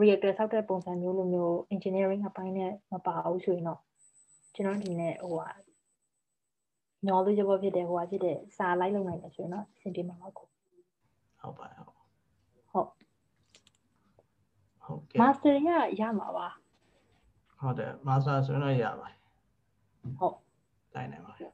[0.00, 3.80] reactor ဆောက်တဲ့ပုံစံမျိုးလိုမျိုး engineering အပိုင်းနဲ့မပါဘူးဆိုရင်တော့
[4.54, 5.48] ကျွန်တော်ဒီနေ့ဟိုဟာ
[7.06, 10.46] knowledgeable ဖြစ်တယ်ဟိုဟာဖြစ်တယ်စာလိုက်လုပ်နိုင်တယ်ဆိုရင်တော့အဆင်ပြေမှာပါကို
[11.40, 11.86] ဟုတ်ပါဟုတ်
[12.70, 12.88] ဟုတ်
[14.84, 15.70] ဟုတ်ကဲ့ master ရ
[16.00, 16.48] ရမှာပါ
[17.60, 19.18] ဟုတ်တယ် master ဆိုရင်တော့ရပါတယ်
[20.20, 20.36] ဟုတ်
[20.94, 21.52] တိုင်းနိုင်ပါတယ်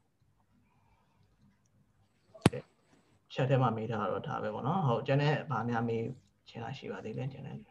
[3.32, 6.04] ချက်ထဲမှာမေးထားတော့ဒါပဲပေါ့နော်ဟုတ်ကျန်တဲ့ဗာများမေး
[6.48, 7.62] ချင်တာရှိပါသေးတယ်ကျန်တဲ့လူ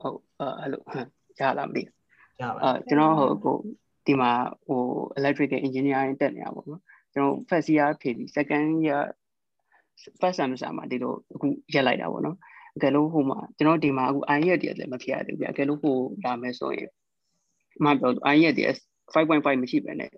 [0.00, 0.18] ဟုတ်
[0.60, 0.80] အဲ့လို
[1.40, 1.82] ရလားမသိ
[2.40, 3.56] ရပါအဲကျွန်တော်ဟိုကို
[4.06, 4.30] ဒီမှာ
[4.66, 4.82] ဟို
[5.18, 6.82] electrical engineering တက်နေတာပေါ့နော်
[7.14, 9.02] ကျွန်တော် first year ဖြေပြီး second year
[10.20, 12.36] first semester မှာဒီလိုအခုရက်လိုက်တာပေါ့နော်
[12.76, 16.88] အကယ်လို့ဟိုမှာကျွန်တော်ဒီမှာအခု i ရက်တည်းလည်းမဖြေရသေးဘူးဗျအကယ်လို့ဟိုလာမယ်ဆိုရင်
[17.84, 18.68] မှပြော i ရက်တည်း
[19.14, 20.10] 5.5မရှိပဲနဲ့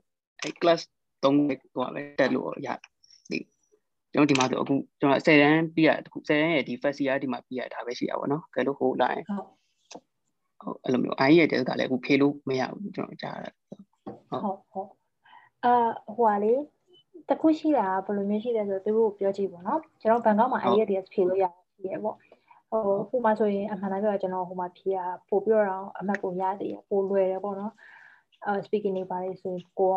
[0.42, 0.80] အဲ class
[1.22, 1.34] 3
[1.74, 2.68] ဟိုပဲတက်လို့ရ
[3.30, 3.38] ဒီ
[4.12, 9.46] ကျွန်တော်ဒီမှာဆိုအခုကျွန်တော်10တန်းပြရတခု10တန်းရဲ့ဒီ first year ဒီမှာပြရတာပဲရှိရပါတော့။ကဲလို့ဟိုလာရင်ဟုတ်
[10.62, 13.82] ဟုတ်အဲ့လိုမျိုး i ရဲ့တဲ့ကလည်းအခုဖြေလို့မရဘူးကျွန်တော်ကြားရတယ်ဟုတ်
[14.72, 14.90] ဟုတ်
[15.64, 15.74] အာ
[16.14, 16.52] ဟိုဟာလေ
[17.28, 21.44] တခုရှိတာဘယ်လိုမျိုးရှိလဲဆိုတော့သူတို့ပြောကြည့်ပေါ့နော်ကျွန်တော်ဘန်ကောက်မှာ IELTS ဖြေလို့ရ
[21.84, 22.16] တယ်ပေါ့
[22.70, 27.72] ဟိုဟိုမှာဆိုရင်အမှန်တမ်းပြောကျွန်တော်ဟိုမှာဖြေရပို့ပြီးတော့အမှတ်ပုံရသေးတယ်ပို့လွယ်တယ်ပေါ့နော်
[28.46, 29.90] အာ speaking နေပါလေဆိုရင်ကို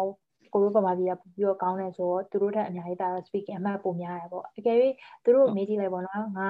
[0.53, 4.77] ကိုရိုးပမာပြည်ကပြီးတော့ကောင်းတယ်ဆိုတော့သူတို့ထက်အများကြီးတာတော့ speaking အမှတ်ပုံများတယ်ပေါ့အကယ်၍
[5.23, 6.49] သူတို့မေးကြည့်လိုက်ပေါ့နော်ငါ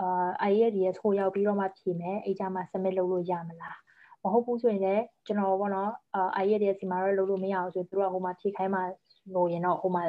[0.00, 3.78] အာ IELTS ဟိုရောက်ပြီးတော့မှဖြေမယ်အဲ့ကြမှာ submit လုပ်လို့ရမလား
[4.22, 8.80] မဟုတ်ဘူးဆိုရင်လည်းကျွန်တော်ပေါ့နော်အာ IELTS ဒီမှာတော့လုပ်လို့မရအောင်ဆိုသူတို့ကဟိုမှာဖြေခိုင်းမှ
[9.34, 10.02] လို့ရင်တော့ဟိုမှာ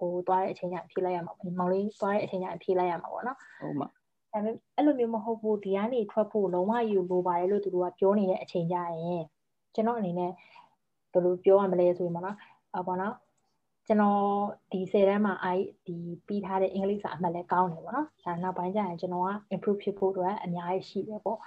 [0.00, 3.88] ကိုသွားတဲ့အချိန်ကျဖြေလိုက်ရမှာမောင်လေးသွားတဲ့အချိန်ကျဖြေလိုက်ရမှာပေါ့နော်ဟုတ်မှာ
[4.32, 9.24] ဒါပေမဲ့အဲ့လိုမျိုးမဟုတ်ဘူးဒီကနေထွက်ဖို့လုံးဝယူလိုပါတယ်လို့သူတို့ကပြောနေတဲ့အချိန်ကျရင်
[9.74, 10.30] ကျွန်တော်အနေနဲ့
[11.12, 12.36] ဘယ်လိုပြောရမလဲဆိုရင်ပေါ့နော်
[12.78, 13.14] အပေါ့နော်
[13.86, 14.20] ကျွန်တော်
[14.72, 15.96] ဒီ10တန်းမှာ i ဒီ
[16.26, 21.38] ပြီးထားတဲ့အင်္ဂလိပ်စာအမှတ်လည်းကောင်းတယ်ပေါ့နော်ဒါနောက်ပိုင်းကျရင်ကျွန်တော်က improve ဖြစ်ဖို့အတွက်အများကြီးရှိတယ်ပေါ့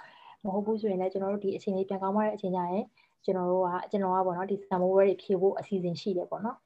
[0.44, 2.84] မဟုတ်ဘူးဆိုရင်လည်းကျွန်တော်တို့ဒီအချိန်လေးပြန်ကောင်းသွားတဲ့အချိန်ကျရင်
[3.24, 6.56] ကျွန်တော်တို့ကကျွန်တော်ကပေါ့နော်ဒီ samuel တွေဖြည့်ဖို့အစီအစဉ်ရှိတယ်ပေါ့နော်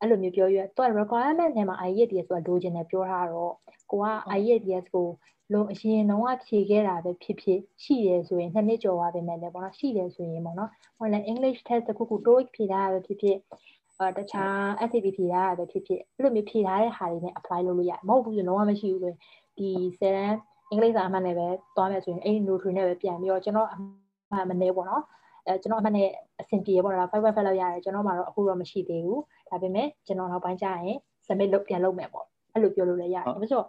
[0.00, 3.52] အဲ့လိုမျိုးပြောရတော့ requirement ထဲမှာ IELTS ဆိုတာလိုချင်တယ်ပြောထားတော့
[3.90, 4.06] ကိုက
[4.38, 5.08] IELTS ကို
[5.52, 13.36] လုံးအရင်တော့ဖြေခဲ့တာပဲဖြစ်ဖြစ်ရှိတယ်ဆိုရင်နှစ်နှစ်ကျော်သွားပြီမဲ့လည်းပေါ့နော်ရှိတယ်ဆိုရင်ပေါ့နော်ဟိုလည်း English test တခုခု TOEIC ဖြေတာပဲဖြစ်ဖြစ်
[14.04, 14.54] အာတခြား
[14.88, 19.18] SAT ဖြေတာပဲဖြစ်ဖြစ်အဲ့လိုမျိုးဖြေထားတဲ့ဟာတွေနဲ့ apply လုပ်လို့ရတယ်မဟုတ်ဘူးဆိုတော့မရှိဘူးဆိုရင်
[19.58, 19.68] ဒီ
[20.00, 20.38] 10တန်း
[20.70, 25.02] အင်္ဂလိပ်စာအမှတ်နဲ့ပဲသွားမယ်ဆိုရင်အဲ့ဒီ notary နဲ့ပဲပြန်ပြီးတော့ကျွန်တော်အမှတ်မနေပေါ့နော်
[25.46, 26.08] အဲကျွန်တော်အမှတ်နဲ့
[26.40, 30.96] အဆင်ပြေပေါ့နော်5 5လောက်ရတယ်ကျွန်တော်မှတော့အခုတော့မရှိသေးဘူးဒါဒါပေမဲ့ကျွန်တော်နောက်ပိုင်းကျရင်
[31.26, 33.62] submit လုပ်ပြန်လုပ်မယ်ပေါ့အဲ့လိုပြောလို့လည်းရတယ်ဒါပေမဲ့ဆို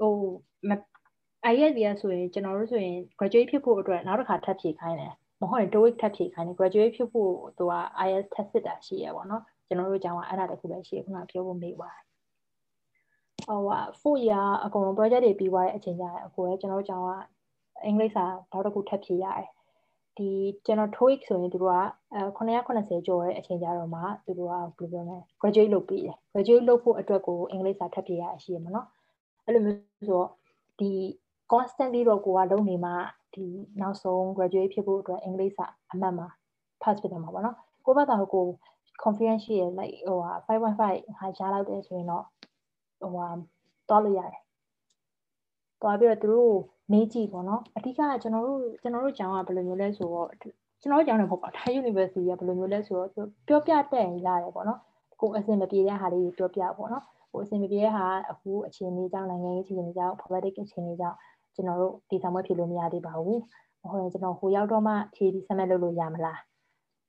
[0.00, 0.12] ဟို
[1.52, 7.72] IELTS ဆိုရင်ကျွန်တော်တို့ဆိုရင် graduate ဖြစ်ဖို့အတွက်နောက်တစ်ခါထပ်ဖြည့်ခိုင်းတယ်မဟုတ်ရင် TOEIC ထပ်ဖြည့်ခိုင်းတယ် graduate ဖြစ်ဖို့သူက
[8.06, 9.42] IELTS test စစ်တာရှိရပါတော့
[9.72, 12.02] ကျွန်တော်တို့ကျောင်းကအဲ့ဒါတခုပဲရှိခုနပြောဖို့မေးပါတယ်
[13.46, 17.10] ဟိုဟာ4 year အကုန်လုံး project တွေပြီးသွားတဲ့အချိန်ကျရင်အကိုကကျွန်တော်တို့ကျောင်းက
[17.84, 19.48] အင်္ဂလိပ်စာနောက်တစ်ခုထပ်ဖြည့်ရတယ်
[20.18, 20.28] ဒီ
[20.66, 21.74] ကျွန်တော် TOEIC ဆိုရင်တို့က
[22.38, 28.86] 980ကျော်တဲ့အချိန်ကြတော့မှတို့ကဘယ်လိုပြောမလဲ graduate လုပ်ပြီးတယ် graduate လုပ်ဖို့အတွက်ကိုအင်္ဂလိပ်စာထပ်ပြရအရှိရမနော်
[29.44, 30.28] အဲ့လိုမျိုးဆိုတော့
[30.80, 30.90] ဒီ
[31.52, 32.92] constantly တော့ကိုကလုပ်နေမှ
[33.34, 33.44] ဒီ
[33.80, 36.26] နောက်ဆုံး graduate ဖြစ်ဖို့အတွက်အင်္ဂလိပ်စာအမှတ်မှာ
[36.82, 38.46] pass ဖြစ်တယ်မှာပေါ့နော်ကိုဘသာကို
[39.02, 40.78] confidence ရှိရ like ဟိုဟာ5.5
[41.18, 42.24] ဟာရှားလောက်တယ်ဆိုရင်တော့
[43.00, 43.28] ဟိုဟာ
[43.88, 44.40] တွားလို့ရတယ်
[45.82, 46.56] တွားပြီးတော့သူတို့
[46.92, 50.28] မေးကြည့်ပေါ့နော်အဓိကကျွန်တော်တို့ကျွန်တော်တို့ကျောင်းကဘယ်လိုမျိုးလဲဆိုတော့
[50.80, 53.10] ကျွန်တော်တို့ကျောင်းလည်းမဟုတ်ပါဘူး Thai University ကဘယ်လိုမျိုးလဲဆိုတော့
[53.48, 54.80] ပြောပြတဲ့ရတယ်ပေါ့နော်
[55.20, 61.16] ကိုအစင်မပြေတဲ့ဟာလေးပြောပြပေါ့နော်ကိုအစင်မပြေတဲ့ဟာအခုအခြေအနေကြောင့်နိုင်ငံရေးအခြေအနေကြောင့် politics အခြေအနေကြောင့်
[61.54, 63.38] ကျွန်တော်တို့ဒီဆောင်မွေးဖြေလို့မရသေးပါဘူး။
[63.90, 66.38] ဟိုရင်ကျွန်တော်ဟိုရောက်တော့မှဖြေပြီးဆက်မဲ့လုပ်လို့ရမလား။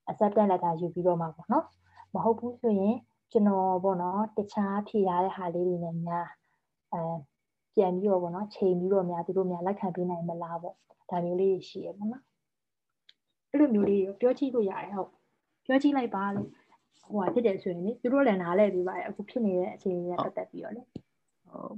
[0.10, 1.66] acceptance letter ယူပြီးတော့မှပေါ့နော်။
[2.14, 2.96] မဟုတ်ဘူးဆိုရင်
[3.32, 6.28] ကျွန်တော်ပေါ့နော်တခြားဖြေရတဲ့ဟာလေးတွေနဲ့များ
[6.94, 7.04] အဲ
[7.76, 10.76] ပြန်ပြီးတော့ပေါ့နော်ချိန်ပြီးတော့များသူတို့များလက်ခံပေးနိုင်မလားပေါ့။
[11.10, 12.24] ဒါမျိုးလေးရှိရပေါ့နော်။
[13.52, 15.12] အဲ့လိုမျိုးလေးပြောကြည့်လို့ရတယ်ဟုတ်။
[15.66, 16.50] ပြောကြည့်လိုက်ပါလို့
[17.04, 21.78] ဟိုဟာဖြစ်တယ်ဆိုရင်လေသူတို့လည်းနားလဲပြီးပါတယ်အခုဖြစ်နေတဲ့အခြေအနေနဲ့ပတ်သက်ပြီးတော့လေဟုတ်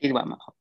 [0.00, 0.55] ကျေးဇူးပါမဟုတ်ဟုတ်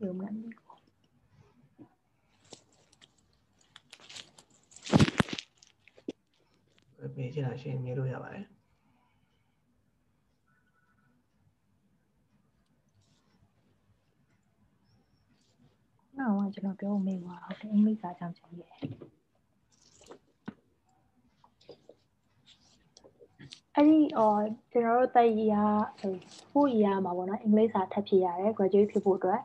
[0.00, 0.32] ရှုံးမယ်
[7.14, 8.46] ပေးချင်တာရှင်းမြင်လို့ရပါတယ်
[16.18, 18.78] နောက်ကျွန်တော်ပြောမေးပါဟုတ်တယ်အင်္ဂလိပ်စာကြောင့်ကျွန်တော်ရဲ့
[23.76, 24.42] အဲ့ဒီအော်
[24.72, 25.54] ကျွန်တော်တို့တက်ရ
[26.52, 29.40] ဖို့ရမှာပေါ့နော်အင်္ဂလိပ်စာထပ်ဖြေရတယ် graduate ဖြစ်ဖို့အတွက်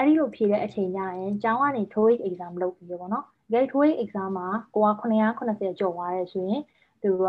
[0.00, 4.90] အဲ့ဒီလိုဖြေတဲ့အချိန်ကျရင်ကျောင်းကနေ TOEIC exam လုပ်ပြီးပေါ့နော်ဒီ TOEIC exam မှာကိုက
[5.36, 6.62] 980ကျော်သွားတယ်ဆိုရင်
[7.02, 7.24] သူက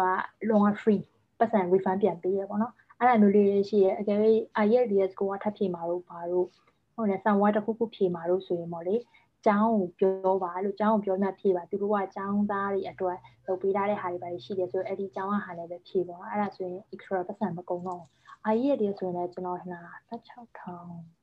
[0.49, 1.01] လုံးဝ free
[1.39, 4.19] ပတ်စံ refund ပြန်ပေးရပေါ့နော်အဲ့ဒါမျိုးလေးရှိရအကယ်၍
[4.65, 6.47] IELTS ကိုကထပ်ဖြေမှာတော့ဘာလို့
[6.95, 8.95] ဟုတ်တယ် somewhere တစ်ခုခုဖြေမှာလို့ဆိုရင်ပေါ့လေ
[9.45, 13.17] ကျောင်းကိုပြောပါလို့ကျောင်းကိုပြောမှဖြေပါသူတို့ကကျောင်းသားတွေအတွက်
[13.47, 18.03] လုပ်ပေးထားတဲ့ဟာတွေပါရှိတယ်ဆိုတော့အဲ့ဒီကျောင်းကဟာလည်းပဲဖြေပါအဲ့ဒါဆိုရင် extra ပတ်စံမကုန်တော့
[18.45, 21.20] အာရီရည်ဆိုရင်လည်းကျွန်တော်ဟနာ16000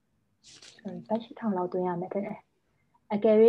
[0.76, 2.24] sorry 18000လောက်သွင်းရမယ်တဲ့
[3.14, 3.36] အကယ်၍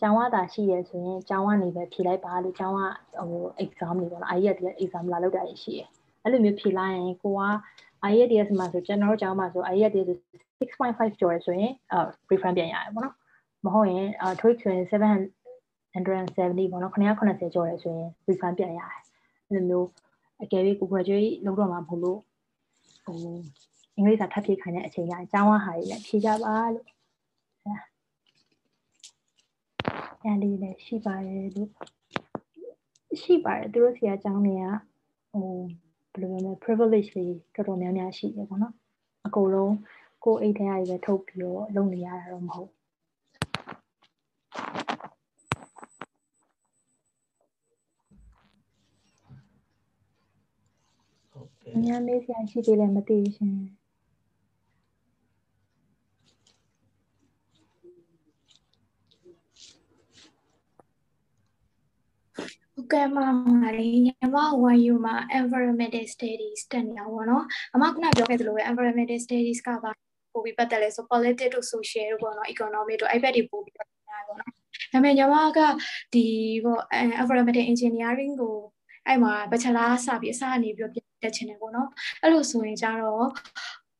[0.00, 2.80] ကျောင်းဝတာရှိရဆိုရင်ကျောင်းကနေပဲဖြေလိုက်ပါလို့ကျောင်းက
[3.30, 5.82] ဟို exam တွေပေါ့နော်အာရီရည် exam လာလုပ်တာရှိရ
[6.22, 7.42] အဲ့လိုမျိုးဖြေလိုက်ရင်ကိုက
[8.10, 10.08] IELTS မှာဆိုကျွန်တော်တို့ကျောင်းမှာဆို IELTS
[10.60, 13.14] 6.5ကျော်ရဆိုရင်အာ refund ပြန်ရတယ်ပေါ့နော်
[13.64, 19.00] မဟုတ်ရင်အာ TOEIC ဆိုရင်770ပေါ့နော်980ကျော်ရဆိုရင် refund ပြန်ရတယ်
[19.48, 19.88] အဲ့လိုမျိုး
[20.42, 22.18] အကယ်၍ကို graduate လုပ်တော့မှာမဟုတ်လို့
[23.04, 23.16] ဟို
[23.96, 26.86] အင်္ဂလိပ်စာထပ်ဖြည့်ခိုင်းတဲ့အချိန်ကျရင်ကျောင်းဝဟာတွေလည်းဖြည့်ကြပါလို့
[30.22, 31.70] အဲလေးလည်းရှိပါတယ်လို့
[33.22, 34.66] ရှိပါတယ်သူတို့ဆီကကျောင်းတွေက
[35.32, 35.48] ဟို
[36.20, 38.74] ဘယ်လိုလဲ privilege တွေတော်တော်များများရှိတယ်ပေါ့နော်
[39.26, 39.74] အကုန်လုံး
[40.24, 42.70] ကိုအိတ်ထဲကနေပဲထုတ်ပြီးတော့လုပ်နေရတာတော့မဟုတ်
[51.74, 53.79] အများမေးစရာရှိသေးတယ်မသိဘူးရှင်
[62.92, 63.26] ကဲ့ပါ
[63.62, 64.36] မာရီညီမ
[64.82, 67.44] YU မှာ environmental studies တက်နေတာပေါ့နော်
[67.74, 69.90] အမကခုနပြောခဲ့သလိုပဲ environmental studies ကပါ
[70.32, 74.54] ပို့ပြီးပတ်သက်လဲဆို politics တို့ social တို့ပေါ့နော် economic တို့အဲ့ဘက်တွေပို့ပြီးပတ်သက်တာပေါ့နော်ဒါ
[74.92, 75.58] ပေမဲ့ညီမက
[76.14, 76.26] ဒီ
[76.64, 76.82] ပေါ့
[77.22, 78.56] environmental engineering ကို
[79.06, 80.92] အဲ့မှာ bachelor စပြီးအစအနေပြီးတော့
[81.24, 81.88] တက်ချင်တယ်ပေါ့နော်
[82.22, 83.28] အဲ့လိုဆိုရင်ကြတော့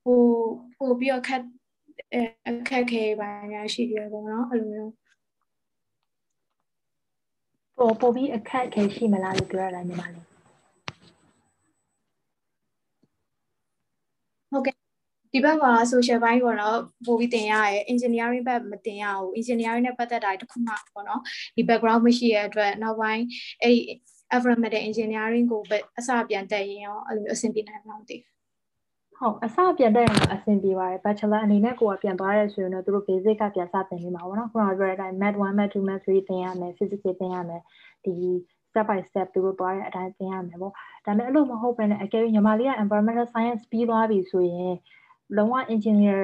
[0.04, 0.20] ဟို
[0.78, 1.42] ပို့ပြီးတော့ခက်
[2.48, 4.92] အခက်ခဲပါများရှိတယ်ပေါ့နော်အဲ့လိုမျိုး
[7.80, 10.24] ပို့ပို့ပြီးအခက်ခဲရှိမလားလို့ပြောရတာညီမလေး
[14.52, 14.74] ဟုတ်ကဲ့
[15.32, 21.20] ဒီဘက်မှာ social ဘိုင်းပေါ့နော်ပို့ပြီးသင်ရရဲ engineering ဘက်မသင်ရဘူး engineering နဲ့ပတ်သက်တာတခုမှပေါ့နော်
[21.56, 23.24] ဒီ background မရှိရတဲ့အတွက်နောက်ပိုင်း
[23.62, 23.76] အဲ့
[24.34, 28.16] environmental engineering ကိုပဲအစပြန်တက်ရင်ရောအဲ့လိုမျိုးအဆင်ပြေနိုင်မှာမသိ
[29.20, 37.62] ဟုတ်အစပြန်တက်ရင်တော့အဆင်ပြေပါတယ် bachelor အနေနဲ့ကိုကပြန်သွားရဲဆိုရင်တော့သူတို့ basic ကပြန်စသင်နေမှာပေါ့နော်ခုနကပြောတဲ့အတိုင်း math 1 math 2 math 3သင်ရမယ် physics သင်ရမယ်
[38.04, 38.14] ဒီ
[38.68, 44.74] step by step သူတို့သွားတဲ့အတိုင်းသင်ရမယ်ပေါ့ဒါပေမဲ့အဲ့လိုမဟုတ်ဘဲနဲ့အကယ်၍ညီမလေးက environmental science ပြီးသွားပြီဆိုရင်
[45.36, 46.20] လုံးဝ engineer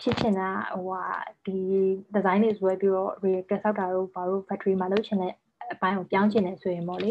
[0.00, 1.04] ဖြစ်ချင်တာဟိုဟာ
[1.46, 1.58] ဒီ
[2.14, 5.32] design တွေဆွဲပြီးတော့ reactor ဆောက်တာတို့ဘာလို့ factory မှာလုပ်ချင်တဲ့
[5.72, 7.10] အပိုင်းကိုပြောင်းချင်တယ်ဆိုရင်ပေါ့လေ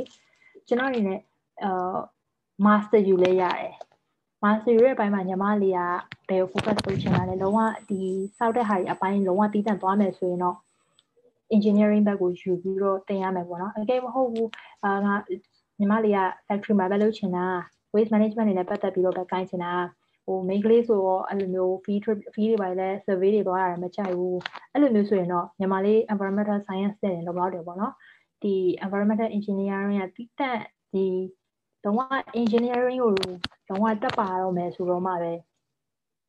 [0.68, 1.20] ကျွန်တော်အနေနဲ့
[1.64, 1.98] အာ
[2.66, 3.74] master ယူလဲရတယ်
[4.44, 5.80] master ယူရဲ့အပိုင်းမှာညီမလေးက
[6.30, 7.60] ဘယ်ကို focus လုပ်ချင်တာလဲလုံးဝ
[7.90, 7.99] ဒီ
[8.38, 10.57] စောက်တဲ့ဟာကြီးအပိုင်းလုံးဝတီးတန့်သွားမယ်ဆိုရင်တော့
[11.56, 14.49] engineering ဘက်ကိုယူပြီးတော့တင်ရမယ်ပေါ့နော်အကယ်မဟုတ်ဘူး
[14.84, 15.14] အာငါ
[15.80, 17.45] ညီမလေးက factory မှာပဲလုပ်ချင်တာ
[17.94, 19.74] waste management တွေနဲ့ပတ်သက်ပြီးတော့ပဲကိုင်းချင်တာ
[20.26, 21.99] ဟို main ကလေးဆိုတော့အဲ့လိုမျိုး fee
[22.34, 24.40] fee တွေပါလဲ survey တွေသွားရတယ်မကြိုက်ဘူး
[24.72, 27.94] အဲ့လိုမျိုးဆိုရင်တော့ညီမလေး environmental science နဲ့လုံလောက်တယ်ပေါ့နော်
[28.44, 28.53] ဒီ
[28.86, 30.60] environmental engineering ကတိတက်
[30.94, 31.06] ဒီ
[31.84, 31.99] လုံးဝ
[32.41, 33.14] engineering ကို
[33.70, 35.34] လုံးဝတက်ပါတော့မယ်ဆိုတော့မှပဲ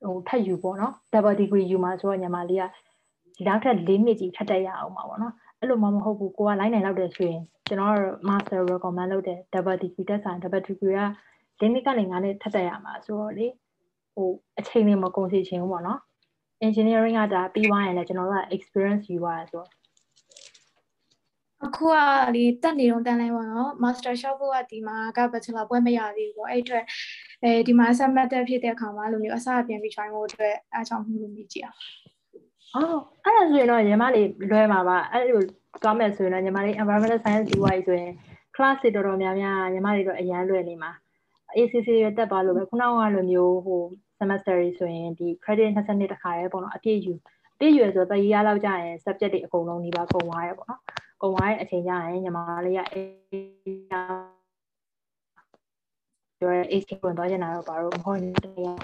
[0.04, 2.64] ဟိုထပ်ယူပေါ့နော် double degree ယူမှာဆိုတော့ညီမလေးက
[3.36, 7.96] ဒီနောက်ထပ်၄နှစ်ကြီးထပ်တက်ရအောင်ပါပေါ့နော်အဲ့လိုမှမဟုတ်ဘူးကိုက line နိုင်လောက်တယ်ဆိုရင်ကျွန်တော်
[8.28, 11.02] master recommend လုပ်တယ် double degree တက်ဆိုင် double degree က
[11.60, 13.46] ၄နှစ်ကနေ9နှစ်ထပ်တက်ရမှာဆိုတော့လေ
[14.14, 16.00] ဟိုအချိန်လေးမကုန်စီချင်ဘူးပေါ့နော်
[16.66, 19.68] engineering ကဒါပြီးသွားရင်လည်းကျွန်တော်တို့က experience ယူရဆိုတော့
[21.64, 21.96] အခုက
[22.34, 26.84] လေတက်နေတော့တန်လဲပေါ့နော် master shop ကဒီမှာက bachelor ပွဲမရသေးဘူးပေါ့အဲ့အတွက်
[27.42, 31.78] အဲဒီမှာ submit ဖြစ်တဲ့အခါမှာလိုမျိုးအစပြန်ပြီး try ဖို့အတွက်အားကြောင့်မှုလို့မြည်ကြည့်အောင်
[32.74, 35.40] အော်အဲ့ဒါဆိုရင်တော့ညီမလေးလွယ်မှာပါအဲ့လို
[35.82, 38.12] သွားမယ်ဆိုရင်တော့ညီမလေး environmental science ဒီဝိုင်းဆိုရင်
[38.56, 40.90] class တွေတော်တော်များများညီမလေးတော့အရန်လွယ်နေမှာ
[41.56, 43.82] ACC ရတက်ပါလို့ပဲခုနကလိုမျိုးဟို
[44.18, 47.12] semester တွေဆိုရင်ဒီ credit 20နှစ်တခါရဲပေါ့နော်အပြည့်ယူ
[47.54, 50.80] အပြည့်ယူဆိုတော့တရီရလောက်ကြာရင် subject တွေအကုန်လုံးဒီပါကုန်သွားရဲပေါ့နော်
[51.22, 53.06] ကုန်သွားတဲ့အချိန်ကျရင်ညီမလေးကအေး
[53.90, 58.74] ပြောရဲ AC ဝင်သွားကျင်တာတော့ဘာလို့မဟုတ်နေတယ်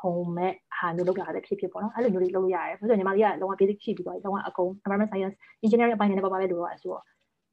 [0.00, 7.04] ခုံမဲ့ဟာမျိုးလောက်လာတဲ့ဖြစ်ဖြစ်ပေါ့နော်အဲ့လိုမျိုးတွေလုပ်ရတယ်ဆိုတော့ညီမလေးကလုံးဝ basic ရှိပြီးသွားပြီလုံးဝအကုန် environment science engineering အပိုင်းနဲ့ပါပါပဲလို့တော့ဆိုတော့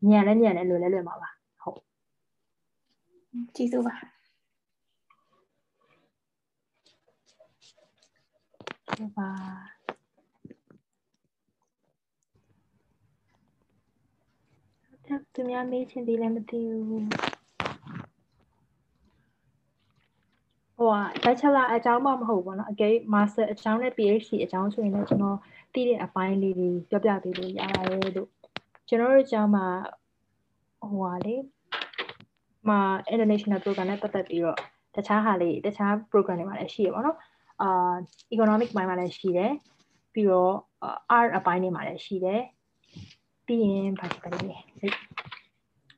[0.10, 1.30] ညံလဲညံလဲလွယ်လဲလွယ်မှာပါ
[1.62, 1.80] ဟုတ်
[3.56, 9.30] ကျေးဇူးပါဟုတ်ပါ
[15.35, 17.07] သူများမေးချင်သေးလည်းမသိဘူး
[20.77, 25.39] ဟိုက bachelor အကြောင်းမှမဟုတ်ဘူးเนาะအကယ် master အကြောင်းနဲ့ PhD အကြောင်းဆိုရင်လည်းကျွန်တော်
[25.75, 28.29] သိတဲ့အပိုင်းလေးတွေပြောပြပေးလို့ရပါတယ်လို့
[28.89, 29.67] ကျွန်တော်တို့အကြောင်းမှာ
[30.81, 31.35] ဟိုဟာလေ
[32.69, 32.81] မှာ
[33.13, 34.59] international program နဲ့ပတ်သက်ပြီးတော့
[34.97, 37.17] တခြားဟာလေးတခြား program တွေမှာလည်းရှိရပါတော့
[37.63, 37.95] အာ
[38.35, 39.53] economic ပိုင်းမှာလည်းရှိတယ်
[40.13, 40.55] ပြီးတော့
[41.19, 42.43] art အပိုင်းတွေမှာလည်းရှိတယ်
[43.48, 44.58] ပြီးရင်ဘာရှိပါလဲ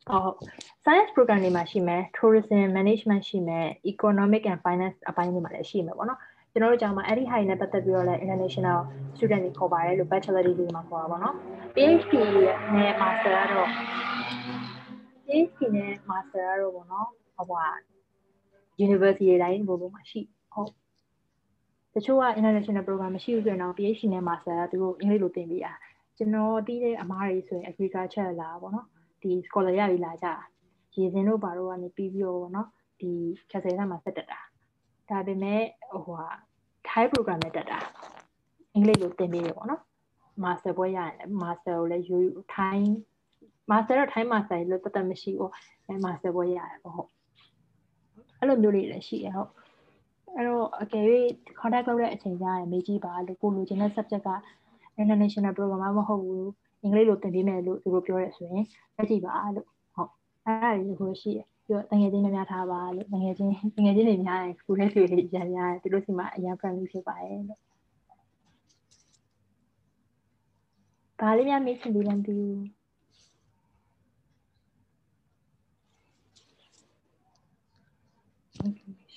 [0.09, 0.31] အော်
[0.83, 6.19] science program တွေမှာရှိမယ် tourism management ရှိမယ် economic and finance အပိုင်းတွေမှာလည်းရှိမယ်ပေါ့နော်
[6.51, 8.79] ကျွန်တော်တို့ကြောင့်မှာအဲ့ဒီဟာတွေနဲ့ပတ်သက်ပြီးတော့လည်း international
[9.17, 11.35] student တွေခေါ်ပါတယ်လို့ bachelor degree မှာခေါ်တာပေါ့နော်
[11.75, 12.13] PhD
[12.75, 13.69] နဲ့ master ကတော့
[15.25, 17.65] PhD နဲ့ master ကတော့ပေါ့နော်ဟိုဟာ
[18.85, 20.21] university တိုင်းဘို့ဘို့မှာရှိ
[20.53, 20.71] ဟုတ်
[21.93, 25.73] တချို့က international program မရှိဘူးဆိုရင်တော့ PhD နဲ့ master ကသူတို့အင်္ဂလိပ်လိုသင်ပေးတာ
[26.21, 28.87] ကျွန်တော်သိတဲ့အမားတွေဆိုရင် agriculture လာပေါ့နော်
[29.21, 30.27] ဒီ scholar ရပြီးလာကြ
[30.95, 32.67] ရေစင်းတို့ဘာတို့ကနေပြီးပြီးတော့ပေါ့နော်
[32.99, 33.11] ဒီ
[33.51, 34.39] ခက်ဆယ်ဆန်းမှာဆက်တက်တာ
[35.09, 36.27] ဒါပေမဲ့ဟိုဟာ
[36.89, 37.79] Thai program နဲ့တက်တာ
[38.73, 39.81] အင်္ဂလိပ်လိုသင်ပေးတယ်ပေါ့နော်
[40.43, 42.17] master ဘွဲရရင် master ကိုလည်းယူ
[42.55, 42.79] Thai
[43.71, 45.51] master တော့ Thai master လို့တတ်တမရှိဘူး
[45.87, 47.09] အဲ master ဘွဲရတယ်ပေါ့ဟုတ်
[48.39, 49.49] အဲ့လိုမျိုးလေးလည်းရှိရဟုတ်
[50.35, 51.05] အဲ့တော့အကယ်၍
[51.59, 54.29] contact လုပ်တဲ့အချိန်ကျရင်မေးကြည့်ပါလို့ကိုလိုချင်တဲ့ subject က
[55.01, 56.49] international program မဟုတ်ဘူး
[56.81, 58.65] အင်္ဂလိပ်လိုသင်ပေးမယ်လို့သူတို့ပြောရဲဆိုရင်
[58.95, 60.11] လက်ကြည့်ပါလို့ဟုတ်
[60.45, 67.59] အဲ့ဒါလေးကိုရှိရပြီးတော့တငယ်ချင်းများများထားပါလို့တငယ်ချင်းတငယ်ချင်းတွေများရင်ကိုလည်းတွေ့ရရရသူတို့စီမှာအရင် friendly ဖြစ်ပါရဲ့လို့
[71.19, 72.57] ဘာလေးများမေးချင်သေးလဲမသိဘူး
[78.57, 79.08] ဟို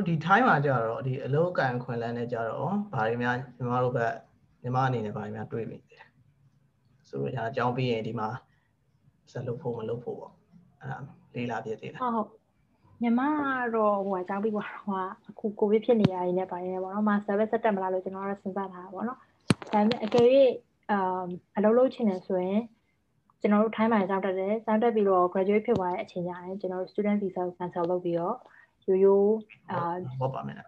[0.00, 4.14] အခုဒီ time မှာကြတော့ဒီအလုံးကန်ခွင်လန်းနဲ့ကြတော့ဘာတွေများညီမတို့ဘက်
[4.62, 6.00] ညီမအနေနဲ့ဘာတွေများတွေးမိလဲ
[7.08, 8.28] ဆိုတော့ညာအကြောင်းပြီးရင်ဒီမှာ
[9.32, 10.32] ဆက်လုပ်ဖို့မလုပ်ဖို့ပေါ့
[10.80, 10.98] အဲ့ဒါ
[11.34, 12.28] လေးလာပြသေးလားဟုတ်ဟုတ်
[13.02, 13.20] ညီမ
[13.74, 19.24] တော့ဟိုအကြောင်းပြီးပါဟိုအခုကိုဗစ်ဖြစ်နေရရင်လည်းပါတယ်ပေါ့နော်မာ service ဆက်တက်မလားလို့ကျွန်တော်ကတော့စဉ်းစားထားတာပေါ့နော်ဒါ
[19.72, 20.26] ပေမဲ့အကယ်၍
[20.90, 22.60] အမ်အလုပ်လုပ်ချင်တယ်ဆိုရင်
[23.40, 28.36] ကျွန်တော်တို့ time မှာစောင့်တက်တယ်စောင့်တက်ပြီးတော့ graduate ဖြစ်သွားတဲ့အချိန်ကျရင်ကျွန်တော်တို့ student visa ကို cancel လုပ်ပြီးတော့
[28.90, 29.34] ရိုးရိုး
[29.70, 29.78] အာ
[30.20, 30.58] work permit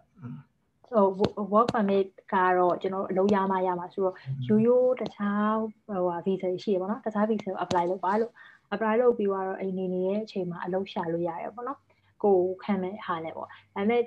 [0.93, 1.05] ဟို
[1.53, 4.15] work permit ကတော့ကျွန်တော်အလုပ်ရမှရမှာဆိုတော့
[4.47, 5.55] ရိုးရိုးတခြား
[5.87, 8.31] ဟိုဟာ visa ရှိရပါတော့တခြား visa ကို apply လုပ်ပါလို့
[8.73, 11.79] apply လုပ်ပြီးတော့အိမ်နေနေတဲ့အချိန်မှာအလုပ်ရှာလို့ရတယ်ပေါ့နော်
[12.23, 14.01] ကိုခံမဲ့ဟာလဲပေါ့ဒါပေမဲ့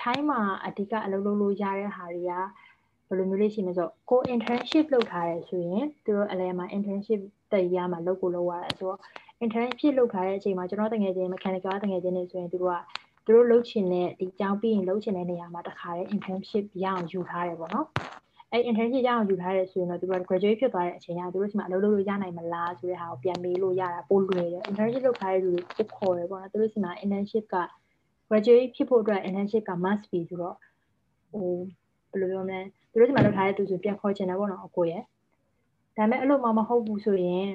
[0.00, 2.32] time မှာအဓိကအလုပ်လုပ်လို့ရတဲ့ဟာတွေက
[3.08, 7.20] ဘယ်လိုမျိုးလေးရှိမလဲဆိုတော့ကို internship လုပ်ထားရဲဆိုရင်သူတို့အလဲမှာ internship
[7.52, 9.00] တည်ရမှာလုပ်ကိုလုပ်ရတယ်ဆိုတော့
[9.44, 12.76] internship လုပ်ထားတဲ့အချိန်မှာကျွန်တော်တကယ်ချင်း mechanical တကယ်ချင်းနေဆိုရင်သူတို့က
[13.26, 17.86] သူတို့လုပ်ချင်တဲ့ဒီကျောင်းပြီးရင်လုပ်ချင်တဲ့နေရာမှာတခါတည်း internship ရအောင်ယူထားတယ်ပေါ့နော်
[18.52, 27.56] အဲ့ internship ရအောင်ယူထားတယ်ဆိုရင်တော့သူတို့ graduate ဖြစ်သွားတဲ့အချိန်ကျသူတို့စီမှာအလုပ်လုပ်လို့ရနိုင်မလားဆိုတဲ့ဟာကိုပြန်မေးလို့ရတာပိုလွယ်တယ် internship လုပ်ထားတဲ့လူတွေပိုခေါ်တယ်ပေါ့နော်သူတို့စီမှာ internship က
[28.28, 30.56] graduate ဖြစ်ဖို့အတွက် internship က must be ဆိုတော့
[31.32, 31.48] ဟို
[32.10, 35.02] ဘယ်လိုပြောမလဲသူတို့စီမှာလုပ်ထားတဲ့သူဆိုပြန်ခေါ်ချင်တယ်ပေါ့နော်အကိုရဲ့
[35.96, 37.48] ဒါပေမဲ့အဲ့လိုမှမဟုတ်ဘူးဆိုရင်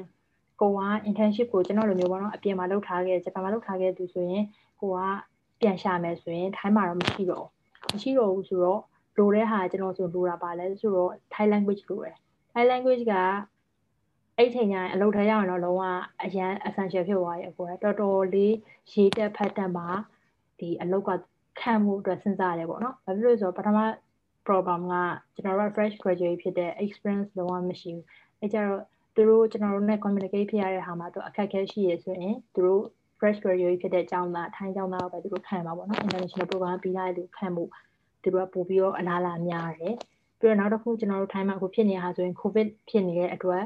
[0.62, 4.44] ကိုက internship ကိုကျွန်တော်လိုမျိုးပေါ့နော်အပြင်မှာလုပ်ထားခဲ့ဂျပန်မှာလုပ်ထားခဲ့သူဆိုရင်
[4.82, 5.00] ကိုက
[5.62, 7.46] ပြန်ရှာမယ်ဆိုရင်ထိုင်းမှာတော့မရှိတော့
[7.94, 8.82] မရှိတော့ဘူးဆိုတော့
[9.18, 12.18] လိုတဲ့ဟာကျွန်တော်ဆိုလိုတာပါလဲဆိုတော့ Thai language လိုတယ်
[12.54, 13.14] Thai language က
[14.38, 15.84] အဲ့ချိန်ကျရင်အလုပ်ထရအောင်တော့လုံးဝ
[16.24, 18.54] အရန် essential ဖြစ်သွားရဲ့အကိုကတော်တော်လေး
[18.92, 19.88] ရေးတက်ဖတ်တက်မှာ
[20.60, 21.10] ဒီအလုပ်က
[21.60, 23.78] ခံမှုအတွက်စဉ်းစားရတယ်ပေါ့နော်ဘာဖြစ်လို့လဲဆိုတော့ပထမ
[24.48, 24.96] problem က
[25.34, 28.06] ကျွန်တော်တို့ fresh graduate ဖြစ်တဲ့ experience လုံးဝမရှိဘူး
[28.40, 28.82] အဲကြတော့
[29.16, 32.84] သူတို့ကျွန်တော်တို့နဲ့ communicate ဖြစ်ရတဲ့ဟာမှာတော့အခက်အခဲရှိရဆိုရင်သူတို့
[33.21, 37.65] fresh graduate ဖြစ်တဲ့အကြောင်းသားထိုင်းကျောင်းသားကိုပဲသူတို့ခံမှာပေါ့နော် international program ပြီးသားတဲ့သူခံမှု
[38.23, 39.95] သူတို့ကပို့ပြီးတော့အလားအလာများတယ်
[40.41, 43.65] ပြီးတော့နောက်တစ်ခုကျွန်တော်တို့ထိုင်းမှာအခုဖြစ်နေတာဆိုရင် covid ဖြစ်နေတဲ့အတွက်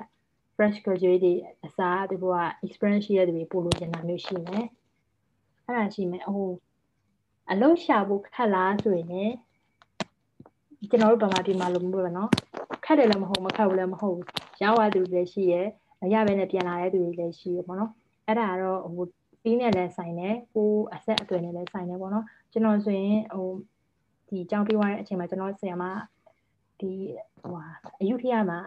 [0.57, 1.35] fresh graduate တွေ
[1.67, 4.67] အစားသူတို့က experience ရှိတဲ့သူတွေပို့လို့ကျန်တာမျိုးရှိမယ်
[5.65, 6.51] အဲ့ဒါရှိမယ်ဟို
[7.51, 9.33] အလုပ်ရှာဖို့ခက်လားဆိုရင်
[10.91, 12.29] ကျွန်တော်တို့ဗမာပြည်မှာလို့မျိုးပဲเนาะ
[12.85, 14.27] ခက်တယ်လည်းမဟုတ်မခက်ဘူးလည်းမဟုတ်ဘူး
[14.63, 15.67] ရောက်ရသူတွေလည်းရှိရယ်
[16.01, 17.91] မရဘဲနဲ့ပြန်လာတဲ့သူတွေလည်းရှိရယ်ပေါ့နော်
[18.27, 19.07] အဲ့ဒါကတော့ဟို
[19.46, 23.50] ပြီးနဲ့လည်းဆိုင်တယ်ကိုအဆက်အသွယ်နဲ့လည်းဆိုင်တယ်ပေါ့နော်ကျွန်တော်ဆိုရင်ဟို
[24.28, 25.84] ဒီကြောင်းပြီးသွားတဲ့အချိန်မှာကျွန်တော်ဆရာမ
[26.80, 26.92] ဒီ
[27.42, 27.54] ဟို
[28.02, 28.60] အယူထရမှာ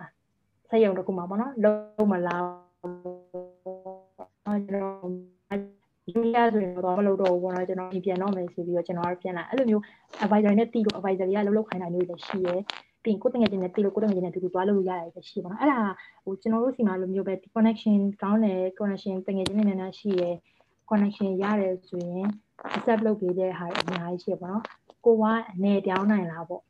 [0.69, 2.43] ဆက်ရုံတစ်ခုမှာပေါ့နော်လုံးမလား
[2.81, 5.11] ကျွန်တော်
[6.13, 9.83] ယူရဆိုရင်တော့မလုပ်တော့ဘူးပေါ့နော်ကျွန်တော်ပြန်တော့မယ်ဆိုပြီးတော့ကျွန်တော်ပြန်လာအဲ့လိုမျိုး
[10.25, 12.55] advisor နဲ့တီးလို့ advisor တွေကလှုပ်လှုပ်ခိုင်းတာမျိုးတွေလည်းရှိရဲ
[13.03, 15.81] ပြီးရင်ကိုယ်တငယ်ချင်းနဲ့တီးလို့ကိုယ်တငယ်ချင်းနဲ့တူတူသွားလို့ရတယ်လည်းရှိပါတော့အဲ့ဒါ
[16.25, 20.31] ဟိုကျွန်တော်တို့စီမှာလိုမျိုးပဲ connection ကောင်းတယ် connection တငယ်ချင်းနဲ့များများရှိရဲ
[20.89, 22.27] connection ရတယ်ဆိုရင်
[22.77, 24.63] accept လုပ်ပေးတဲ့ဟာတွေအများကြီးရှိပါတော့
[25.05, 26.63] ကိုကအနေပြောင်းနိုင်လားပေါ့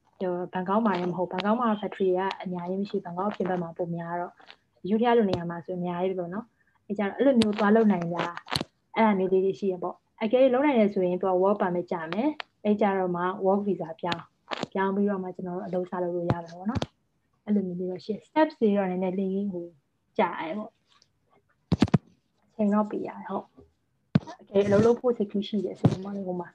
[0.53, 4.33] ဘန်ကောက်မှာလည်းမဟုတ်ဘန်ကောက်မှာ factory ကအများကြီးမရှိဘန်ကောက်ပြင်ဘက်မှာပုံများတော့
[4.89, 6.45] ယူထရလိုနေရာမှာဆိုအများကြီးပဲပေါ့နော်
[6.87, 8.37] အဲကြတော့အဲ့လိုမျိုးသွားလုပ်နိုင်လား
[8.97, 12.29] အဲ့ဒါမျိုးလေးတွေရှိရပေါ့အကယ်၍လုံးနိုင်တယ်ဆိုရင်သူက work permit ကြာမယ်
[12.65, 14.25] အဲ့ကြတော့မှ work visa ပြောင်း
[14.73, 16.83] ပြောင်းပြီးတော့မှကျွန်တော်တို့အလုပ်စလုပ်လို့ရမယ်ပေါ့နော်
[17.45, 19.67] အဲ့လိုမျိုးလေးတော့ရှိ steps တွေတော့နည်းနည်းလေးဟို
[20.19, 20.71] ကြာရဲပေါ့
[22.49, 23.47] အချိန်တော့ပြရတယ်ဟုတ်
[24.41, 26.49] အကယ်အလုပ်လုပ်ဖို့စိတ်ကူးရှိတယ်ဆိုရင်မလေးဟိုမှာ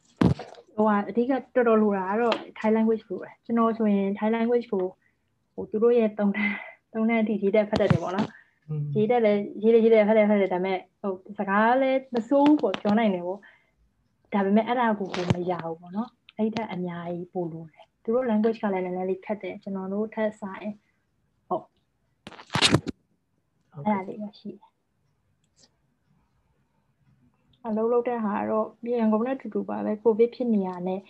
[0.76, 4.84] ဟိုကအဓိကတော်တော်လိုတာကတော့ Thai language လိုပဲကျွန်တော်ဆိုရင် Thai language ကို
[5.54, 6.56] ဟိုသူတို့ရဲ့တုံးတန်း
[6.94, 8.28] တုံးတန်းအထိရေးတဲ့ဖတ်တတ်တယ်ပေါ့နော်
[8.96, 13.40] ရေးတယ်လည်းရေးတယ်ရေးတယ်ဖတ်တယ်ဖတ်တယ်ဒါပေမဲ့ဟိုစကားလည်းမစိုးဘူးပေါ့ပြောနိုင်တယ်ပေါ့
[14.34, 20.70] ဒါပေမဲ့အဲ့ဒါကိုကိုမရဘူးပေါ့နော်အဲ့ထက်အများကြီးပို့လို့တယ်သူတို့ language ကလည်းနည်းနည်းလေးခက်တယ်ကျွန်တော်တို့ထက်ဆိုင်
[21.48, 21.66] ဟုတ်
[23.74, 24.73] အဲ့ဒါလေးရရှိတယ်
[27.67, 31.01] အလုပ်လုပ်တဲ့ဟာတော့ပြန်ကုန်နဲ့တူတူပါပဲကိုဗစ်ဖြစ်နေရတဲ့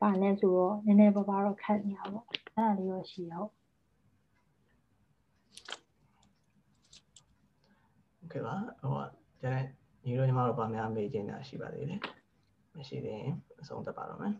[0.00, 3.50] ပါနေဆိုတော့နည်းနည်းပါးပါတော့ခက်နေရပေါ့အဲ့ဒါလေးရောရှိဟုတ်
[8.18, 9.04] โอเคပါဟို
[9.40, 9.64] ကျန်တဲ့
[10.04, 12.00] ညီတို့ညီမတို့ဗာများမေးချင်တာရှိပါသေးတယ်
[12.76, 14.34] မရှိသေးရင်အဆုံးသတ်ပါတော့မယ်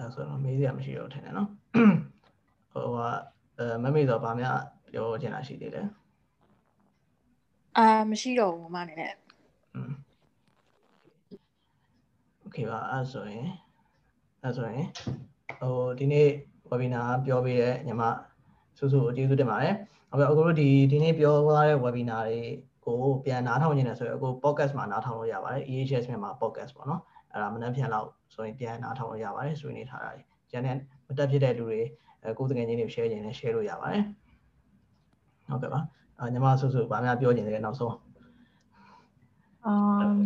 [0.04, 1.48] ဲဆိုတော့မေးစရာမရှိတော့ထင်တယ်နော်
[2.72, 2.98] ဟိုက
[3.58, 4.58] အဲမမေ့တော့ဗာများ
[4.92, 5.86] ပြောချင်တာရှိသေးတယ်
[7.78, 9.12] အာမရှိတော့ဘူးမအနေနဲ့
[9.74, 9.92] อืม
[12.40, 13.46] โอเคပါအဲဆိုရင်
[14.42, 14.86] အဲဆိုရင်
[15.60, 16.28] ဟိုဒီနေ့
[16.70, 18.02] webinar ပြောပေးတဲ့ညီမ
[18.78, 19.74] စုစုကျေးဇူးတင်ပါတယ်
[20.10, 22.40] ဟုတ်ကဲ့အခုတို့ဒီဒီနေ့ပြောသွားတဲ့ webinar တွေ
[22.84, 30.75] ကိုပြန်နားထောင်နေတယ်ဆိုရင်အခု podcast မှာနားထောင်လို့ရပါတယ် EHS မြန်မာ podcast ပေါ့နော် အဲ့ဒါမနှမ်းဖြန်လောက်ဆိုရင်ပြန်နားထောင်လို့ရပါတယ်ဆွေးနွေးထားတာတွေကျန်တဲ့
[31.07, 31.81] မတက်ဖြစ်တဲ့လူတွေ
[32.37, 34.03] ကိုယ်တကယ်ချင်းတွေ share ခြင်းနဲ့ share လို့ရပါတယ်
[35.49, 35.79] ဟုတ်ကဲ့ပါ
[36.19, 37.95] အညီမဆုစုဗာများပြောခြင်းလည်းနောက်ဆုံး
[39.65, 40.17] အမ်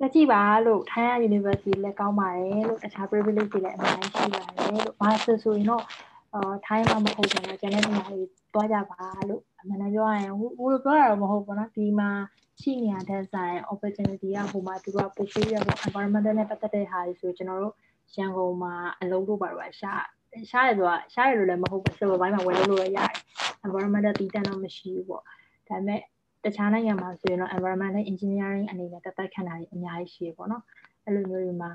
[0.00, 5.84] လက်ကြည့်ပါလို့ထိုင်းရ University လည်းကောင်းပါတယ်လို့တခြား privilege တွေလည်းအများကြီးရှိပါတယ်လို့ဘာဆိုဆိုရင်တော့
[6.34, 8.20] အာထိုင်းမှာမဟုတ်ဘူးတော့ကျန်တဲ့နေရာတွေ
[8.54, 12.10] တွားကြပါလို့အမှန်တမ်းပြောရရင်ဟိုလိုပြောတာတော့မဟုတ်ဘူးပေါ့နော်ဒီမှာ
[12.60, 17.74] ရှိနေရတဲ့ဆိုင် opportunity ကဟိုမှာသူကပို့ပေးရတော့ environmental နဲ့ပတ်သက်တဲ့ဟာတွေဆိုကျွန်တော်တို့
[18.16, 19.92] ရန်ကုန်မှာအလုံးလို့ပါတော့ရှာ
[20.50, 23.10] ရှားရဆိုတာရှားရလို့လည်းမဟုတ်ဘူး server ဘိုင်းမှာဝယ်လို့လို့ရတယ်
[23.66, 25.22] environmental တည်တံ့တော့မရှိဘူးပေါ့
[25.68, 26.00] ဒါပေမဲ့
[26.44, 30.62] တခြားနိုင်ငံမှာဆိုရင်တော့ environmental engineering အနေနဲ့တက်တက်ခံတာအများကြီးရှိရပေါ့နော်
[31.04, 31.70] အဲ့လိုမျိုးတွေမှာ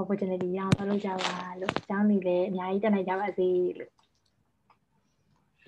[0.00, 3.90] opportunity ရအောင်လုပ်လို့ကြပါလို့အကြောင်းတွေလည်းအများကြီးတက်နိုင်ကြပါစေလို့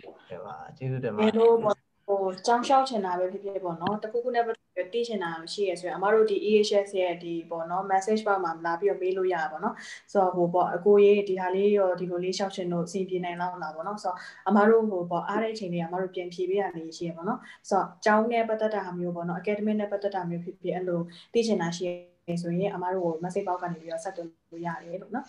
[0.02, 9.74] ဟုတ်ပါကျေးဇူးတင်ပါတယ် ဟိုကြောင်းလျှောက်ချင်တာပဲဖြစ်ဖြစ်ပေါ့နော်တခုခုနဲ့ပတ်သက်ပြီးသိချင်တာရှိရဆိုရင်အမတို့ဒီ EHS ရဲ့ဒီပေါ့နော် message box မှာလာပြီးတော့မေးလို့ရတာပေါ့နော်
[10.12, 14.16] ဆိုတော့ဟိုပေါ့အကိုရေးဒီဟာလေးရောဒီလိုလေးလျှောက်ချင်လို့အဆင်ပြေနိုင်လောက်လားပေါ့နော်ဆိုတော့
[14.48, 17.38] အမတို့ဟိုပေါ့အားတဲ့အချိန်လေးအမတို့ပြန်ဖြေပေးရလေးရှိရပေါ့နော်
[17.68, 21.00] ဆိုတော့ကျောင်းနဲ့ပတ်သက်တာမျိုးပေါ့နော် academic နဲ့ပတ်သက်တာမျိုးဖြစ်ဖြစ်အဲ့လို
[21.32, 21.84] သိချင်တာရှိ
[22.30, 25.26] ရဆိုရင်အမတို့ဟို message box ကနေပြီးတော့ဆက်သွယ်လို့ရတယ်လို့နော်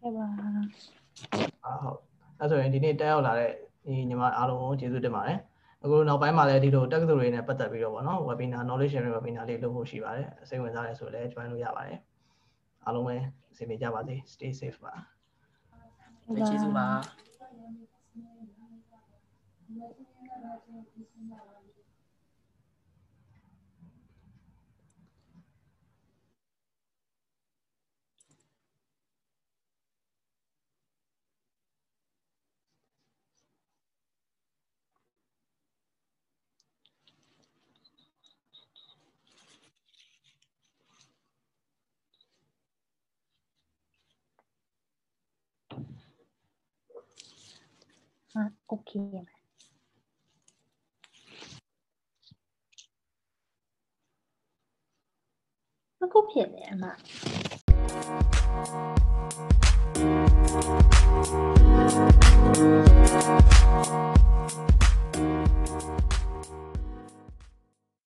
[0.00, 0.24] ကဲပါ
[1.64, 1.98] အာဟုတ်
[2.40, 3.50] အဲဆိုရင်ဒီနေ့တက်ရောက်လာတဲ့
[3.84, 5.38] ဒီညီမအားလုံးကိုကျေးဇူးတင်ပါတယ်
[5.84, 11.98] အခုနောက်ပိုင်းမှာလည်းဒီလိုတက္ကသိုလ်တွေနဲ့ပတ်သက်ပြီးတော့ဗောနော် webinar knowledge sharing webinar လေးလုပ်ဖို့ရှိပါတယ်စိတ်ဝင်စားတယ်ဆိုလည်း join လို့ရပါတယ်
[12.84, 13.16] အားလုံးပဲ
[13.52, 14.92] အဆင်ပြေကြပါစေ stay safe ပါ
[16.48, 16.86] ကျေးဇူးပါ
[48.34, 48.90] อะโอเค
[49.22, 49.30] ไหม
[55.98, 56.96] 那够便宜嘛。